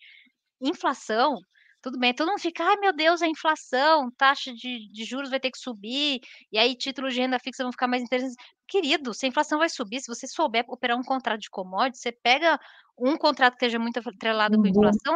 inflação 0.61 1.37
tudo 1.81 1.99
bem, 1.99 2.13
todo 2.13 2.27
mundo 2.29 2.39
fica, 2.41 2.63
ai 2.63 2.75
meu 2.77 2.91
Deus, 2.91 3.21
a 3.21 3.27
inflação, 3.27 4.09
taxa 4.17 4.51
de, 4.53 4.89
de 4.91 5.05
juros 5.05 5.29
vai 5.29 5.39
ter 5.39 5.51
que 5.51 5.59
subir, 5.59 6.19
e 6.51 6.57
aí 6.57 6.75
títulos 6.75 7.13
de 7.13 7.21
renda 7.21 7.39
fixa 7.39 7.63
vão 7.63 7.71
ficar 7.71 7.87
mais 7.87 8.01
interessantes. 8.03 8.35
Querido, 8.67 9.13
se 9.13 9.25
a 9.25 9.29
inflação 9.29 9.59
vai 9.59 9.69
subir, 9.69 10.01
se 10.01 10.07
você 10.07 10.27
souber 10.27 10.65
operar 10.67 10.97
um 10.97 11.03
contrato 11.03 11.39
de 11.39 11.49
commodity, 11.49 11.99
você 11.99 12.11
pega 12.11 12.59
um 12.97 13.17
contrato 13.17 13.53
que 13.53 13.65
esteja 13.65 13.79
muito 13.79 13.99
atrelado 13.99 14.55
uhum. 14.55 14.61
com 14.61 14.67
a 14.67 14.71
inflação, 14.71 15.15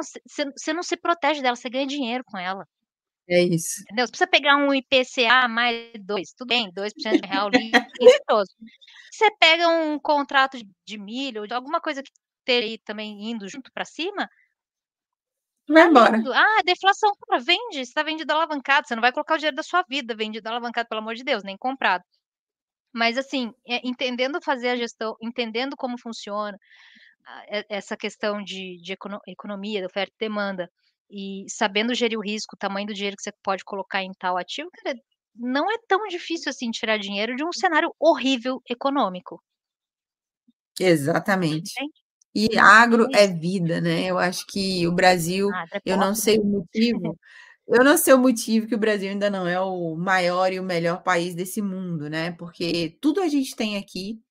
você 0.56 0.74
não 0.74 0.84
se 0.84 0.98
protege 0.98 1.42
dela, 1.42 1.56
você 1.56 1.70
ganha 1.70 1.88
dinheiro 1.88 2.24
com 2.24 2.38
ela. 2.38 2.68
É 3.28 3.42
isso. 3.42 3.82
Entendeu? 3.84 4.06
Você 4.06 4.12
precisa 4.12 4.30
pegar 4.30 4.58
um 4.58 4.74
IPCA 4.74 5.48
mais 5.48 5.92
dois, 6.04 6.34
tudo 6.34 6.50
bem, 6.50 6.72
2% 6.72 7.22
de 7.22 7.28
real 7.28 7.50
Você 9.12 9.32
pega 9.40 9.68
um 9.68 10.00
contrato 10.00 10.58
de 10.86 10.98
milho, 10.98 11.48
de 11.48 11.54
alguma 11.54 11.80
coisa 11.80 12.02
que 12.02 12.12
esteja 12.40 12.78
também 12.86 13.30
indo 13.30 13.48
junto 13.48 13.72
para 13.72 13.86
cima, 13.86 14.30
Vai 15.72 15.88
embora. 15.88 16.22
Ah, 16.34 16.62
deflação, 16.66 17.12
cara, 17.28 17.42
vende, 17.42 17.76
você 17.76 17.82
está 17.82 18.04
vendido 18.04 18.34
alavancado, 18.34 18.88
você 18.88 18.96
não 18.96 19.02
vai 19.02 19.12
colocar 19.12 19.36
o 19.36 19.38
dinheiro 19.38 19.56
da 19.56 19.64
sua 19.64 19.84
vida 19.88 20.16
vendido 20.16 20.48
alavancado, 20.50 20.90
pelo 20.90 21.00
amor 21.00 21.16
de 21.16 21.24
Deus, 21.24 21.44
nem 21.44 21.58
comprado. 21.58 22.04
Mas 22.94 23.18
assim, 23.18 23.54
é, 23.68 23.80
entendendo 23.88 24.42
fazer 24.42 24.70
a 24.70 24.76
gestão, 24.76 25.16
entendendo 25.22 25.78
como 25.78 25.98
funciona 25.98 26.58
essa 27.70 27.96
questão 27.98 28.44
de, 28.44 28.78
de 28.82 28.94
economia, 29.28 29.80
de 29.80 29.86
oferta 29.86 30.14
e 30.16 30.28
demanda, 30.28 30.70
e 31.10 31.46
sabendo 31.50 31.94
gerir 31.94 32.18
o 32.18 32.22
risco, 32.22 32.56
o 32.56 32.60
tamanho 32.60 32.88
do 32.88 32.94
dinheiro 32.94 33.18
que 33.18 33.24
você 33.24 33.34
pode 33.44 33.64
colocar 33.64 34.02
em 34.02 34.12
tal 34.18 34.38
ativo, 34.38 34.70
cara, 34.72 34.98
não 35.36 35.70
é 35.70 35.76
tão 35.88 36.08
difícil 36.08 36.50
assim 36.50 36.72
tirar 36.72 36.98
dinheiro 36.98 37.36
de 37.36 37.44
um 37.44 37.52
cenário 37.52 37.94
horrível 38.00 38.62
econômico. 38.70 39.42
Exatamente. 40.80 41.72
Entende? 41.72 42.02
E 42.34 42.58
agro 42.58 43.08
é 43.14 43.28
vida, 43.28 43.82
né? 43.82 44.06
Eu 44.06 44.18
acho 44.18 44.46
que 44.48 44.88
o 44.88 44.92
Brasil, 44.94 45.50
ah, 45.54 45.66
eu 45.86 45.98
não 45.98 46.16
sei 46.16 46.40
o 46.40 46.46
motivo, 46.46 47.18
eu 47.68 47.84
não 47.84 47.98
sei 47.98 48.14
o 48.14 48.20
motivo 48.20 48.68
que 48.68 48.76
o 48.76 48.80
Brasil 48.80 49.10
ainda 49.10 49.30
não 49.30 49.46
é 49.46 49.60
o 49.60 49.96
maior 49.96 50.52
e 50.54 50.60
o 50.60 50.64
melhor 50.64 51.04
país 51.04 51.36
desse 51.36 51.62
mundo, 51.62 52.10
né? 52.10 52.32
Porque 52.32 52.98
tudo 53.02 53.22
a 53.22 53.28
gente 53.28 53.54
tem 53.54 53.78
aqui, 53.78 54.22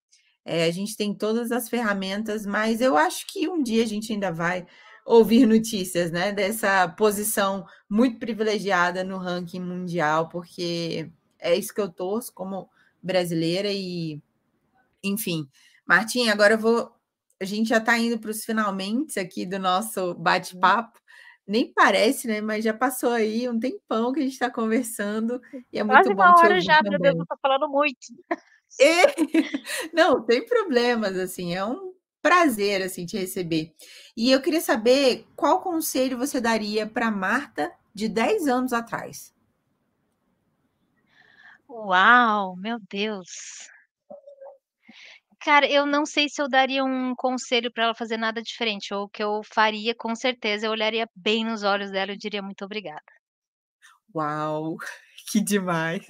é, 0.51 0.65
a 0.65 0.71
gente 0.73 0.97
tem 0.97 1.15
todas 1.15 1.53
as 1.53 1.69
ferramentas, 1.69 2.45
mas 2.45 2.81
eu 2.81 2.97
acho 2.97 3.25
que 3.29 3.49
um 3.49 3.63
dia 3.63 3.85
a 3.85 3.87
gente 3.87 4.13
ainda 4.13 4.33
vai 4.33 4.67
ouvir 5.07 5.47
notícias, 5.47 6.11
né? 6.11 6.33
Dessa 6.33 6.89
posição 6.89 7.65
muito 7.89 8.19
privilegiada 8.19 9.05
no 9.05 9.17
ranking 9.17 9.61
mundial, 9.61 10.29
porque 10.29 11.09
é 11.39 11.55
isso 11.55 11.73
que 11.73 11.81
eu 11.81 11.89
torço 11.89 12.35
como 12.35 12.69
brasileira 13.01 13.69
e, 13.71 14.21
enfim. 15.05 15.49
Martim, 15.87 16.29
agora 16.29 16.55
eu 16.55 16.59
vou 16.59 16.93
a 17.41 17.45
gente 17.45 17.69
já 17.69 17.79
está 17.79 17.97
indo 17.97 18.19
para 18.19 18.33
os 18.33 18.45
finalmente 18.45 19.21
aqui 19.21 19.47
do 19.47 19.59
nosso 19.59 20.15
bate-papo. 20.15 21.01
Nem 21.51 21.73
parece, 21.73 22.29
né? 22.29 22.41
Mas 22.41 22.63
já 22.63 22.73
passou 22.73 23.11
aí 23.11 23.49
um 23.49 23.59
tempão 23.59 24.13
que 24.13 24.21
a 24.21 24.23
gente 24.23 24.35
está 24.35 24.49
conversando 24.49 25.43
e 25.73 25.81
é 25.81 25.85
Quase 25.85 26.09
muito 26.09 26.17
bom. 26.17 26.23
Uma 26.23 26.39
hora 26.39 26.61
já, 26.61 26.77
também. 26.77 26.93
meu 26.93 27.01
Deus, 27.01 27.17
eu 27.17 27.23
estou 27.23 27.39
falando 27.43 27.69
muito. 27.69 27.99
E... 28.79 29.05
Não, 29.93 30.23
tem 30.23 30.47
problemas, 30.47 31.19
assim, 31.19 31.53
é 31.53 31.65
um 31.65 31.93
prazer 32.23 32.83
assim 32.83 33.05
te 33.05 33.19
receber. 33.19 33.75
E 34.17 34.31
eu 34.31 34.41
queria 34.41 34.61
saber 34.61 35.27
qual 35.35 35.61
conselho 35.61 36.17
você 36.17 36.41
daria 36.41 36.87
para 36.87 37.11
Marta 37.11 37.73
de 37.93 38.09
10 38.09 38.47
anos 38.47 38.73
atrás. 38.73 39.35
Uau, 41.69 42.55
meu 42.55 42.79
Deus. 42.89 43.69
Cara, 45.41 45.67
eu 45.71 45.85
não 45.87 46.07
sei 46.07 46.29
se 46.29 46.41
eu 46.41 46.49
daria 46.49 46.85
um 46.85 47.15
conselho 47.15 47.71
para 47.73 47.85
ela 47.85 47.95
fazer 47.95 48.17
nada 48.17 48.43
diferente, 48.43 48.93
ou 48.95 49.05
o 49.05 49.09
que 49.09 49.23
eu 49.23 49.43
faria, 49.45 49.95
com 49.95 50.15
certeza, 50.15 50.67
eu 50.67 50.71
olharia 50.71 51.07
bem 51.15 51.45
nos 51.45 51.63
olhos 51.63 51.91
dela 51.91 52.13
e 52.13 52.17
diria 52.17 52.43
muito 52.43 52.65
obrigada. 52.65 53.03
Uau, 54.15 54.77
que 55.31 55.41
demais! 55.41 56.07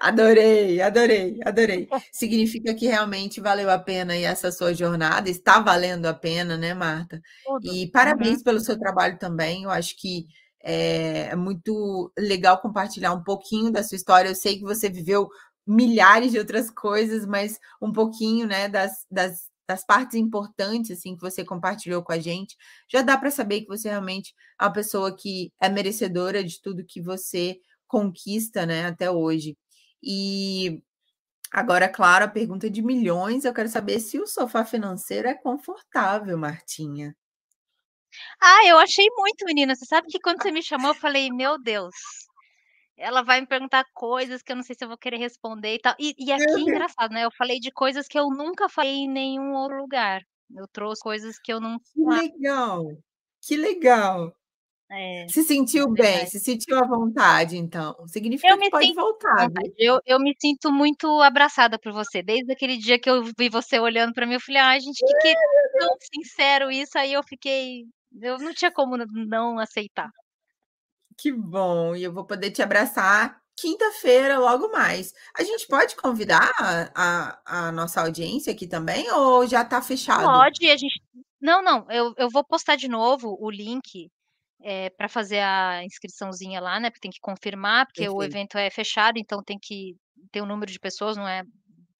Adorei, 0.00 0.80
adorei, 0.80 1.40
adorei. 1.44 1.88
Significa 2.12 2.74
que 2.74 2.86
realmente 2.86 3.40
valeu 3.40 3.70
a 3.70 3.78
pena 3.78 4.16
e 4.16 4.24
essa 4.24 4.50
sua 4.50 4.74
jornada, 4.74 5.28
está 5.30 5.60
valendo 5.60 6.06
a 6.06 6.14
pena, 6.14 6.56
né, 6.56 6.74
Marta? 6.74 7.20
Tudo. 7.44 7.66
E 7.66 7.84
Uhum. 7.84 7.90
parabéns 7.92 8.42
pelo 8.42 8.60
seu 8.60 8.78
trabalho 8.78 9.18
também, 9.18 9.64
eu 9.64 9.70
acho 9.70 9.94
que 9.96 10.26
é, 10.62 11.28
é 11.30 11.36
muito 11.36 12.12
legal 12.18 12.60
compartilhar 12.60 13.12
um 13.12 13.22
pouquinho 13.22 13.70
da 13.70 13.82
sua 13.82 13.96
história. 13.96 14.28
Eu 14.30 14.34
sei 14.34 14.56
que 14.58 14.64
você 14.64 14.88
viveu 14.88 15.28
milhares 15.68 16.32
de 16.32 16.38
outras 16.38 16.70
coisas, 16.70 17.26
mas 17.26 17.60
um 17.80 17.92
pouquinho, 17.92 18.46
né, 18.46 18.68
das, 18.68 19.06
das, 19.10 19.50
das 19.68 19.84
partes 19.84 20.14
importantes, 20.16 20.90
assim, 20.98 21.14
que 21.14 21.20
você 21.20 21.44
compartilhou 21.44 22.02
com 22.02 22.12
a 22.12 22.18
gente, 22.18 22.56
já 22.90 23.02
dá 23.02 23.18
para 23.18 23.30
saber 23.30 23.60
que 23.60 23.68
você 23.68 23.90
realmente 23.90 24.34
é 24.58 24.64
uma 24.64 24.72
pessoa 24.72 25.14
que 25.14 25.52
é 25.60 25.68
merecedora 25.68 26.42
de 26.42 26.60
tudo 26.62 26.86
que 26.86 27.02
você 27.02 27.60
conquista, 27.86 28.64
né, 28.64 28.86
até 28.86 29.10
hoje. 29.10 29.56
E 30.02 30.82
agora, 31.52 31.88
claro, 31.88 32.24
a 32.24 32.28
pergunta 32.28 32.70
de 32.70 32.82
milhões, 32.82 33.44
eu 33.44 33.52
quero 33.52 33.68
saber 33.68 34.00
se 34.00 34.18
o 34.18 34.26
sofá 34.26 34.64
financeiro 34.64 35.28
é 35.28 35.34
confortável, 35.34 36.38
Martinha. 36.38 37.14
Ah, 38.40 38.66
eu 38.66 38.78
achei 38.78 39.06
muito, 39.16 39.44
menina. 39.44 39.74
Você 39.74 39.84
sabe 39.84 40.08
que 40.08 40.18
quando 40.20 40.42
você 40.42 40.50
me 40.50 40.62
chamou, 40.62 40.90
eu 40.90 40.94
falei: 40.94 41.30
"Meu 41.30 41.58
Deus, 41.58 41.94
ela 42.98 43.22
vai 43.22 43.40
me 43.40 43.46
perguntar 43.46 43.84
coisas 43.94 44.42
que 44.42 44.52
eu 44.52 44.56
não 44.56 44.62
sei 44.62 44.76
se 44.76 44.84
eu 44.84 44.88
vou 44.88 44.98
querer 44.98 45.18
responder 45.18 45.74
e 45.76 45.80
tal". 45.80 45.94
E 45.98 46.14
e 46.18 46.32
aqui 46.32 46.60
engraçado, 46.62 47.12
né, 47.12 47.24
eu 47.24 47.30
falei 47.36 47.60
de 47.60 47.70
coisas 47.72 48.08
que 48.08 48.18
eu 48.18 48.28
nunca 48.30 48.68
falei 48.68 48.92
em 48.96 49.08
nenhum 49.10 49.52
outro 49.54 49.78
lugar. 49.78 50.22
Eu 50.56 50.66
trouxe 50.68 51.02
coisas 51.02 51.38
que 51.38 51.52
eu 51.52 51.60
não 51.60 51.78
Que 51.94 52.00
legal, 52.04 52.96
que 53.40 53.56
legal. 53.56 54.34
É, 54.90 55.26
Se 55.28 55.42
sentiu 55.44 55.90
é 55.98 56.02
bem, 56.02 56.26
se 56.26 56.40
sentiu 56.40 56.78
à 56.78 56.86
vontade 56.86 57.56
então, 57.56 57.96
Eu 58.42 58.56
significa 58.56 58.58
que 58.58 58.68
pode 58.70 58.94
voltar, 58.94 59.48
eu 59.76 60.00
eu 60.06 60.18
me 60.20 60.32
sinto 60.40 60.72
muito 60.72 61.20
abraçada 61.22 61.78
por 61.78 61.92
você, 61.92 62.22
desde 62.22 62.52
aquele 62.52 62.76
dia 62.78 62.98
que 63.00 63.10
eu 63.10 63.22
vi 63.38 63.48
você 63.48 63.78
olhando 63.78 64.12
pra 64.14 64.26
mim, 64.26 64.34
eu 64.34 64.40
falei: 64.40 64.60
"Ai 64.62 64.80
gente, 64.80 65.02
que 65.04 65.14
que 65.16 65.28
meu 65.28 65.88
tão 65.88 65.96
sincero 66.14 66.70
isso", 66.70 66.96
aí 66.98 67.12
eu 67.12 67.22
fiquei 67.24 67.84
eu 68.22 68.38
não 68.38 68.54
tinha 68.54 68.72
como 68.72 68.96
não 68.96 69.58
aceitar. 69.58 70.10
Que 71.20 71.32
bom, 71.32 71.96
e 71.96 72.04
eu 72.04 72.12
vou 72.12 72.24
poder 72.24 72.52
te 72.52 72.62
abraçar 72.62 73.40
quinta-feira, 73.56 74.38
logo 74.38 74.70
mais. 74.70 75.12
A 75.36 75.42
gente 75.42 75.66
pode 75.66 75.96
convidar 75.96 76.52
a 76.94 77.40
a 77.68 77.72
nossa 77.72 78.00
audiência 78.02 78.52
aqui 78.52 78.68
também 78.68 79.10
ou 79.10 79.44
já 79.44 79.62
está 79.62 79.82
fechado? 79.82 80.46
Pode, 80.46 80.68
a 80.70 80.76
gente 80.76 81.00
não, 81.40 81.62
não, 81.62 81.86
eu 81.90 82.12
eu 82.16 82.28
vou 82.30 82.44
postar 82.44 82.76
de 82.76 82.88
novo 82.88 83.36
o 83.40 83.50
link, 83.50 84.10
eh, 84.62 84.90
pra 84.90 85.08
fazer 85.08 85.40
a 85.40 85.84
inscriçãozinha 85.84 86.60
lá, 86.60 86.80
né, 86.80 86.90
porque 86.90 87.00
tem 87.00 87.10
que 87.10 87.20
confirmar, 87.20 87.86
porque 87.86 88.08
o 88.08 88.18
Perfeito. 88.18 88.22
evento 88.22 88.58
é 88.58 88.70
fechado, 88.70 89.18
então 89.18 89.42
tem 89.44 89.58
que 89.60 89.96
ter 90.32 90.42
um 90.42 90.46
número 90.46 90.70
de 90.72 90.80
pessoas, 90.80 91.16
não 91.16 91.28
é 91.28 91.42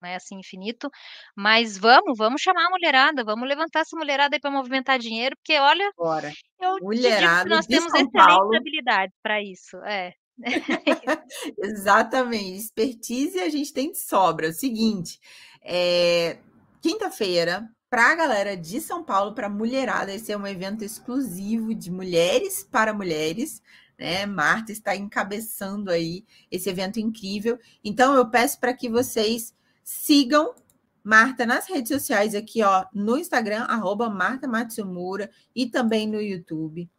não 0.01 0.09
é, 0.09 0.17
assim, 0.17 0.39
infinito. 0.39 0.89
Mas 1.37 1.77
vamos, 1.79 2.17
vamos 2.17 2.41
chamar 2.41 2.67
a 2.67 2.71
mulherada, 2.71 3.25
vamos 3.25 3.49
levantar 3.49 3.81
essa 3.81 3.97
mulherada 3.97 4.37
aí 4.37 4.41
pra 4.41 4.51
movimentar 4.51 4.99
dinheiro, 4.99 5.37
porque 5.37 5.59
olha, 5.59 5.91
Bora. 5.97 6.29
eu 6.61 6.75
te 6.75 6.81
digo 6.81 6.85
Mulherada 6.85 7.49
nós 7.49 7.67
temos 7.67 7.91
São 7.91 8.01
excelentes 8.01 8.27
Paulo 8.27 8.57
habilidades 8.57 9.15
pra 9.23 9.43
isso. 9.43 9.77
É. 9.85 10.13
Exatamente, 11.59 12.59
expertise 12.59 13.41
a 13.41 13.49
gente 13.49 13.73
tem 13.73 13.91
de 13.93 13.99
sobra. 13.99 14.47
É 14.47 14.51
o 14.51 14.53
seguinte, 14.53 15.19
eh, 15.63 16.39
quinta-feira, 16.81 17.69
pra 17.91 18.15
galera 18.15 18.57
de 18.57 18.81
São 18.81 19.03
Paulo, 19.03 19.35
pra 19.35 19.49
mulherada, 19.49 20.13
esse 20.13 20.31
é 20.31 20.37
um 20.37 20.47
evento 20.47 20.85
exclusivo 20.85 21.75
de 21.75 21.91
mulheres 21.91 22.63
para 22.63 22.95
mulheres, 22.95 23.63
né, 23.99 24.27
Marta 24.27 24.71
está 24.71 24.95
encabeçando 24.95 25.91
aí 25.91 26.25
esse 26.51 26.71
evento 26.71 27.01
incrível. 27.01 27.59
Então 27.83 28.15
eu 28.15 28.31
peço 28.31 28.61
pra 28.61 28.73
que 28.73 28.89
vocês 28.89 29.53
sigam 29.89 30.55
Marta 31.03 31.47
nas 31.47 31.67
redes 31.67 31.89
sociais 31.89 32.35
aqui, 32.35 32.63
ó, 32.63 32.85
no 32.93 33.17
Instagram, 33.17 33.63
arroba 33.63 34.11
Marta 34.11 34.47
Matsumura 34.47 35.31
e 35.57 35.65
também 35.65 36.07
no 36.07 36.21
YouTube. 36.21 36.91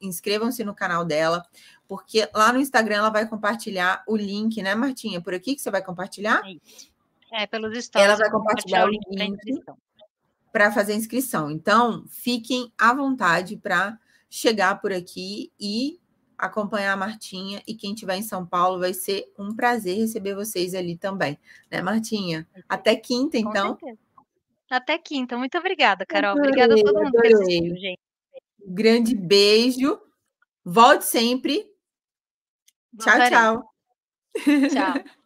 Inscrevam-se 0.00 0.64
no 0.64 0.74
canal 0.74 1.04
dela, 1.04 1.46
porque 1.86 2.28
lá 2.34 2.52
no 2.52 2.58
Instagram 2.58 2.96
ela 2.96 3.10
vai 3.10 3.28
compartilhar 3.28 4.02
o 4.08 4.16
link, 4.16 4.60
né, 4.60 4.74
Martinha? 4.74 5.20
Por 5.20 5.32
aqui 5.32 5.54
que 5.54 5.62
você 5.62 5.70
vai 5.70 5.82
compartilhar? 5.82 6.42
É. 7.30 7.44
É, 7.44 7.46
pelos 7.46 7.70
Ela 7.70 7.80
stories 7.80 8.10
eu 8.10 8.18
vai 8.18 8.30
compartilhar 8.30 8.86
compartilhar 8.86 8.86
o 8.86 9.30
link 9.30 9.64
pra 10.50 10.72
fazer 10.72 10.94
a 10.94 10.96
inscrição. 10.96 11.48
Então, 11.48 12.04
fiquem 12.08 12.72
à 12.76 12.92
vontade 12.92 13.56
pra 13.56 13.96
chegar 14.28 14.80
por 14.80 14.92
aqui 14.92 15.52
e 15.60 16.00
acompanhar 16.42 16.92
a 16.92 16.96
Martinha, 16.96 17.62
e 17.68 17.74
quem 17.74 17.94
estiver 17.94 18.16
em 18.16 18.22
São 18.22 18.44
Paulo, 18.44 18.80
vai 18.80 18.92
ser 18.92 19.32
um 19.38 19.54
prazer 19.54 19.96
receber 19.96 20.34
vocês 20.34 20.74
ali 20.74 20.96
também, 20.96 21.38
né, 21.70 21.80
Martinha? 21.80 22.48
Até 22.68 22.96
quinta, 22.96 23.38
então. 23.38 23.78
Até 24.68 24.98
quinta. 24.98 25.38
Muito 25.38 25.56
obrigada, 25.56 26.04
Carol. 26.04 26.36
Obrigada 26.36 26.74
a 26.74 26.78
Adorei, 26.78 26.84
todo 26.84 27.04
mundo 27.04 27.20
que 27.20 27.26
assistiu, 27.28 27.64
adorei. 27.64 27.80
gente. 27.80 28.00
Grande 28.66 29.14
beijo, 29.14 30.00
volte 30.64 31.04
sempre. 31.04 31.64
Tchau, 32.98 33.18
tchau. 33.28 33.74
Tchau. 34.68 35.04